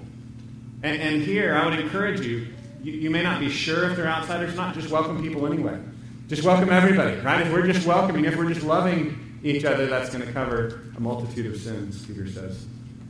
And, 0.83 1.01
and 1.01 1.23
here, 1.23 1.55
I 1.55 1.67
would 1.67 1.79
encourage 1.79 2.21
you, 2.21 2.49
you, 2.83 2.93
you 2.93 3.11
may 3.11 3.23
not 3.23 3.41
be 3.41 3.51
sure 3.51 3.91
if 3.91 3.97
they're 3.97 4.07
outsiders 4.07 4.55
not, 4.57 4.75
just 4.75 4.91
welcome 4.91 5.23
people 5.23 5.47
anyway. 5.47 5.79
Just 6.29 6.43
welcome 6.45 6.71
everybody, 6.71 7.17
right? 7.21 7.47
If 7.47 7.53
we're 7.53 7.67
just 7.67 7.87
welcoming, 7.87 8.25
if 8.25 8.37
we're 8.37 8.53
just 8.53 8.65
loving 8.65 9.41
each 9.43 9.65
other, 9.65 9.87
that's 9.87 10.11
going 10.11 10.25
to 10.25 10.33
cover 10.33 10.83
a 10.97 11.01
multitude 11.01 11.53
of 11.53 11.61
sins, 11.61 12.07
Peter 12.07 12.29
says. 12.29 12.67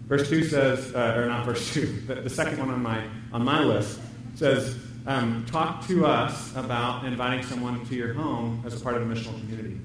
Verse 0.07 0.29
2 0.29 0.45
says, 0.45 0.95
uh, 0.95 1.15
or 1.17 1.27
not 1.27 1.45
verse 1.45 1.73
2, 1.73 1.87
the, 2.07 2.15
the, 2.17 2.31
second 2.31 2.59
one 2.59 2.71
on 2.71 2.83
my, 2.83 3.05
on 3.33 3.45
my 3.45 3.63
list 3.63 4.01
says, 4.35 4.77
um, 5.07 5.45
talk 5.47 5.87
to 5.87 6.07
us 6.07 6.55
about 6.57 7.05
inviting 7.05 7.45
someone 7.45 7.85
to 7.87 7.95
your 7.95 8.13
home 8.13 8.63
as 8.67 8.79
a 8.79 8.85
part 8.85 8.97
of 8.97 9.03
a 9.03 9.05
missional 9.07 9.39
community. 9.41 9.81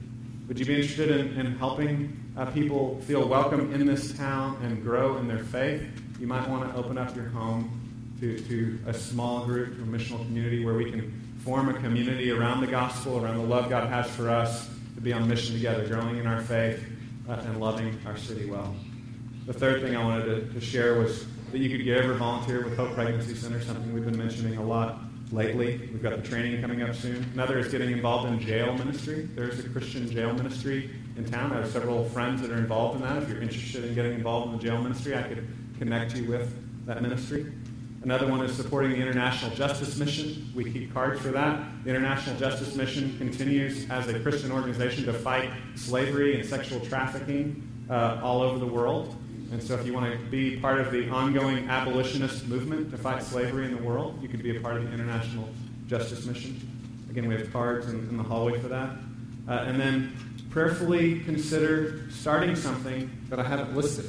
Would 0.48 0.60
you 0.60 0.66
be 0.66 0.76
interested 0.76 1.10
in, 1.10 1.40
in 1.40 1.58
helping 1.58 2.22
uh, 2.38 2.46
people 2.48 3.02
feel 3.02 3.28
welcome 3.28 3.74
in 3.74 3.86
this 3.86 4.16
town 4.18 4.58
and 4.62 4.84
grow 4.84 5.18
in 5.18 5.28
their 5.28 5.44
faith? 5.44 5.84
You 6.20 6.28
might 6.28 6.48
want 6.48 6.70
to 6.70 6.78
open 6.78 6.98
up 6.98 7.16
your 7.16 7.30
home 7.30 7.82
to, 8.20 8.40
to 8.40 8.80
a 8.88 8.94
small 8.94 9.46
group, 9.46 9.76
to 9.78 9.84
a 9.84 9.86
missional 9.86 10.20
community 10.26 10.64
where 10.64 10.76
we 10.76 10.92
can 10.92 11.12
form 11.44 11.70
a 11.70 11.74
community 11.74 12.32
around 12.32 12.62
the 12.62 12.68
gospel, 12.68 13.24
around 13.24 13.38
the 13.38 13.44
love 13.44 13.70
God 13.70 13.88
has 13.90 14.10
for 14.10 14.30
us, 14.30 14.70
to 14.96 15.02
be 15.02 15.14
on 15.14 15.28
mission 15.28 15.56
together, 15.56 15.88
growing 15.88 16.18
in 16.18 16.28
our 16.28 16.42
faith 16.42 16.84
uh, 17.30 17.34
and 17.34 17.60
loving 17.60 17.98
our 18.06 18.18
city 18.18 18.50
well. 18.50 18.76
The 19.46 19.54
third 19.54 19.82
thing 19.82 19.96
I 19.96 20.04
wanted 20.04 20.26
to, 20.26 20.54
to 20.54 20.62
share 20.62 21.00
was 21.00 21.26
that 21.52 21.60
you 21.60 21.70
could 21.70 21.84
give 21.84 22.10
or 22.10 22.14
volunteer 22.16 22.64
with 22.64 22.76
Hope 22.76 22.94
Pregnancy 22.94 23.36
Center, 23.36 23.62
something 23.62 23.94
we've 23.94 24.06
been 24.06 24.18
mentioning 24.18 24.58
a 24.58 24.64
lot 24.64 25.00
lately. 25.32 25.90
We've 25.92 26.04
got 26.04 26.22
the 26.22 26.28
training 26.28 26.62
coming 26.62 26.82
up 26.82 26.96
soon. 26.96 27.26
Another 27.34 27.58
is 27.58 27.70
getting 27.70 27.92
involved 27.92 28.28
in 28.28 28.40
jail 28.40 28.74
ministry. 28.74 29.28
There's 29.36 29.60
a 29.60 29.70
Christian 29.70 30.10
jail 30.10 30.34
ministry 30.34 30.92
in 31.18 31.26
town. 31.26 31.54
I 31.54 31.58
have 31.58 31.72
several 31.72 32.06
friends 32.10 32.42
that 32.42 32.52
are 32.52 32.58
involved 32.58 33.02
in 33.02 33.08
that. 33.08 33.24
If 33.24 33.30
you're 33.30 33.42
interested 33.42 33.86
in 33.86 33.96
getting 33.96 34.14
involved 34.14 34.52
in 34.52 34.58
the 34.58 34.64
jail 34.64 34.82
ministry, 34.82 35.16
I 35.16 35.24
could 35.24 35.48
connect 35.78 36.16
you 36.16 36.30
with 36.30 36.86
that 36.86 37.02
ministry. 37.02 37.52
Another 38.04 38.28
one 38.28 38.42
is 38.46 38.56
supporting 38.56 38.92
the 38.92 38.98
International 38.98 39.50
Justice 39.56 39.98
Mission. 39.98 40.52
We 40.54 40.72
keep 40.72 40.94
cards 40.94 41.20
for 41.22 41.30
that. 41.30 41.84
The 41.84 41.90
International 41.90 42.38
Justice 42.38 42.76
Mission 42.76 43.18
continues 43.18 43.90
as 43.90 44.08
a 44.08 44.20
Christian 44.20 44.52
organization 44.52 45.06
to 45.06 45.14
fight 45.14 45.50
slavery 45.74 46.40
and 46.40 46.48
sexual 46.48 46.80
trafficking 46.82 47.68
uh, 47.90 48.20
all 48.22 48.42
over 48.42 48.60
the 48.60 48.68
world. 48.68 49.16
And 49.52 49.62
so, 49.62 49.76
if 49.76 49.86
you 49.86 49.94
want 49.94 50.12
to 50.12 50.18
be 50.26 50.58
part 50.58 50.82
of 50.82 50.92
the 50.92 51.10
ongoing 51.10 51.70
abolitionist 51.70 52.48
movement 52.48 52.92
to 52.92 52.98
fight 52.98 53.24
slavery 53.24 53.66
in 53.66 53.76
the 53.76 53.82
world, 53.82 54.22
you 54.22 54.28
could 54.28 54.42
be 54.42 54.58
a 54.58 54.60
part 54.60 54.78
of 54.78 54.84
the 54.84 54.92
International 54.92 55.48
Justice 55.88 56.26
Mission. 56.26 56.60
Again, 57.10 57.28
we 57.28 57.36
have 57.36 57.52
cards 57.54 57.88
in, 57.88 58.00
in 58.10 58.18
the 58.18 58.24
hallway 58.24 58.60
for 58.60 58.68
that. 58.70 58.90
Uh, 59.48 59.66
and 59.68 59.80
then 59.80 60.16
prayerfully 60.50 61.20
consider 61.20 62.10
starting 62.10 62.56
something 62.56 63.12
that 63.30 63.40
I 63.40 63.44
haven't 63.44 63.76
listed. 63.76 64.06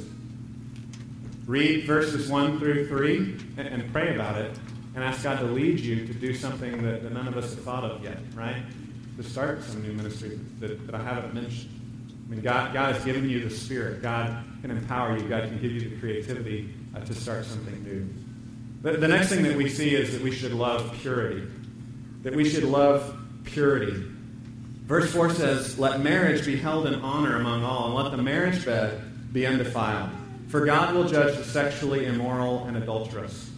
Read 1.45 1.85
verses 1.85 2.29
1 2.29 2.59
through 2.59 2.87
3 2.87 3.17
and, 3.57 3.67
and, 3.67 3.91
pray 3.93 4.15
about 4.15 4.37
it 4.37 4.51
and 4.95 5.03
ask 5.03 5.23
God 5.23 5.39
to 5.39 5.45
lead 5.45 5.79
you 5.79 6.07
to 6.07 6.13
do 6.13 6.33
something 6.33 6.81
that, 6.83 7.03
that, 7.03 7.13
none 7.13 7.27
of 7.27 7.37
us 7.37 7.53
have 7.53 7.63
thought 7.63 7.83
of 7.83 8.03
yet, 8.03 8.17
right? 8.33 8.63
To 9.17 9.23
start 9.23 9.63
some 9.63 9.83
new 9.83 9.93
ministry 9.93 10.39
that, 10.59 10.85
that 10.87 10.95
I 10.95 11.03
haven't 11.03 11.33
mentioned. 11.33 11.76
I 12.27 12.31
mean, 12.31 12.41
God, 12.41 12.73
God 12.73 12.93
has 12.93 13.05
given 13.05 13.29
you 13.29 13.47
the 13.47 13.55
Spirit. 13.55 14.01
God 14.01 14.43
can 14.61 14.71
empower 14.71 15.17
you. 15.17 15.29
God 15.29 15.43
can 15.43 15.61
give 15.61 15.71
you 15.71 15.89
the 15.89 15.97
creativity 15.97 16.73
uh, 16.93 16.99
to 16.99 17.13
start 17.13 17.45
something 17.45 17.83
new. 17.83 18.07
The, 18.81 18.97
the 18.97 19.07
next 19.07 19.29
thing 19.29 19.43
that 19.43 19.55
we 19.55 19.69
see 19.69 19.95
is 19.95 20.11
that 20.11 20.21
we 20.21 20.31
should 20.31 20.51
love 20.53 20.93
purity. 21.01 21.47
That 22.23 22.35
we 22.35 22.49
should 22.49 22.65
love 22.65 23.17
purity. 23.45 24.03
Verse 24.83 25.11
4 25.11 25.33
says, 25.33 25.79
Let 25.79 26.01
marriage 26.01 26.45
be 26.45 26.57
held 26.57 26.85
in 26.85 26.95
honor 26.95 27.37
among 27.37 27.63
all, 27.63 27.85
and 27.85 27.95
let 27.95 28.11
the 28.11 28.21
marriage 28.21 28.65
bed 28.65 29.33
be 29.33 29.45
undefiled. 29.45 30.09
For 30.49 30.65
God 30.65 30.95
will 30.95 31.07
judge 31.07 31.37
the 31.37 31.43
sexually 31.43 32.05
immoral 32.05 32.65
and 32.65 32.77
adulterous. 32.77 33.51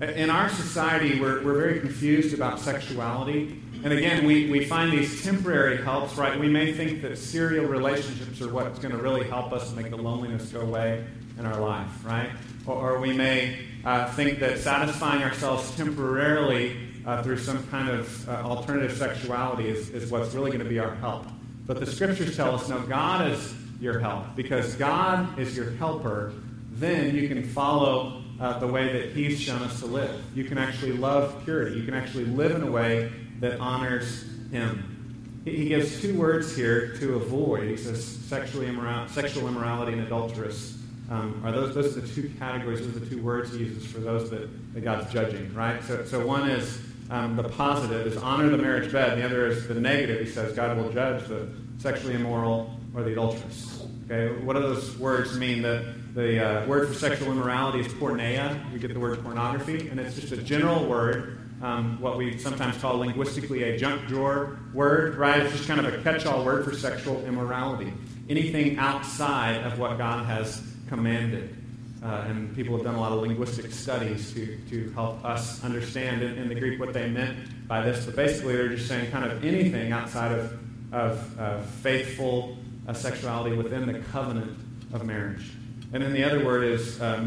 In 0.00 0.30
our 0.30 0.48
society, 0.48 1.20
we're, 1.20 1.44
we're 1.44 1.58
very 1.58 1.80
confused 1.80 2.32
about 2.32 2.60
sexuality. 2.60 3.60
And 3.84 3.92
again, 3.92 4.26
we, 4.26 4.50
we 4.50 4.64
find 4.64 4.92
these 4.92 5.22
temporary 5.22 5.82
helps, 5.82 6.16
right? 6.16 6.38
We 6.38 6.48
may 6.48 6.72
think 6.72 7.00
that 7.02 7.16
serial 7.16 7.66
relationships 7.66 8.40
are 8.40 8.52
what's 8.52 8.80
going 8.80 8.90
to 8.90 9.00
really 9.00 9.24
help 9.24 9.52
us 9.52 9.72
make 9.72 9.90
the 9.90 9.96
loneliness 9.96 10.50
go 10.50 10.62
away 10.62 11.04
in 11.38 11.46
our 11.46 11.60
life, 11.60 12.04
right? 12.04 12.30
Or, 12.66 12.74
or 12.74 13.00
we 13.00 13.12
may 13.12 13.58
uh, 13.84 14.10
think 14.12 14.40
that 14.40 14.58
satisfying 14.58 15.22
ourselves 15.22 15.74
temporarily 15.76 16.76
uh, 17.06 17.22
through 17.22 17.38
some 17.38 17.64
kind 17.68 17.88
of 17.88 18.28
uh, 18.28 18.32
alternative 18.42 18.96
sexuality 18.96 19.68
is, 19.68 19.90
is 19.90 20.10
what's 20.10 20.34
really 20.34 20.50
going 20.50 20.64
to 20.64 20.68
be 20.68 20.80
our 20.80 20.96
help. 20.96 21.26
But 21.66 21.78
the 21.78 21.86
scriptures 21.86 22.36
tell 22.36 22.56
us 22.56 22.68
no, 22.68 22.80
God 22.80 23.30
is 23.30 23.54
your 23.80 24.00
help. 24.00 24.34
Because 24.34 24.74
God 24.74 25.38
is 25.38 25.56
your 25.56 25.70
helper, 25.72 26.32
then 26.72 27.14
you 27.14 27.28
can 27.28 27.44
follow 27.44 28.24
uh, 28.40 28.58
the 28.58 28.66
way 28.66 28.92
that 28.92 29.12
He's 29.12 29.40
shown 29.40 29.62
us 29.62 29.78
to 29.80 29.86
live. 29.86 30.20
You 30.34 30.44
can 30.44 30.58
actually 30.58 30.92
love 30.92 31.44
purity. 31.44 31.76
You 31.76 31.84
can 31.84 31.94
actually 31.94 32.24
live 32.24 32.56
in 32.56 32.62
a 32.62 32.70
way 32.70 33.12
that 33.40 33.58
honors 33.60 34.24
Him. 34.50 35.42
He 35.44 35.68
gives 35.68 36.00
two 36.00 36.18
words 36.18 36.54
here 36.54 36.94
to 36.96 37.14
avoid. 37.14 37.68
He 37.68 37.76
says 37.76 38.04
sexually 38.04 38.66
immoral, 38.66 39.08
sexual 39.08 39.48
immorality 39.48 39.92
and 39.92 40.02
adulterous. 40.02 40.76
Um, 41.10 41.40
are 41.42 41.52
those, 41.52 41.74
those 41.74 41.96
are 41.96 42.00
the 42.00 42.08
two 42.08 42.30
categories, 42.38 42.80
those 42.80 42.96
are 42.96 42.98
the 42.98 43.06
two 43.06 43.22
words 43.22 43.52
he 43.52 43.60
uses 43.60 43.90
for 43.90 44.00
those 44.00 44.28
that, 44.28 44.74
that 44.74 44.84
God's 44.84 45.10
judging, 45.10 45.54
right? 45.54 45.82
So, 45.84 46.04
so 46.04 46.26
one 46.26 46.50
is 46.50 46.82
um, 47.10 47.36
the 47.36 47.44
positive, 47.44 48.06
is 48.06 48.16
honor 48.18 48.50
the 48.50 48.58
marriage 48.58 48.92
bed. 48.92 49.12
And 49.12 49.22
the 49.22 49.24
other 49.24 49.46
is 49.46 49.66
the 49.66 49.74
negative. 49.74 50.20
He 50.20 50.30
says 50.30 50.54
God 50.54 50.76
will 50.76 50.92
judge 50.92 51.26
the 51.28 51.48
sexually 51.78 52.14
immoral 52.14 52.78
or 52.94 53.02
the 53.02 53.12
adulteress. 53.12 53.86
Okay, 54.10 54.42
what 54.42 54.54
do 54.54 54.60
those 54.60 54.96
words 54.98 55.38
mean? 55.38 55.62
The, 55.62 55.94
the 56.14 56.62
uh, 56.62 56.66
word 56.66 56.88
for 56.88 56.94
sexual 56.94 57.30
immorality 57.30 57.80
is 57.80 57.88
porneia. 57.88 58.72
We 58.72 58.78
get 58.78 58.92
the 58.92 59.00
word 59.00 59.22
pornography, 59.22 59.88
and 59.88 60.00
it's 60.00 60.14
just 60.14 60.32
a 60.32 60.38
general 60.38 60.86
word, 60.86 61.37
um, 61.62 62.00
what 62.00 62.16
we 62.16 62.38
sometimes 62.38 62.76
call 62.78 62.98
linguistically 62.98 63.64
a 63.64 63.78
junk 63.78 64.06
drawer 64.06 64.58
word, 64.72 65.16
right? 65.16 65.40
It's 65.40 65.56
just 65.56 65.68
kind 65.68 65.84
of 65.84 65.92
a 65.92 66.02
catch 66.02 66.24
all 66.26 66.44
word 66.44 66.64
for 66.64 66.74
sexual 66.74 67.24
immorality. 67.24 67.92
Anything 68.28 68.78
outside 68.78 69.64
of 69.64 69.78
what 69.78 69.98
God 69.98 70.26
has 70.26 70.62
commanded. 70.88 71.56
Uh, 72.00 72.26
and 72.28 72.54
people 72.54 72.76
have 72.76 72.84
done 72.84 72.94
a 72.94 73.00
lot 73.00 73.10
of 73.10 73.20
linguistic 73.20 73.72
studies 73.72 74.32
to, 74.32 74.56
to 74.70 74.88
help 74.92 75.24
us 75.24 75.64
understand 75.64 76.22
in, 76.22 76.38
in, 76.38 76.48
the 76.48 76.54
Greek 76.54 76.78
what 76.78 76.92
they 76.92 77.08
meant 77.10 77.66
by 77.66 77.82
this. 77.82 78.06
But 78.06 78.14
basically, 78.14 78.54
they're 78.54 78.68
just 78.68 78.86
saying 78.86 79.10
kind 79.10 79.24
of 79.24 79.44
anything 79.44 79.90
outside 79.90 80.30
of, 80.30 80.94
of 80.94 81.66
faithful 81.82 82.56
uh, 82.86 82.92
sexuality 82.92 83.56
within 83.56 83.84
the 83.86 83.98
covenant 83.98 84.56
of 84.92 85.04
marriage. 85.04 85.50
And 85.92 86.00
then 86.00 86.12
the 86.12 86.22
other 86.22 86.44
word 86.44 86.64
is 86.64 87.00
uh, 87.00 87.20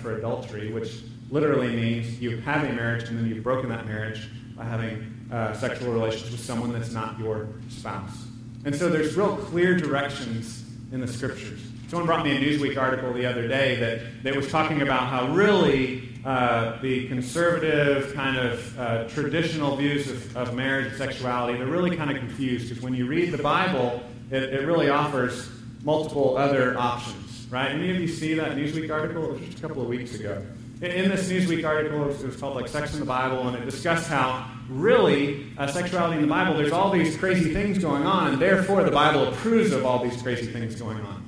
for 0.00 0.16
adultery, 0.16 0.72
which 0.72 1.02
literally 1.30 1.74
means 1.74 2.20
you 2.20 2.38
have 2.38 2.64
a 2.64 2.72
marriage 2.72 3.08
and 3.08 3.18
then 3.18 3.26
you've 3.26 3.44
broken 3.44 3.68
that 3.70 3.86
marriage 3.86 4.28
by 4.56 4.64
having 4.64 5.14
uh, 5.30 5.52
sexual 5.54 5.92
relations 5.92 6.30
with 6.30 6.40
someone 6.40 6.72
that's 6.72 6.92
not 6.92 7.18
your 7.18 7.48
spouse. 7.68 8.24
And 8.64 8.74
so 8.74 8.88
there's 8.88 9.16
real 9.16 9.36
clear 9.36 9.76
directions 9.76 10.64
in 10.92 11.00
the 11.00 11.06
scriptures. 11.06 11.60
Someone 11.88 12.06
brought 12.06 12.24
me 12.24 12.36
a 12.36 12.40
Newsweek 12.40 12.76
article 12.76 13.12
the 13.12 13.24
other 13.24 13.48
day 13.48 13.76
that, 13.76 14.22
that 14.22 14.36
was 14.36 14.50
talking 14.50 14.82
about 14.82 15.08
how 15.08 15.32
really 15.32 16.08
uh, 16.24 16.80
the 16.82 17.08
conservative, 17.08 18.12
kind 18.14 18.36
of 18.36 18.78
uh, 18.78 19.04
traditional 19.08 19.76
views 19.76 20.10
of, 20.10 20.36
of 20.36 20.54
marriage 20.54 20.88
and 20.88 20.96
sexuality, 20.96 21.56
they're 21.56 21.66
really 21.66 21.96
kind 21.96 22.10
of 22.10 22.18
confused 22.18 22.68
because 22.68 22.82
when 22.82 22.94
you 22.94 23.06
read 23.06 23.30
the 23.30 23.42
Bible, 23.42 24.02
it, 24.30 24.42
it 24.42 24.66
really 24.66 24.90
offers 24.90 25.48
multiple 25.82 26.36
other 26.36 26.76
options, 26.76 27.46
right? 27.50 27.70
Any 27.70 27.90
of 27.90 27.96
you 27.98 28.08
see 28.08 28.34
that 28.34 28.56
Newsweek 28.56 28.90
article? 28.90 29.24
It 29.24 29.32
was 29.32 29.40
just 29.40 29.58
a 29.58 29.60
couple 29.62 29.80
of 29.80 29.88
weeks 29.88 30.14
ago. 30.14 30.44
In, 30.80 31.08
this 31.08 31.28
Newsweek 31.28 31.66
article, 31.66 32.04
it 32.04 32.06
was, 32.06 32.22
it 32.22 32.26
was 32.26 32.36
called 32.36 32.54
like 32.54 32.68
Sex 32.68 32.94
in 32.94 33.00
the 33.00 33.06
Bible, 33.06 33.48
and 33.48 33.56
it 33.56 33.64
discussed 33.64 34.06
how 34.06 34.48
really 34.68 35.52
uh, 35.58 35.66
sexuality 35.66 36.16
in 36.16 36.22
the 36.22 36.28
Bible, 36.28 36.56
there's 36.56 36.70
all 36.70 36.92
these 36.92 37.16
crazy 37.16 37.52
things 37.52 37.78
going 37.78 38.04
on, 38.04 38.32
and 38.32 38.40
therefore 38.40 38.84
the 38.84 38.90
Bible 38.92 39.26
approves 39.26 39.72
of 39.72 39.84
all 39.84 40.04
these 40.04 40.22
crazy 40.22 40.46
things 40.46 40.76
going 40.76 41.00
on. 41.00 41.24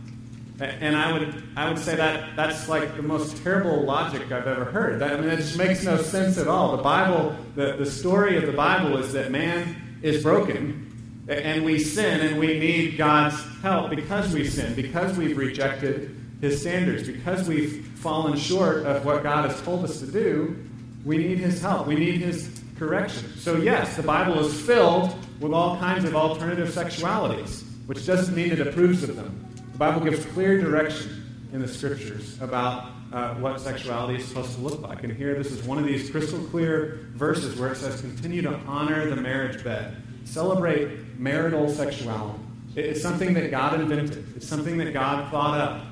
And 0.61 0.95
I 0.95 1.11
would, 1.13 1.43
I 1.57 1.69
would 1.69 1.79
say 1.79 1.97
that 1.97 2.37
that's 2.37 2.69
like 2.69 2.95
the 2.95 3.03
most 3.03 3.43
terrible 3.43 3.83
logic 3.83 4.31
I've 4.31 4.47
ever 4.47 4.67
heard. 4.67 5.01
That, 5.01 5.15
I 5.15 5.21
mean, 5.21 5.31
it 5.31 5.39
just 5.39 5.57
makes 5.57 5.83
no 5.83 5.97
sense 5.97 6.37
at 6.37 6.47
all. 6.47 6.77
The 6.77 6.83
Bible, 6.83 7.35
the, 7.57 7.77
the 7.77 7.87
story 7.87 8.37
of 8.37 8.45
the 8.45 8.53
Bible 8.53 8.99
is 8.99 9.15
that 9.15 9.33
man 9.33 9.99
is 10.03 10.23
broken, 10.23 11.25
and 11.29 11.65
we 11.65 11.79
sin, 11.81 12.21
and 12.21 12.39
we 12.39 12.59
need 12.59 12.99
God's 12.99 13.43
help 13.63 13.91
because 13.91 14.33
we 14.33 14.47
sin, 14.47 14.75
because 14.75 15.17
we've 15.17 15.37
rejected 15.37 16.20
His 16.41 16.61
standards, 16.61 17.07
because 17.07 17.47
we've 17.49 17.87
fallen 17.97 18.37
short 18.37 18.87
of 18.87 19.05
what 19.05 19.23
God 19.23 19.51
has 19.51 19.61
told 19.63 19.85
us 19.85 20.01
to 20.01 20.07
do. 20.07 20.57
We 21.05 21.19
need 21.19 21.39
His 21.39 21.61
help. 21.61 21.87
We 21.87 21.95
need 21.95 22.21
His 22.21 22.63
correction. 22.79 23.37
So, 23.37 23.57
yes, 23.57 23.97
the 23.97 24.03
Bible 24.03 24.39
is 24.41 24.59
filled 24.61 25.15
with 25.41 25.53
all 25.53 25.77
kinds 25.79 26.05
of 26.05 26.17
alternative 26.17 26.69
sexualities, 26.69 27.63
which 27.87 28.07
doesn't 28.07 28.35
mean 28.35 28.53
it 28.53 28.61
approves 28.61 29.03
of 29.03 29.17
them. 29.17 29.47
The 29.73 29.79
Bible 29.79 30.01
gives 30.01 30.25
clear 30.27 30.61
direction 30.61 31.49
in 31.53 31.61
the 31.61 31.69
scriptures 31.69 32.41
about 32.41 32.91
uh, 33.13 33.35
what 33.35 33.61
sexuality 33.61 34.19
is 34.19 34.29
supposed 34.29 34.55
to 34.55 34.61
look 34.61 34.81
like. 34.83 35.03
And 35.05 35.13
here, 35.13 35.35
this 35.35 35.51
is 35.51 35.63
one 35.65 35.79
of 35.79 35.85
these 35.85 36.11
crystal 36.11 36.39
clear 36.39 37.09
verses 37.15 37.59
where 37.59 37.73
it 37.73 37.77
says, 37.77 38.01
continue 38.01 38.41
to 38.43 38.55
honor 38.67 39.09
the 39.11 39.17
marriage 39.17 39.65
bed, 39.65 39.97
celebrate 40.25 41.19
marital 41.19 41.69
sexuality. 41.69 42.39
It's 42.77 43.03
something 43.03 43.35
that 43.35 43.51
God 43.51 43.81
invented, 43.81 44.37
it's 44.37 44.47
something 44.47 44.79
that 44.79 44.93
God 44.93 45.31
thought 45.31 45.59
up. 45.59 45.87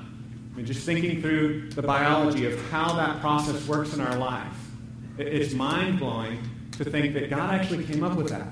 Mean, 0.59 0.65
just 0.65 0.85
thinking 0.85 1.21
through 1.21 1.69
the 1.69 1.81
biology 1.81 2.45
of 2.45 2.61
how 2.69 2.91
that 2.97 3.21
process 3.21 3.65
works 3.65 3.93
in 3.93 4.01
our 4.01 4.17
life, 4.17 4.53
it's 5.17 5.53
mind 5.53 5.99
blowing 5.99 6.37
to 6.73 6.83
think 6.83 7.13
that 7.13 7.29
God 7.29 7.53
actually 7.53 7.85
came 7.85 8.03
up 8.03 8.17
with 8.17 8.27
that. 8.27 8.45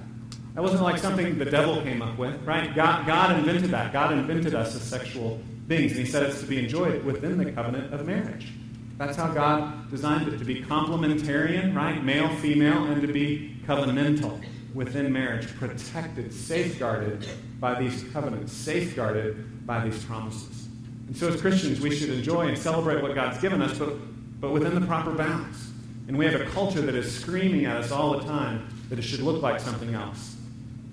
That 0.56 0.62
wasn't 0.62 0.84
like 0.84 1.00
something 1.00 1.38
the 1.38 1.44
devil 1.44 1.82
came 1.82 2.02
up 2.02 2.18
with, 2.18 2.42
right? 2.44 2.74
God, 2.74 3.06
God 3.06 3.38
invented 3.38 3.72
that. 3.72 3.92
God 3.92 4.14
invented 4.14 4.56
us 4.56 4.74
as 4.74 4.84
sexual 4.84 5.42
beings, 5.68 5.92
and 5.92 6.00
He 6.00 6.06
said 6.06 6.24
it's 6.24 6.40
to 6.40 6.46
be 6.46 6.60
enjoyed 6.60 7.04
within 7.04 7.38
the 7.38 7.52
covenant 7.52 7.94
of 7.94 8.08
marriage. 8.08 8.54
That's 8.98 9.18
how 9.18 9.34
God 9.34 9.92
designed 9.92 10.30
it 10.30 10.38
to 10.38 10.46
be 10.46 10.62
complementarian, 10.62 11.76
right? 11.76 12.02
Male, 12.02 12.30
female, 12.38 12.86
and 12.86 13.02
to 13.02 13.12
be 13.12 13.58
covenantal 13.68 14.42
within 14.74 15.12
marriage, 15.12 15.54
protected, 15.58 16.32
safeguarded 16.32 17.28
by 17.60 17.78
these 17.78 18.06
covenants, 18.14 18.54
safeguarded 18.54 19.68
by 19.68 19.84
these 19.84 20.06
promises. 20.06 20.67
And 21.08 21.16
so, 21.16 21.30
as 21.30 21.40
Christians, 21.40 21.80
we 21.80 21.96
should 21.96 22.10
enjoy 22.10 22.48
and 22.48 22.58
celebrate 22.58 23.02
what 23.02 23.16
God's 23.16 23.40
given 23.40 23.62
us, 23.62 23.78
but, 23.78 23.94
but 24.42 24.52
within 24.52 24.76
the 24.76 24.86
proper 24.86 25.12
bounds. 25.12 25.72
And 26.08 26.18
we 26.18 26.26
have 26.26 26.40
a 26.40 26.46
culture 26.46 26.82
that 26.82 26.96
is 26.96 27.14
screaming 27.14 27.66
at 27.66 27.78
us 27.78 27.92
all 27.92 28.18
the 28.18 28.26
time 28.26 28.68
that 28.90 29.00
it 29.00 29.02
should 29.02 29.22
look 29.22 29.42
like 29.42 29.60
something 29.60 29.94
else. 29.94 30.36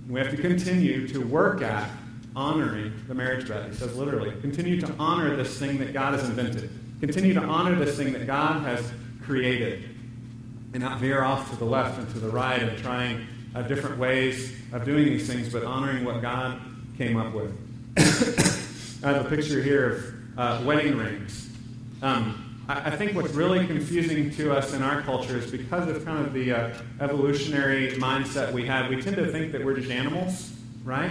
We 0.09 0.21
have 0.21 0.31
to 0.31 0.37
continue 0.37 1.09
to 1.09 1.21
work 1.21 1.63
at 1.63 1.89
honoring 2.37 2.93
the 3.07 3.15
marriage 3.15 3.49
bed. 3.49 3.71
He 3.71 3.77
says 3.77 3.97
literally, 3.97 4.33
continue 4.41 4.81
to 4.81 4.93
honor 4.99 5.37
this 5.37 5.59
thing 5.59 5.79
that 5.79 5.93
God 5.93 6.15
has 6.15 6.29
invented. 6.29 6.71
Continue 7.01 7.35
to 7.35 7.43
honor 7.43 7.77
this 7.77 7.97
thing 7.97 8.13
that 8.13 8.27
God 8.27 8.63
has 8.63 8.93
created. 9.23 9.85
And 10.73 10.83
not 10.83 10.99
veer 10.99 11.23
off 11.23 11.51
to 11.51 11.57
the 11.57 11.65
left 11.65 11.99
and 11.99 12.11
to 12.13 12.19
the 12.19 12.29
right 12.29 12.61
and 12.61 12.77
trying 12.79 13.27
uh, 13.55 13.63
different 13.63 13.99
ways 13.99 14.53
of 14.73 14.85
doing 14.85 15.05
these 15.05 15.29
things, 15.29 15.53
but 15.53 15.63
honoring 15.63 16.05
what 16.05 16.21
God 16.21 16.61
came 16.99 17.17
up 17.17 17.33
with. 17.33 17.53
I 19.05 19.13
have 19.13 19.27
a 19.27 19.29
picture 19.29 19.63
here 19.63 19.91
of 19.91 20.39
uh, 20.39 20.65
wedding 20.65 20.97
rings. 20.97 21.51
Um, 22.01 22.65
I, 22.67 22.91
I 22.91 22.97
think 22.97 23.15
what's 23.15 23.35
really 23.35 23.67
confusing 23.67 24.31
to 24.37 24.57
us 24.57 24.73
in 24.73 24.83
our 24.83 25.03
culture 25.03 25.37
is 25.37 25.51
because 25.51 25.91
of 25.91 26.03
kind 26.07 26.27
of 26.27 26.33
the 26.33 26.53
uh, 26.53 26.75
evolutionary 27.03 27.93
mindset 27.97 28.51
we 28.55 28.65
have, 28.65 28.89
we 28.89 29.03
tend 29.03 29.17
to 29.17 29.31
think 29.31 29.53
that 29.53 29.63
we're 29.63 29.77
just 29.77 29.91
animals, 29.91 30.55
right? 30.85 31.11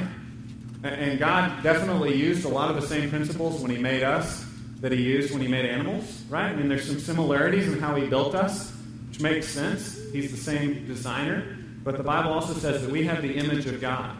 And 0.84 1.20
God 1.20 1.62
definitely 1.62 2.16
used 2.16 2.46
a 2.46 2.50
lot 2.50 2.72
of 2.72 2.82
the 2.82 2.88
same 2.88 3.12
principles 3.12 3.62
when 3.62 3.70
He 3.70 3.78
made 3.78 4.02
us 4.02 4.44
that 4.80 4.92
He 4.92 5.04
used 5.04 5.32
when 5.32 5.44
He 5.44 5.48
made 5.48 5.68
animals, 5.68 6.24
right? 6.32 6.50
I 6.50 6.56
mean, 6.56 6.70
there's 6.70 6.88
some 6.88 7.00
similarities 7.00 7.72
in 7.72 7.78
how 7.78 7.94
He 7.94 8.08
built 8.08 8.34
us, 8.34 8.76
which 9.10 9.22
makes 9.22 9.48
sense. 9.48 10.00
He's 10.12 10.32
the 10.32 10.38
same 10.38 10.88
designer. 10.88 11.58
But 11.84 11.98
the 11.98 12.04
Bible 12.04 12.34
also 12.34 12.54
says 12.54 12.82
that 12.82 12.90
we 12.90 13.04
have 13.04 13.22
the 13.22 13.36
image 13.36 13.68
of 13.68 13.80
God. 13.80 14.18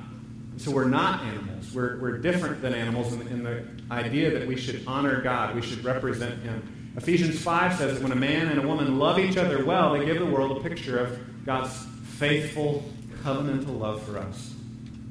So 0.58 0.70
we're 0.70 0.86
not 0.86 1.24
animals. 1.24 1.53
We're, 1.74 2.00
we're 2.00 2.18
different 2.18 2.62
than 2.62 2.74
animals 2.74 3.14
in, 3.14 3.28
in 3.28 3.44
the 3.44 3.66
idea 3.92 4.38
that 4.38 4.48
we 4.48 4.56
should 4.56 4.84
honor 4.88 5.22
God, 5.22 5.56
we 5.56 5.62
should 5.62 5.84
represent 5.84 6.42
Him. 6.44 6.94
Ephesians 6.96 7.42
5 7.42 7.78
says 7.78 7.94
that 7.96 8.04
when 8.04 8.12
a 8.12 8.16
man 8.16 8.50
and 8.50 8.64
a 8.64 8.68
woman 8.68 9.00
love 9.00 9.18
each 9.18 9.38
other 9.38 9.66
well, 9.66 9.94
they 9.94 10.06
give 10.06 10.20
the 10.20 10.26
world 10.26 10.58
a 10.58 10.70
picture 10.70 11.00
of 11.00 11.46
God's 11.46 11.86
faithful, 12.04 12.86
covenantal 13.24 13.80
love 13.80 14.04
for 14.04 14.20
us. 14.20 14.54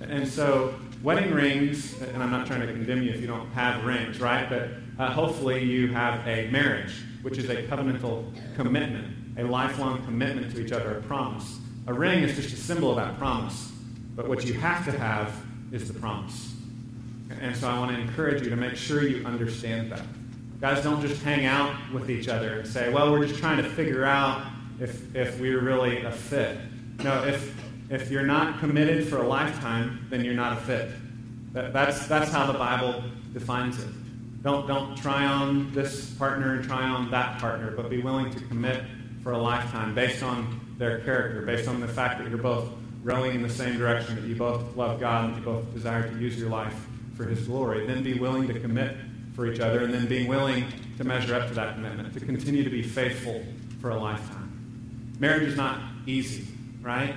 And 0.00 0.26
so, 0.26 0.74
wedding 1.02 1.32
rings, 1.32 2.00
and 2.00 2.22
I'm 2.22 2.30
not 2.30 2.46
trying 2.46 2.60
to 2.60 2.66
condemn 2.66 3.02
you 3.02 3.10
if 3.10 3.20
you 3.20 3.26
don't 3.26 3.50
have 3.50 3.84
rings, 3.84 4.20
right? 4.20 4.48
But 4.48 4.68
uh, 4.98 5.10
hopefully 5.10 5.64
you 5.64 5.88
have 5.88 6.26
a 6.26 6.48
marriage, 6.50 6.94
which 7.22 7.38
is 7.38 7.48
a 7.50 7.62
covenantal 7.64 8.32
commitment, 8.56 9.38
a 9.38 9.44
lifelong 9.44 10.04
commitment 10.04 10.54
to 10.54 10.64
each 10.64 10.72
other, 10.72 10.98
a 10.98 11.02
promise. 11.02 11.58
A 11.88 11.92
ring 11.92 12.22
is 12.22 12.36
just 12.36 12.52
a 12.52 12.56
symbol 12.56 12.90
of 12.90 12.96
that 12.96 13.18
promise. 13.18 13.72
But 14.14 14.28
what 14.28 14.44
you 14.44 14.54
have 14.54 14.84
to 14.84 14.92
have 14.92 15.34
is 15.72 15.88
the 15.88 15.98
promise. 15.98 16.51
And 17.40 17.56
so 17.56 17.68
I 17.68 17.78
want 17.78 17.90
to 17.92 18.00
encourage 18.00 18.42
you 18.42 18.50
to 18.50 18.56
make 18.56 18.76
sure 18.76 19.02
you 19.02 19.24
understand 19.24 19.92
that. 19.92 20.02
Guys 20.60 20.82
don't 20.82 21.00
just 21.00 21.22
hang 21.22 21.44
out 21.44 21.74
with 21.92 22.08
each 22.08 22.28
other 22.28 22.60
and 22.60 22.68
say, 22.68 22.92
well, 22.92 23.10
we're 23.10 23.26
just 23.26 23.40
trying 23.40 23.56
to 23.56 23.68
figure 23.68 24.04
out 24.04 24.46
if, 24.78 25.14
if 25.14 25.40
we're 25.40 25.60
really 25.60 26.04
a 26.04 26.12
fit. 26.12 26.56
No, 27.02 27.24
if, 27.24 27.54
if 27.90 28.10
you're 28.10 28.26
not 28.26 28.60
committed 28.60 29.08
for 29.08 29.18
a 29.18 29.26
lifetime, 29.26 30.06
then 30.08 30.24
you're 30.24 30.34
not 30.34 30.58
a 30.58 30.60
fit. 30.60 30.90
That, 31.52 31.72
that's, 31.72 32.06
that's 32.06 32.30
how 32.30 32.46
the 32.50 32.56
Bible 32.56 33.02
defines 33.32 33.82
it. 33.82 33.88
Don't, 34.42 34.66
don't 34.66 34.96
try 34.96 35.26
on 35.26 35.72
this 35.72 36.10
partner 36.12 36.54
and 36.54 36.64
try 36.64 36.82
on 36.84 37.10
that 37.10 37.38
partner, 37.38 37.72
but 37.72 37.90
be 37.90 38.00
willing 38.00 38.30
to 38.30 38.40
commit 38.42 38.84
for 39.22 39.32
a 39.32 39.38
lifetime 39.38 39.94
based 39.94 40.22
on 40.22 40.60
their 40.78 41.00
character, 41.00 41.42
based 41.42 41.68
on 41.68 41.80
the 41.80 41.88
fact 41.88 42.18
that 42.18 42.28
you're 42.28 42.38
both 42.38 42.68
rowing 43.02 43.34
in 43.34 43.42
the 43.42 43.50
same 43.50 43.78
direction, 43.78 44.14
that 44.14 44.24
you 44.24 44.34
both 44.34 44.76
love 44.76 45.00
God 45.00 45.26
and 45.26 45.36
you 45.36 45.42
both 45.42 45.72
desire 45.74 46.08
to 46.08 46.18
use 46.18 46.38
your 46.38 46.50
life 46.50 46.86
for 47.22 47.28
His 47.28 47.46
glory. 47.46 47.86
Then 47.86 48.02
be 48.02 48.14
willing 48.14 48.46
to 48.48 48.58
commit 48.58 48.96
for 49.34 49.46
each 49.46 49.60
other, 49.60 49.84
and 49.84 49.94
then 49.94 50.06
being 50.06 50.28
willing 50.28 50.64
to 50.98 51.04
measure 51.04 51.34
up 51.34 51.48
to 51.48 51.54
that 51.54 51.74
commitment, 51.74 52.12
to 52.12 52.20
continue 52.20 52.64
to 52.64 52.70
be 52.70 52.82
faithful 52.82 53.42
for 53.80 53.90
a 53.90 53.98
lifetime. 53.98 55.16
Marriage 55.18 55.48
is 55.48 55.56
not 55.56 55.80
easy, 56.06 56.46
right? 56.82 57.14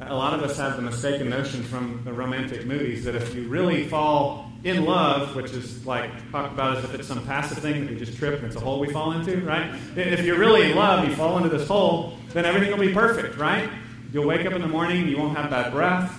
A 0.00 0.14
lot 0.14 0.34
of 0.34 0.42
us 0.42 0.56
have 0.58 0.76
the 0.76 0.82
mistaken 0.82 1.28
notion 1.30 1.62
from 1.62 2.02
the 2.04 2.12
romantic 2.12 2.66
movies 2.66 3.04
that 3.04 3.14
if 3.14 3.34
you 3.34 3.48
really 3.48 3.88
fall 3.88 4.52
in 4.64 4.84
love, 4.84 5.34
which 5.34 5.52
is 5.52 5.86
like 5.86 6.10
talked 6.30 6.52
about 6.52 6.76
as 6.76 6.84
if 6.84 6.94
it's 6.94 7.08
some 7.08 7.24
passive 7.26 7.58
thing 7.58 7.80
that 7.80 7.90
we 7.90 7.96
just 7.96 8.16
trip 8.18 8.38
and 8.38 8.46
it's 8.46 8.56
a 8.56 8.60
hole 8.60 8.78
we 8.80 8.92
fall 8.92 9.12
into, 9.12 9.38
right? 9.40 9.74
If 9.96 10.24
you're 10.24 10.38
really 10.38 10.70
in 10.70 10.76
love, 10.76 11.08
you 11.08 11.14
fall 11.16 11.36
into 11.36 11.48
this 11.48 11.66
hole, 11.66 12.18
then 12.32 12.44
everything 12.44 12.70
will 12.70 12.86
be 12.86 12.92
perfect, 12.92 13.38
right? 13.38 13.68
You'll 14.12 14.26
wake 14.26 14.46
up 14.46 14.52
in 14.52 14.62
the 14.62 14.68
morning, 14.68 15.08
you 15.08 15.16
won't 15.16 15.36
have 15.36 15.50
bad 15.50 15.72
breath, 15.72 16.12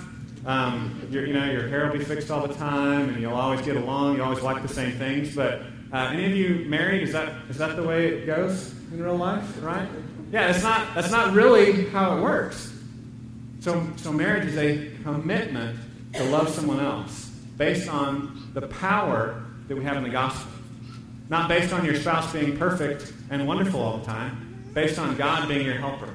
um, 0.50 1.08
you 1.12 1.32
know, 1.32 1.46
your 1.46 1.68
hair 1.68 1.86
will 1.86 2.00
be 2.00 2.04
fixed 2.04 2.32
all 2.32 2.48
the 2.48 2.56
time, 2.56 3.10
and 3.10 3.22
you'll 3.22 3.36
always 3.36 3.62
get 3.62 3.78
along. 3.78 4.16
You 4.16 4.24
always 4.24 4.42
like 4.42 4.64
the 4.64 4.74
same 4.74 4.94
things. 4.94 5.36
But 5.36 5.62
uh, 5.94 6.10
any 6.12 6.26
of 6.26 6.32
you 6.32 6.66
married? 6.68 7.04
Is 7.04 7.14
that 7.14 7.34
is 7.50 7.60
that 7.60 7.76
the 7.76 7.84
way 7.84 8.08
it 8.08 8.26
goes 8.26 8.74
in 8.92 9.04
real 9.04 9.16
life? 9.16 9.44
Right? 9.62 9.88
Yeah, 10.32 10.50
it's 10.50 10.64
not. 10.64 10.96
That's 10.96 11.12
not 11.12 11.34
really 11.34 11.86
how 11.90 12.18
it 12.18 12.22
works. 12.22 12.74
So, 13.60 13.86
so 13.98 14.12
marriage 14.12 14.46
is 14.46 14.58
a 14.58 14.90
commitment 15.04 15.78
to 16.14 16.24
love 16.24 16.50
someone 16.50 16.80
else 16.80 17.30
based 17.58 17.88
on 17.88 18.50
the 18.56 18.62
power 18.68 19.44
that 19.68 19.78
we 19.78 19.84
have 19.84 19.98
in 19.98 20.04
the 20.04 20.10
gospel, 20.10 20.52
not 21.30 21.48
based 21.48 21.74
on 21.74 21.86
your 21.86 21.94
spouse 21.94 22.34
being 22.34 22.58
perfect 22.58 23.14
and 23.30 23.46
wonderful 23.46 23.80
all 23.80 24.00
the 24.00 24.06
time. 24.06 24.72
Based 24.74 24.98
on 24.98 25.16
God 25.16 25.48
being 25.48 25.64
your 25.64 25.76
helper, 25.76 26.10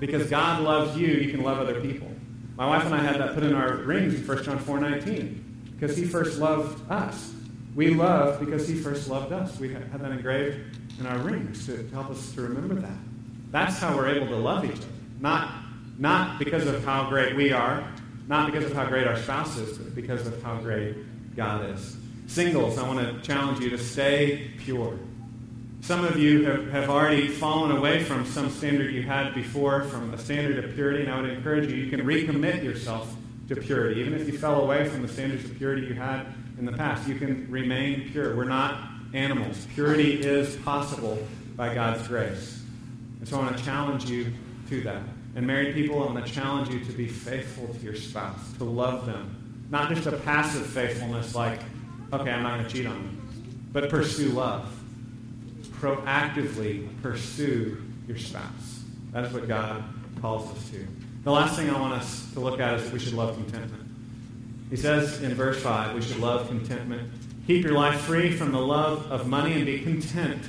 because 0.00 0.30
God 0.30 0.62
loves 0.62 0.96
you, 0.96 1.08
you 1.08 1.30
can 1.30 1.42
love 1.42 1.58
other 1.58 1.82
people. 1.82 2.13
My 2.56 2.66
wife 2.66 2.84
and 2.84 2.94
I 2.94 2.98
had 2.98 3.16
that 3.16 3.34
put 3.34 3.42
in 3.42 3.52
our 3.52 3.76
rings 3.76 4.14
in 4.14 4.26
1 4.26 4.44
John 4.44 4.58
4.19 4.58 5.42
because 5.72 5.96
he 5.96 6.04
first 6.04 6.38
loved 6.38 6.88
us. 6.90 7.32
We 7.74 7.90
love 7.90 8.38
because 8.38 8.68
he 8.68 8.76
first 8.76 9.08
loved 9.08 9.32
us. 9.32 9.58
We 9.58 9.72
had 9.72 9.92
that 10.00 10.12
engraved 10.12 10.60
in 11.00 11.06
our 11.06 11.18
rings 11.18 11.66
to, 11.66 11.84
help 11.92 12.10
us 12.10 12.32
to 12.34 12.42
remember 12.42 12.76
that. 12.76 12.96
That's 13.50 13.78
how 13.78 13.96
we're 13.96 14.08
able 14.08 14.28
to 14.28 14.36
love 14.36 14.64
each 14.64 14.76
other. 14.76 14.86
Not, 15.20 15.52
not 15.98 16.38
because 16.38 16.66
of 16.66 16.84
how 16.84 17.08
great 17.08 17.34
we 17.34 17.52
are, 17.52 17.84
not 18.28 18.52
because 18.52 18.70
of 18.70 18.72
how 18.72 18.86
great 18.86 19.06
our 19.06 19.16
spouse 19.16 19.56
is, 19.56 19.76
but 19.76 19.94
because 19.94 20.24
of 20.26 20.40
how 20.42 20.56
great 20.56 20.96
God 21.34 21.70
is. 21.70 21.96
Singles, 22.28 22.78
I 22.78 22.86
want 22.86 23.00
to 23.00 23.20
challenge 23.26 23.58
you 23.60 23.70
to 23.70 23.78
stay 23.78 24.52
pure. 24.58 24.96
Some 25.84 26.02
of 26.02 26.18
you 26.18 26.46
have, 26.46 26.70
have 26.70 26.88
already 26.88 27.28
fallen 27.28 27.70
away 27.70 28.02
from 28.02 28.24
some 28.24 28.48
standard 28.48 28.90
you 28.90 29.02
had 29.02 29.34
before, 29.34 29.82
from 29.82 30.14
a 30.14 30.18
standard 30.18 30.64
of 30.64 30.74
purity, 30.74 31.02
and 31.02 31.12
I 31.12 31.20
would 31.20 31.28
encourage 31.28 31.70
you, 31.70 31.76
you 31.76 31.90
can 31.90 32.06
recommit 32.06 32.64
yourself 32.64 33.14
to 33.48 33.56
purity. 33.56 34.00
Even 34.00 34.14
if 34.14 34.26
you 34.26 34.38
fell 34.38 34.62
away 34.62 34.88
from 34.88 35.02
the 35.02 35.08
standards 35.08 35.44
of 35.44 35.58
purity 35.58 35.86
you 35.86 35.92
had 35.92 36.24
in 36.58 36.64
the 36.64 36.72
past, 36.72 37.06
you 37.06 37.16
can 37.16 37.50
remain 37.50 38.08
pure. 38.10 38.34
We're 38.34 38.44
not 38.44 38.80
animals. 39.12 39.66
Purity 39.74 40.22
is 40.22 40.56
possible 40.56 41.18
by 41.54 41.74
God's 41.74 42.08
grace. 42.08 42.62
And 43.18 43.28
so 43.28 43.38
I 43.38 43.44
want 43.44 43.58
to 43.58 43.62
challenge 43.62 44.08
you 44.08 44.32
to 44.70 44.80
that. 44.84 45.02
And 45.36 45.46
married 45.46 45.74
people, 45.74 46.02
I 46.02 46.06
want 46.10 46.24
to 46.24 46.32
challenge 46.32 46.70
you 46.70 46.82
to 46.82 46.92
be 46.92 47.08
faithful 47.08 47.68
to 47.68 47.80
your 47.80 47.94
spouse, 47.94 48.40
to 48.56 48.64
love 48.64 49.04
them. 49.04 49.66
Not 49.68 49.90
just 49.90 50.06
a 50.06 50.12
passive 50.12 50.64
faithfulness 50.64 51.34
like, 51.34 51.60
okay, 52.10 52.30
I'm 52.30 52.42
not 52.42 52.54
going 52.54 52.66
to 52.66 52.72
cheat 52.74 52.86
on 52.86 52.94
them, 52.94 53.68
but 53.70 53.90
pursue 53.90 54.30
love. 54.30 54.80
Proactively 55.84 56.88
pursue 57.02 57.76
your 58.08 58.16
spouse. 58.16 58.84
That 59.12 59.26
is 59.26 59.34
what 59.34 59.46
God 59.46 59.84
calls 60.22 60.50
us 60.50 60.70
to. 60.70 60.86
The 61.24 61.30
last 61.30 61.56
thing 61.58 61.68
I 61.68 61.78
want 61.78 61.92
us 61.92 62.32
to 62.32 62.40
look 62.40 62.58
at 62.58 62.80
is 62.80 62.90
we 62.90 62.98
should 62.98 63.12
love 63.12 63.34
contentment. 63.34 63.86
He 64.70 64.76
says 64.76 65.20
in 65.20 65.34
verse 65.34 65.62
5, 65.62 65.94
we 65.94 66.00
should 66.00 66.20
love 66.20 66.48
contentment. 66.48 67.10
Keep 67.46 67.64
your 67.64 67.74
life 67.74 68.00
free 68.00 68.30
from 68.30 68.50
the 68.50 68.60
love 68.60 69.12
of 69.12 69.28
money 69.28 69.52
and 69.52 69.66
be 69.66 69.80
content 69.80 70.40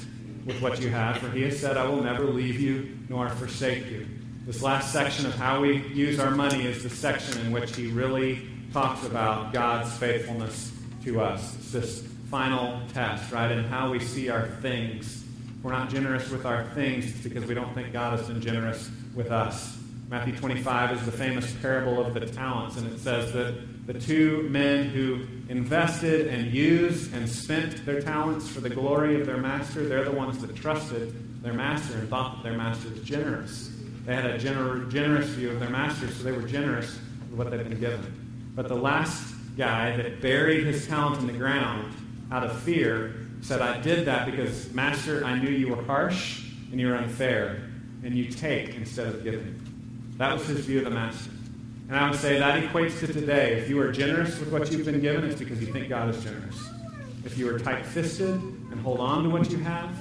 with 0.45 0.61
what 0.61 0.81
you 0.81 0.87
have, 0.87 1.17
for 1.17 1.29
he 1.31 1.41
has 1.41 1.59
said, 1.59 1.75
I 1.75 1.85
will 1.89 2.01
never 2.01 2.23
leave 2.23 2.57
you 2.57 2.97
nor 3.09 3.27
forsake 3.27 3.91
you. 3.91 4.07
This 4.45 4.61
last 4.61 4.93
section 4.93 5.25
of 5.25 5.35
how 5.35 5.59
we 5.59 5.85
use 5.87 6.17
our 6.17 6.31
money 6.31 6.65
is 6.65 6.81
the 6.81 6.89
section 6.89 7.45
in 7.45 7.51
which 7.51 7.75
he 7.75 7.87
really 7.87 8.47
talks 8.71 9.05
about 9.05 9.51
God's 9.51 9.91
faithfulness 9.97 10.71
to 11.03 11.19
us. 11.19 11.55
It's 11.55 11.71
this 11.73 12.07
final 12.31 12.79
test, 12.93 13.33
right? 13.33 13.51
And 13.51 13.65
how 13.65 13.91
we 13.91 13.99
see 13.99 14.29
our 14.29 14.47
things. 14.61 15.23
We're 15.65 15.71
not 15.71 15.89
generous 15.89 16.29
with 16.29 16.45
our 16.45 16.63
things, 16.75 17.11
because 17.23 17.43
we 17.45 17.55
don't 17.55 17.73
think 17.73 17.91
God 17.91 18.19
has 18.19 18.27
been 18.27 18.39
generous 18.39 18.87
with 19.15 19.31
us. 19.31 19.75
Matthew 20.11 20.35
25 20.35 20.95
is 20.95 21.05
the 21.05 21.11
famous 21.11 21.51
parable 21.53 22.05
of 22.05 22.13
the 22.13 22.19
talents, 22.19 22.77
and 22.77 22.85
it 22.85 22.99
says 22.99 23.33
that 23.33 23.87
the 23.87 23.95
two 23.95 24.47
men 24.51 24.89
who 24.89 25.25
invested 25.49 26.27
and 26.27 26.53
used 26.53 27.15
and 27.15 27.27
spent 27.27 27.83
their 27.83 27.99
talents 27.99 28.47
for 28.47 28.59
the 28.59 28.69
glory 28.69 29.19
of 29.19 29.25
their 29.25 29.37
master, 29.37 29.89
they're 29.89 30.03
the 30.05 30.11
ones 30.11 30.37
that 30.37 30.55
trusted 30.55 31.41
their 31.41 31.53
master 31.53 31.97
and 31.97 32.09
thought 32.09 32.35
that 32.35 32.43
their 32.43 32.57
master 32.59 32.87
was 32.89 33.01
generous. 33.01 33.71
They 34.05 34.13
had 34.13 34.25
a 34.27 34.37
gener- 34.37 34.87
generous 34.91 35.29
view 35.29 35.49
of 35.49 35.59
their 35.59 35.71
master, 35.71 36.07
so 36.11 36.21
they 36.21 36.31
were 36.31 36.47
generous 36.47 36.99
with 37.31 37.39
what 37.39 37.49
they'd 37.49 37.67
been 37.67 37.79
given. 37.79 38.53
But 38.53 38.67
the 38.67 38.75
last 38.75 39.33
guy 39.57 39.97
that 39.97 40.21
buried 40.21 40.67
his 40.67 40.85
talent 40.85 41.21
in 41.21 41.25
the 41.25 41.33
ground 41.33 41.91
out 42.31 42.43
of 42.43 42.55
fear 42.59 43.24
said, 43.41 43.61
I 43.61 43.79
did 43.81 44.05
that 44.05 44.25
because, 44.25 44.71
Master, 44.73 45.23
I 45.23 45.37
knew 45.37 45.49
you 45.49 45.75
were 45.75 45.83
harsh 45.83 46.43
and 46.71 46.79
you 46.79 46.87
were 46.87 46.95
unfair, 46.95 47.69
and 48.03 48.15
you 48.15 48.29
take 48.29 48.75
instead 48.75 49.07
of 49.07 49.23
giving. 49.23 49.61
That 50.17 50.33
was 50.33 50.45
his 50.47 50.65
view 50.65 50.79
of 50.79 50.85
the 50.85 50.91
master. 50.91 51.31
And 51.87 51.97
I 51.97 52.09
would 52.09 52.19
say 52.19 52.39
that 52.39 52.63
equates 52.63 52.99
to 52.99 53.07
today. 53.07 53.59
If 53.59 53.69
you 53.69 53.79
are 53.79 53.91
generous 53.91 54.39
with 54.39 54.51
what 54.51 54.71
you've 54.71 54.85
been 54.85 55.01
given, 55.01 55.29
it's 55.29 55.39
because 55.39 55.61
you 55.61 55.71
think 55.71 55.89
God 55.89 56.09
is 56.09 56.23
generous. 56.23 56.69
If 57.23 57.37
you 57.37 57.47
are 57.53 57.59
tight 57.59 57.85
fisted 57.85 58.29
and 58.29 58.79
hold 58.79 58.99
on 58.99 59.23
to 59.23 59.29
what 59.29 59.51
you 59.51 59.57
have 59.59 59.95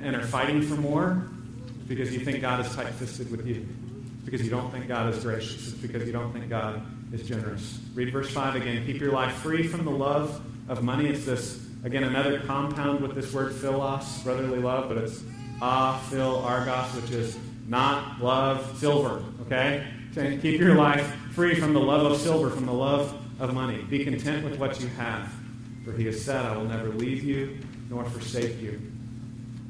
and 0.00 0.16
are 0.16 0.22
fighting 0.22 0.62
for 0.62 0.74
more, 0.74 1.26
it's 1.66 1.88
because 1.88 2.12
you 2.12 2.20
think 2.20 2.40
God 2.40 2.64
is 2.64 2.74
tight 2.74 2.88
fisted 2.88 3.30
with 3.30 3.46
you. 3.46 3.68
It's 4.16 4.24
because 4.24 4.42
you 4.42 4.50
don't 4.50 4.70
think 4.70 4.88
God 4.88 5.12
is 5.12 5.22
gracious. 5.22 5.68
It's 5.68 5.76
because 5.76 6.06
you 6.06 6.12
don't 6.12 6.32
think 6.32 6.48
God 6.48 6.82
is 7.12 7.28
generous. 7.28 7.78
Read 7.94 8.12
verse 8.12 8.30
5 8.30 8.56
again. 8.56 8.84
Keep 8.86 9.00
your 9.00 9.12
life 9.12 9.34
free 9.34 9.66
from 9.66 9.84
the 9.84 9.90
love 9.90 10.40
of 10.68 10.82
money. 10.82 11.06
It's 11.06 11.26
this, 11.26 11.66
again, 11.84 12.04
another 12.04 12.40
compound 12.40 13.00
with 13.00 13.14
this 13.14 13.32
word 13.32 13.54
philos, 13.54 14.22
brotherly 14.22 14.58
love, 14.58 14.88
but 14.88 14.98
it's 14.98 15.22
a, 15.62 15.98
phil, 16.10 16.38
argos, 16.38 16.92
which 16.94 17.10
is 17.10 17.38
not 17.68 18.20
love 18.20 18.76
silver, 18.78 19.22
okay? 19.42 19.86
Keep 20.14 20.60
your 20.60 20.74
life 20.74 21.06
free 21.32 21.54
from 21.54 21.72
the 21.74 21.80
love 21.80 22.10
of 22.10 22.18
silver, 22.18 22.50
from 22.50 22.66
the 22.66 22.72
love 22.72 23.20
of 23.40 23.52
money. 23.52 23.82
Be 23.82 24.04
content 24.04 24.44
with 24.44 24.58
what 24.58 24.80
you 24.80 24.88
have. 24.88 25.30
For 25.84 25.92
he 25.92 26.06
has 26.06 26.24
said, 26.24 26.44
I 26.44 26.56
will 26.56 26.64
never 26.64 26.88
leave 26.88 27.22
you 27.22 27.58
nor 27.90 28.04
forsake 28.04 28.60
you. 28.60 28.80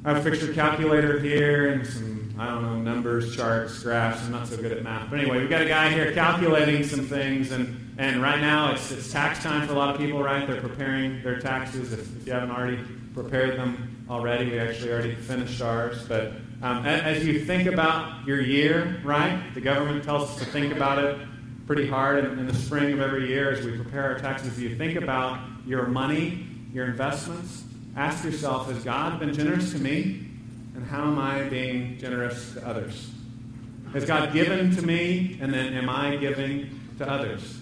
I 0.05 0.13
have 0.13 0.25
a 0.25 0.29
picture 0.29 0.53
calculator 0.53 1.19
here 1.19 1.73
and 1.73 1.85
some, 1.85 2.35
I 2.37 2.47
don't 2.47 2.61
know, 2.61 2.75
numbers, 2.77 3.35
charts, 3.35 3.79
graphs. 3.81 4.23
I'm 4.23 4.31
not 4.31 4.47
so 4.47 4.55
good 4.57 4.71
at 4.71 4.83
math. 4.83 5.09
But 5.09 5.19
anyway, 5.19 5.39
we've 5.39 5.49
got 5.49 5.63
a 5.63 5.67
guy 5.67 5.89
here 5.89 6.13
calculating 6.13 6.83
some 6.83 7.05
things. 7.07 7.51
And, 7.51 7.84
and 7.97 8.21
right 8.21 8.41
now 8.41 8.73
it's, 8.73 8.91
it's 8.91 9.11
tax 9.11 9.41
time 9.41 9.67
for 9.67 9.73
a 9.73 9.77
lot 9.77 9.93
of 9.93 10.01
people, 10.01 10.21
right? 10.21 10.45
They're 10.45 10.59
preparing 10.59 11.23
their 11.23 11.39
taxes. 11.39 11.93
If, 11.93 11.99
if 12.17 12.27
you 12.27 12.33
haven't 12.33 12.51
already 12.51 12.79
prepared 13.13 13.57
them 13.57 14.05
already, 14.09 14.51
we 14.51 14.59
actually 14.59 14.91
already 14.91 15.15
finished 15.15 15.61
ours. 15.61 16.05
But 16.07 16.33
um, 16.61 16.85
as 16.85 17.25
you 17.25 17.45
think 17.45 17.67
about 17.67 18.25
your 18.27 18.41
year, 18.41 18.99
right? 19.03 19.53
The 19.53 19.61
government 19.61 20.03
tells 20.03 20.29
us 20.29 20.39
to 20.39 20.45
think 20.45 20.73
about 20.73 21.03
it 21.03 21.17
pretty 21.67 21.87
hard 21.87 22.23
in, 22.23 22.37
in 22.37 22.47
the 22.47 22.55
spring 22.55 22.93
of 22.93 22.99
every 22.99 23.27
year 23.27 23.51
as 23.51 23.65
we 23.65 23.75
prepare 23.75 24.03
our 24.03 24.19
taxes. 24.19 24.59
You 24.59 24.75
think 24.75 24.97
about 24.97 25.39
your 25.65 25.87
money, 25.87 26.45
your 26.73 26.85
investments. 26.85 27.63
Ask 27.95 28.23
yourself, 28.23 28.67
has 28.67 28.83
God 28.83 29.19
been 29.19 29.33
generous 29.33 29.71
to 29.71 29.79
me? 29.79 30.27
And 30.75 30.85
how 30.85 31.03
am 31.03 31.17
I 31.17 31.43
being 31.43 31.97
generous 31.97 32.53
to 32.53 32.67
others? 32.67 33.09
Has 33.93 34.03
God 34.03 34.33
given 34.33 34.75
to 34.75 34.81
me, 34.81 35.39
and 35.41 35.53
then 35.53 35.73
am 35.73 35.89
I 35.89 36.17
giving 36.17 36.77
to 36.97 37.09
others? 37.09 37.59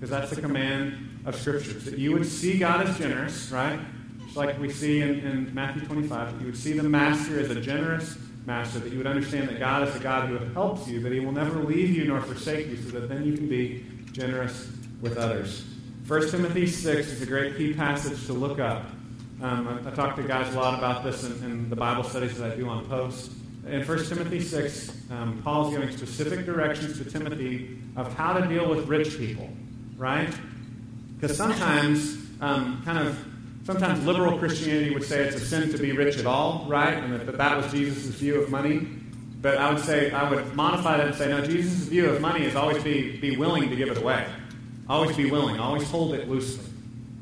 Because 0.00 0.10
that's 0.10 0.30
the 0.30 0.40
command 0.40 1.20
of 1.26 1.36
Scripture. 1.36 1.74
That 1.74 1.98
you 1.98 2.12
would 2.12 2.24
see 2.24 2.58
God 2.58 2.88
as 2.88 2.96
generous, 2.96 3.50
right? 3.50 3.78
Just 4.24 4.34
like 4.34 4.58
we 4.58 4.70
see 4.70 5.02
in, 5.02 5.20
in 5.20 5.54
Matthew 5.54 5.84
25. 5.84 6.32
That 6.32 6.40
you 6.40 6.46
would 6.46 6.56
see 6.56 6.72
the 6.72 6.82
Master 6.82 7.38
as 7.38 7.50
a 7.50 7.60
generous 7.60 8.16
Master. 8.46 8.78
That 8.78 8.92
you 8.92 8.96
would 8.96 9.06
understand 9.06 9.50
that 9.50 9.58
God 9.58 9.86
is 9.86 9.94
a 9.94 9.98
God 9.98 10.30
who 10.30 10.38
helps 10.54 10.88
you, 10.88 11.00
that 11.00 11.12
He 11.12 11.20
will 11.20 11.32
never 11.32 11.62
leave 11.62 11.90
you 11.90 12.06
nor 12.06 12.22
forsake 12.22 12.68
you, 12.68 12.78
so 12.78 12.98
that 12.98 13.10
then 13.10 13.26
you 13.26 13.34
can 13.34 13.46
be 13.46 13.84
generous 14.12 14.70
with 15.02 15.18
others. 15.18 15.66
1 16.06 16.30
Timothy 16.30 16.66
6 16.66 17.08
is 17.08 17.22
a 17.22 17.26
great 17.26 17.58
key 17.58 17.74
passage 17.74 18.24
to 18.26 18.32
look 18.32 18.58
up. 18.58 18.86
Um, 19.42 19.68
I, 19.68 19.88
I, 19.88 19.92
talk 19.92 20.16
to 20.16 20.22
guys 20.22 20.52
a 20.54 20.58
lot 20.58 20.76
about 20.76 21.04
this 21.04 21.24
in, 21.24 21.32
in, 21.44 21.70
the 21.70 21.76
Bible 21.76 22.04
studies 22.04 22.36
that 22.38 22.52
I 22.52 22.56
do 22.56 22.68
on 22.68 22.86
post. 22.86 23.32
In 23.66 23.86
1 23.86 24.04
Timothy 24.06 24.40
6, 24.40 25.10
um, 25.10 25.40
Paul's 25.42 25.72
giving 25.72 25.94
specific 25.96 26.44
directions 26.44 26.98
to 26.98 27.04
Timothy 27.04 27.78
of 27.96 28.12
how 28.14 28.32
to 28.32 28.46
deal 28.48 28.68
with 28.68 28.86
rich 28.86 29.16
people, 29.18 29.48
right? 30.00 30.34
Because 31.20 31.36
sometimes, 31.36 32.16
um, 32.40 32.82
kind 32.86 33.06
of, 33.06 33.22
sometimes 33.64 34.04
liberal 34.06 34.38
Christianity 34.38 34.94
would 34.94 35.04
say 35.04 35.24
it's 35.24 35.36
a 35.36 35.40
sin 35.40 35.70
to 35.70 35.78
be 35.78 35.92
rich 35.92 36.16
at 36.16 36.24
all, 36.24 36.64
right? 36.68 36.94
And 36.94 37.12
that 37.20 37.36
that 37.36 37.56
was 37.58 37.70
Jesus' 37.70 38.06
view 38.14 38.40
of 38.40 38.50
money. 38.50 38.88
But 39.42 39.58
I 39.58 39.70
would 39.70 39.84
say, 39.84 40.10
I 40.10 40.28
would 40.30 40.54
modify 40.54 40.96
that 40.96 41.08
and 41.08 41.14
say, 41.14 41.28
no, 41.28 41.44
Jesus' 41.44 41.86
view 41.86 42.08
of 42.08 42.20
money 42.22 42.46
is 42.46 42.56
always 42.56 42.82
be, 42.82 43.18
be 43.18 43.36
willing 43.36 43.68
to 43.68 43.76
give 43.76 43.90
it 43.90 43.98
away. 43.98 44.26
Always 44.88 45.14
be 45.16 45.30
willing, 45.30 45.60
always 45.60 45.88
hold 45.88 46.14
it 46.14 46.28
loosely. 46.28 46.64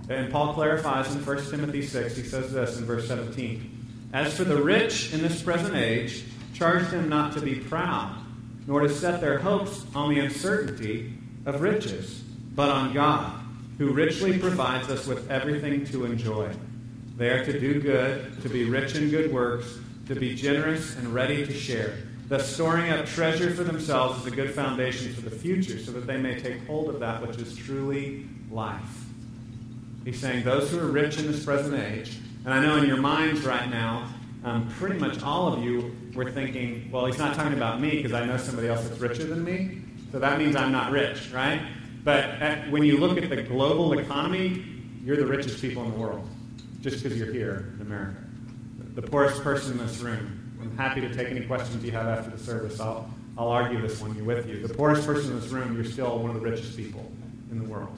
And 0.09 0.31
Paul 0.33 0.55
clarifies 0.55 1.13
in 1.15 1.25
1 1.25 1.51
Timothy 1.51 1.83
6, 1.83 2.17
he 2.17 2.23
says 2.23 2.53
this 2.53 2.79
in 2.79 2.85
verse 2.85 3.09
17 3.09 4.11
As 4.13 4.37
for 4.37 4.45
the 4.45 4.63
rich 4.63 5.13
in 5.13 5.21
this 5.21 5.43
present 5.43 5.75
age, 5.75 6.25
charge 6.55 6.89
them 6.91 7.09
not 7.09 7.33
to 7.33 7.41
be 7.41 7.57
proud, 7.57 8.17
nor 8.69 8.81
to 8.83 8.89
set 8.89 9.21
their 9.21 9.39
hopes 9.39 9.85
on 9.97 10.15
the 10.15 10.21
uncertainty 10.21 11.13
of 11.45 11.61
riches, 11.61 12.23
but 12.59 12.71
on 12.71 12.93
God, 12.93 13.33
who 13.79 13.93
richly 13.93 14.37
provides 14.37 14.89
us 14.89 15.07
with 15.07 15.31
everything 15.31 15.87
to 15.87 16.05
enjoy. 16.05 16.51
They 17.17 17.29
are 17.29 17.45
to 17.45 17.61
do 17.61 17.81
good, 17.81 18.43
to 18.43 18.49
be 18.49 18.65
rich 18.65 18.97
in 18.97 19.11
good 19.11 19.33
works, 19.33 19.79
to 20.09 20.17
be 20.17 20.35
generous 20.35 20.97
and 20.97 21.15
ready 21.15 21.47
to 21.47 21.53
share, 21.53 21.95
thus 22.27 22.53
storing 22.53 22.91
up 22.91 23.07
treasure 23.07 23.55
for 23.55 23.63
themselves 23.63 24.19
as 24.19 24.33
a 24.33 24.35
good 24.35 24.51
foundation 24.51 25.15
for 25.15 25.21
the 25.21 25.31
future, 25.31 25.79
so 25.79 25.93
that 25.93 26.09
they 26.09 26.17
may 26.17 26.37
take 26.41 26.67
hold 26.67 26.89
of 26.89 26.99
that 26.99 27.25
which 27.25 27.37
is 27.37 27.55
truly 27.55 28.29
life. 28.51 29.05
He's 30.05 30.19
saying 30.19 30.43
those 30.43 30.69
who 30.69 30.81
are 30.81 30.91
rich 30.91 31.17
in 31.17 31.29
this 31.29 31.45
present 31.45 31.81
age, 31.81 32.19
and 32.45 32.53
I 32.53 32.61
know 32.61 32.75
in 32.79 32.89
your 32.89 32.97
minds 32.97 33.43
right 33.43 33.71
now, 33.71 34.13
um, 34.43 34.69
pretty 34.81 34.99
much 34.99 35.23
all 35.23 35.53
of 35.53 35.63
you 35.63 35.97
were 36.13 36.33
thinking, 36.33 36.91
well, 36.91 37.07
he's 37.07 37.19
not 37.19 37.37
talking 37.37 37.53
about 37.53 37.81
me 37.81 37.91
because 38.03 38.15
I 38.15 38.27
know 38.27 38.37
somebody 38.37 38.67
else 38.67 38.83
that's 38.83 38.99
richer 38.99 39.27
than 39.27 39.45
me, 39.45 39.81
so 40.11 40.19
that 40.19 40.41
means 40.41 40.57
I'm 40.57 40.73
not 40.73 40.91
rich, 40.91 41.31
right? 41.31 41.61
But 42.05 42.25
at, 42.25 42.71
when 42.71 42.85
you 42.85 42.99
look 42.99 43.19
at 43.19 43.29
the 43.29 43.43
global 43.43 43.99
economy, 43.99 44.65
you're 45.05 45.17
the 45.17 45.27
richest 45.27 45.61
people 45.61 45.85
in 45.85 45.91
the 45.93 45.99
world, 45.99 46.29
just 46.81 47.03
because 47.03 47.19
you're 47.19 47.33
here 47.33 47.73
in 47.77 47.83
America. 47.83 48.17
The 48.95 49.03
poorest 49.03 49.43
person 49.43 49.73
in 49.73 49.79
this 49.79 49.99
room. 49.99 50.59
I'm 50.61 50.77
happy 50.77 51.01
to 51.01 51.15
take 51.15 51.29
any 51.29 51.47
questions 51.47 51.85
you 51.85 51.93
have 51.93 52.07
after 52.07 52.31
the 52.31 52.39
service. 52.39 52.81
I'll, 52.81 53.09
I'll 53.37 53.49
argue 53.49 53.81
this 53.81 54.01
one 54.01 54.25
with 54.25 54.49
you. 54.49 54.67
The 54.67 54.75
poorest 54.75 55.07
person 55.07 55.33
in 55.33 55.41
this 55.41 55.51
room, 55.51 55.75
you're 55.75 55.85
still 55.85 56.19
one 56.19 56.31
of 56.31 56.41
the 56.41 56.49
richest 56.49 56.77
people 56.77 57.11
in 57.51 57.59
the 57.59 57.69
world. 57.69 57.97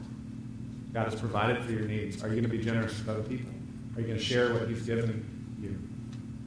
God 0.93 1.11
has 1.11 1.19
provided 1.19 1.65
for 1.65 1.73
your 1.73 1.83
needs. 1.83 2.23
Are 2.23 2.29
you 2.29 2.35
going 2.35 2.45
to 2.45 2.49
be 2.49 2.63
generous 2.63 2.99
with 2.99 3.09
other 3.09 3.23
people? 3.23 3.53
Are 3.97 4.01
you 4.01 4.07
going 4.09 4.19
to 4.19 4.25
share 4.25 4.53
what 4.53 4.69
He's 4.69 4.83
given 4.83 5.25
you? 5.61 5.79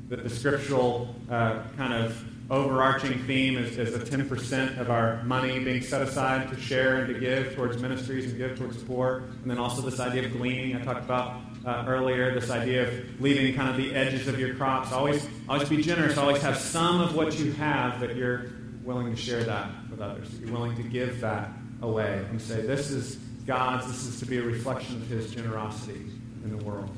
The, 0.09 0.23
the 0.23 0.29
scriptural 0.29 1.15
uh, 1.29 1.63
kind 1.77 1.93
of 1.93 2.23
overarching 2.49 3.23
theme 3.23 3.57
is, 3.57 3.77
is 3.77 3.97
the 3.97 4.05
10% 4.05 4.77
of 4.77 4.89
our 4.89 5.23
money 5.23 5.59
being 5.59 5.81
set 5.81 6.01
aside 6.01 6.49
to 6.49 6.59
share 6.59 6.97
and 6.97 7.13
to 7.13 7.19
give 7.19 7.55
towards 7.55 7.81
ministries 7.81 8.25
and 8.25 8.37
give 8.37 8.57
towards 8.57 8.77
the 8.77 8.85
poor. 8.85 9.23
And 9.41 9.49
then 9.49 9.57
also 9.57 9.81
this 9.81 9.99
idea 9.99 10.25
of 10.25 10.33
gleaning 10.33 10.75
I 10.75 10.83
talked 10.83 11.03
about 11.05 11.41
uh, 11.65 11.85
earlier, 11.87 12.37
this 12.37 12.49
idea 12.49 12.87
of 12.87 13.21
leaving 13.21 13.53
kind 13.55 13.69
of 13.69 13.77
the 13.77 13.95
edges 13.95 14.27
of 14.27 14.39
your 14.39 14.55
crops. 14.55 14.91
Always, 14.91 15.27
always 15.47 15.69
be 15.69 15.81
generous. 15.81 16.17
Always 16.17 16.41
have 16.41 16.57
some 16.57 17.01
of 17.01 17.15
what 17.15 17.37
you 17.39 17.53
have 17.53 17.99
that 18.01 18.15
you're 18.15 18.47
willing 18.83 19.09
to 19.09 19.15
share 19.15 19.43
that 19.43 19.69
with 19.89 20.01
others. 20.01 20.29
That 20.29 20.41
you're 20.41 20.53
willing 20.53 20.75
to 20.75 20.83
give 20.83 21.21
that 21.21 21.49
away 21.81 22.25
and 22.29 22.41
say, 22.41 22.61
this 22.61 22.91
is 22.91 23.15
God's. 23.45 23.87
This 23.87 24.05
is 24.05 24.19
to 24.19 24.25
be 24.25 24.37
a 24.37 24.43
reflection 24.43 24.97
of 24.97 25.07
His 25.07 25.33
generosity 25.33 26.05
in 26.43 26.57
the 26.57 26.63
world. 26.63 26.89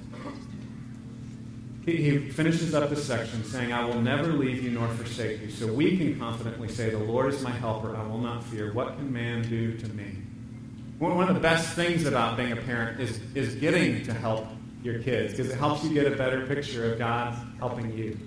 He, 1.86 1.98
he 1.98 2.18
finishes 2.18 2.74
up 2.74 2.90
this 2.90 3.06
section 3.06 3.44
saying, 3.44 3.72
I 3.72 3.86
will 3.86 4.02
never 4.02 4.34
leave 4.34 4.64
you 4.64 4.72
nor 4.72 4.88
forsake 4.88 5.42
you. 5.42 5.52
So 5.52 5.72
we 5.72 5.98
can 5.98 6.18
confidently 6.18 6.68
say, 6.68 6.90
The 6.90 6.98
Lord 6.98 7.32
is 7.32 7.42
my 7.44 7.52
helper. 7.52 7.96
I 7.96 8.06
will 8.08 8.18
not 8.18 8.44
fear. 8.44 8.74
What 8.74 8.96
can 8.98 9.14
man 9.14 9.48
do 9.48 9.78
to 9.78 9.90
me? 9.90 10.18
One 10.98 11.28
of 11.28 11.36
the 11.36 11.42
best 11.42 11.76
things 11.76 12.06
about 12.06 12.38
being 12.38 12.54
a 12.54 12.56
parent 12.56 13.00
is, 13.00 13.20
is 13.36 13.56
getting 13.56 14.04
to 14.04 14.14
help 14.14 14.48
your 14.82 15.00
kids 15.00 15.34
because 15.34 15.52
it 15.52 15.58
helps 15.58 15.84
you 15.84 15.94
get 15.94 16.12
a 16.12 16.16
better 16.16 16.48
picture 16.48 16.94
of 16.94 16.98
God 16.98 17.38
helping 17.60 17.96
you. 17.96 18.18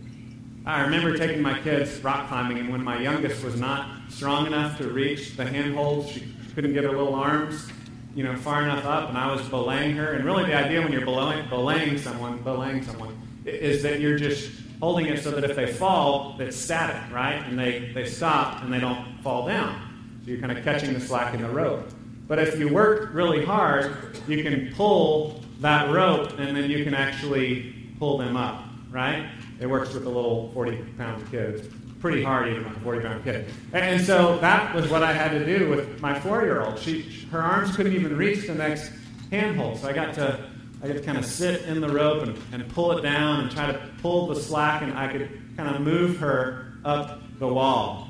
I 0.66 0.82
remember 0.82 1.16
taking 1.16 1.40
my 1.40 1.58
kids 1.60 1.98
rock 2.04 2.28
climbing, 2.28 2.58
and 2.58 2.70
when 2.70 2.84
my 2.84 3.00
youngest 3.00 3.42
was 3.42 3.58
not 3.58 3.88
strong 4.10 4.46
enough 4.46 4.76
to 4.78 4.88
reach 4.88 5.36
the 5.36 5.46
handholds, 5.46 6.10
she 6.10 6.34
couldn't 6.54 6.74
get 6.74 6.84
her 6.84 6.90
little 6.90 7.14
arms, 7.14 7.70
you 8.14 8.22
know, 8.22 8.36
far 8.36 8.62
enough 8.62 8.84
up, 8.84 9.08
and 9.08 9.16
I 9.16 9.32
was 9.32 9.40
belaying 9.48 9.96
her. 9.96 10.12
And 10.12 10.24
really, 10.24 10.44
the 10.44 10.54
idea 10.54 10.82
when 10.82 10.92
you're 10.92 11.06
belaying, 11.06 11.48
belaying 11.48 11.96
someone, 11.96 12.42
belaying 12.42 12.82
someone, 12.82 13.16
is 13.54 13.82
that 13.82 14.00
you're 14.00 14.18
just 14.18 14.50
holding 14.80 15.06
it 15.06 15.22
so 15.22 15.30
that 15.30 15.44
if 15.44 15.56
they 15.56 15.66
fall, 15.66 16.36
it's 16.38 16.56
static, 16.56 17.12
right? 17.12 17.42
And 17.46 17.58
they, 17.58 17.90
they 17.94 18.04
stop 18.04 18.62
and 18.62 18.72
they 18.72 18.80
don't 18.80 19.18
fall 19.22 19.46
down. 19.46 20.20
So 20.24 20.30
you're 20.30 20.40
kind 20.40 20.56
of 20.56 20.62
catching 20.62 20.94
the 20.94 21.00
slack 21.00 21.34
in 21.34 21.42
the 21.42 21.48
rope. 21.48 21.88
But 22.28 22.38
if 22.38 22.58
you 22.58 22.72
work 22.72 23.12
really 23.12 23.44
hard, 23.44 24.18
you 24.28 24.42
can 24.42 24.72
pull 24.74 25.42
that 25.60 25.90
rope 25.90 26.38
and 26.38 26.56
then 26.56 26.70
you 26.70 26.84
can 26.84 26.94
actually 26.94 27.74
pull 27.98 28.18
them 28.18 28.36
up, 28.36 28.64
right? 28.90 29.28
It 29.60 29.66
works 29.66 29.92
with 29.92 30.04
a 30.04 30.10
little 30.10 30.50
40 30.52 30.76
pound 30.96 31.28
kid. 31.30 31.72
Pretty 32.00 32.22
hard 32.22 32.48
even 32.48 32.64
with 32.64 32.76
a 32.76 32.80
40 32.80 33.00
pound 33.00 33.24
kid. 33.24 33.46
And 33.72 34.00
so 34.00 34.38
that 34.38 34.72
was 34.74 34.88
what 34.88 35.02
I 35.02 35.12
had 35.12 35.32
to 35.32 35.44
do 35.44 35.68
with 35.68 36.00
my 36.00 36.18
four 36.20 36.42
year 36.42 36.62
old. 36.62 36.78
She, 36.78 37.26
her 37.32 37.42
arms 37.42 37.74
couldn't 37.74 37.94
even 37.94 38.16
reach 38.16 38.46
the 38.46 38.54
next 38.54 38.92
handhold. 39.32 39.78
So 39.78 39.88
I 39.88 39.92
got 39.92 40.14
to 40.14 40.48
I 40.82 40.86
could 40.86 41.04
kind 41.04 41.18
of 41.18 41.24
sit 41.24 41.62
in 41.62 41.80
the 41.80 41.88
rope 41.88 42.22
and, 42.22 42.38
and 42.52 42.68
pull 42.72 42.96
it 42.96 43.02
down 43.02 43.40
and 43.40 43.50
try 43.50 43.70
to 43.70 43.78
pull 44.00 44.28
the 44.28 44.36
slack, 44.36 44.82
and 44.82 44.96
I 44.96 45.10
could 45.10 45.28
kind 45.56 45.74
of 45.74 45.80
move 45.80 46.18
her 46.18 46.72
up 46.84 47.20
the 47.38 47.48
wall. 47.48 48.08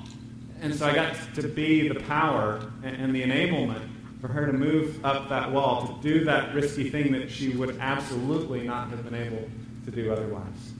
And 0.60 0.74
so 0.74 0.86
I 0.86 0.94
got 0.94 1.16
to 1.36 1.48
be 1.48 1.88
the 1.88 2.00
power 2.00 2.60
and, 2.82 2.96
and 2.96 3.14
the 3.14 3.22
enablement 3.22 3.88
for 4.20 4.28
her 4.28 4.46
to 4.46 4.52
move 4.52 5.04
up 5.04 5.28
that 5.28 5.50
wall, 5.52 5.86
to 5.86 6.02
do 6.02 6.24
that 6.24 6.54
risky 6.54 6.90
thing 6.90 7.12
that 7.12 7.30
she 7.30 7.50
would 7.50 7.78
absolutely 7.78 8.62
not 8.62 8.90
have 8.90 9.04
been 9.04 9.14
able 9.14 9.48
to 9.84 9.90
do 9.90 10.12
otherwise. 10.12 10.72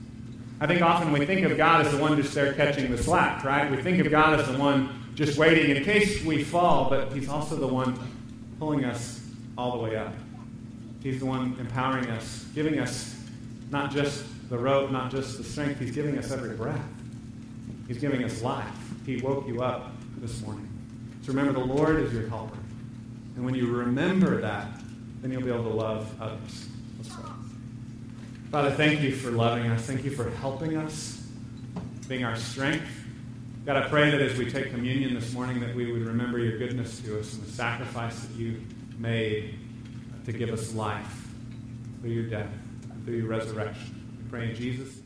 I 0.59 0.67
think 0.67 0.81
often 0.81 1.13
we 1.13 1.25
think 1.25 1.45
of 1.45 1.55
God 1.55 1.85
as 1.85 1.91
the 1.91 1.97
one 1.97 2.21
just 2.21 2.33
there 2.33 2.53
catching 2.53 2.91
the 2.91 2.97
slack, 3.01 3.45
right? 3.45 3.71
We 3.71 3.81
think 3.81 3.99
of 4.05 4.11
God 4.11 4.39
as 4.39 4.47
the 4.47 4.57
one 4.57 5.13
just 5.15 5.37
waiting 5.37 5.75
in 5.75 5.83
case 5.83 6.23
we 6.23 6.43
fall, 6.43 6.89
but 6.89 7.13
He's 7.13 7.29
also 7.29 7.55
the 7.55 7.67
one 7.67 7.97
pulling 8.59 8.83
us 8.83 9.25
all 9.57 9.77
the 9.77 9.83
way 9.83 9.95
up. 9.95 10.13
He's 11.01 11.19
the 11.19 11.25
one 11.25 11.55
empowering 11.59 12.07
us, 12.07 12.45
giving 12.53 12.79
us 12.79 13.15
not 13.71 13.91
just 13.91 14.23
the 14.49 14.57
rope, 14.57 14.91
not 14.91 15.11
just 15.11 15.37
the 15.37 15.43
strength, 15.43 15.79
He's 15.79 15.91
giving 15.91 16.17
us 16.17 16.31
every 16.31 16.55
breath. 16.55 16.81
He's 17.87 17.99
giving 17.99 18.23
us 18.23 18.41
life. 18.41 18.67
He 19.05 19.17
woke 19.17 19.47
you 19.47 19.61
up 19.61 19.91
this 20.17 20.41
morning. 20.41 20.67
So 21.21 21.29
remember, 21.29 21.53
the 21.53 21.65
Lord 21.65 21.99
is 21.99 22.13
your 22.13 22.27
helper. 22.27 22.57
And 23.35 23.45
when 23.45 23.55
you 23.55 23.67
remember 23.67 24.41
that, 24.41 24.67
then 25.21 25.31
you'll 25.31 25.41
be 25.41 25.49
able 25.49 25.63
to 25.63 25.69
love 25.69 26.21
others. 26.21 26.67
Let's 26.97 27.15
pray. 27.15 27.29
Father, 28.51 28.71
thank 28.71 29.01
you 29.01 29.15
for 29.15 29.31
loving 29.31 29.67
us. 29.67 29.85
Thank 29.85 30.03
you 30.03 30.11
for 30.11 30.29
helping 30.29 30.75
us, 30.75 31.25
being 32.07 32.25
our 32.25 32.35
strength. 32.35 32.87
God, 33.65 33.77
I 33.77 33.87
pray 33.87 34.09
that 34.11 34.21
as 34.21 34.37
we 34.37 34.49
take 34.49 34.71
communion 34.71 35.13
this 35.13 35.33
morning, 35.33 35.59
that 35.59 35.75
we 35.75 35.91
would 35.91 36.05
remember 36.05 36.39
your 36.39 36.57
goodness 36.57 36.99
to 37.01 37.19
us 37.19 37.33
and 37.33 37.43
the 37.43 37.51
sacrifice 37.51 38.19
that 38.19 38.35
you 38.35 38.61
made 38.97 39.57
to 40.31 40.37
give 40.37 40.53
us 40.53 40.75
life 40.75 41.27
through 42.01 42.11
your 42.11 42.29
death, 42.29 42.51
through 43.03 43.17
your 43.17 43.27
resurrection. 43.27 44.21
We 44.23 44.29
pray 44.29 44.49
in 44.49 44.55
Jesus' 44.55 45.01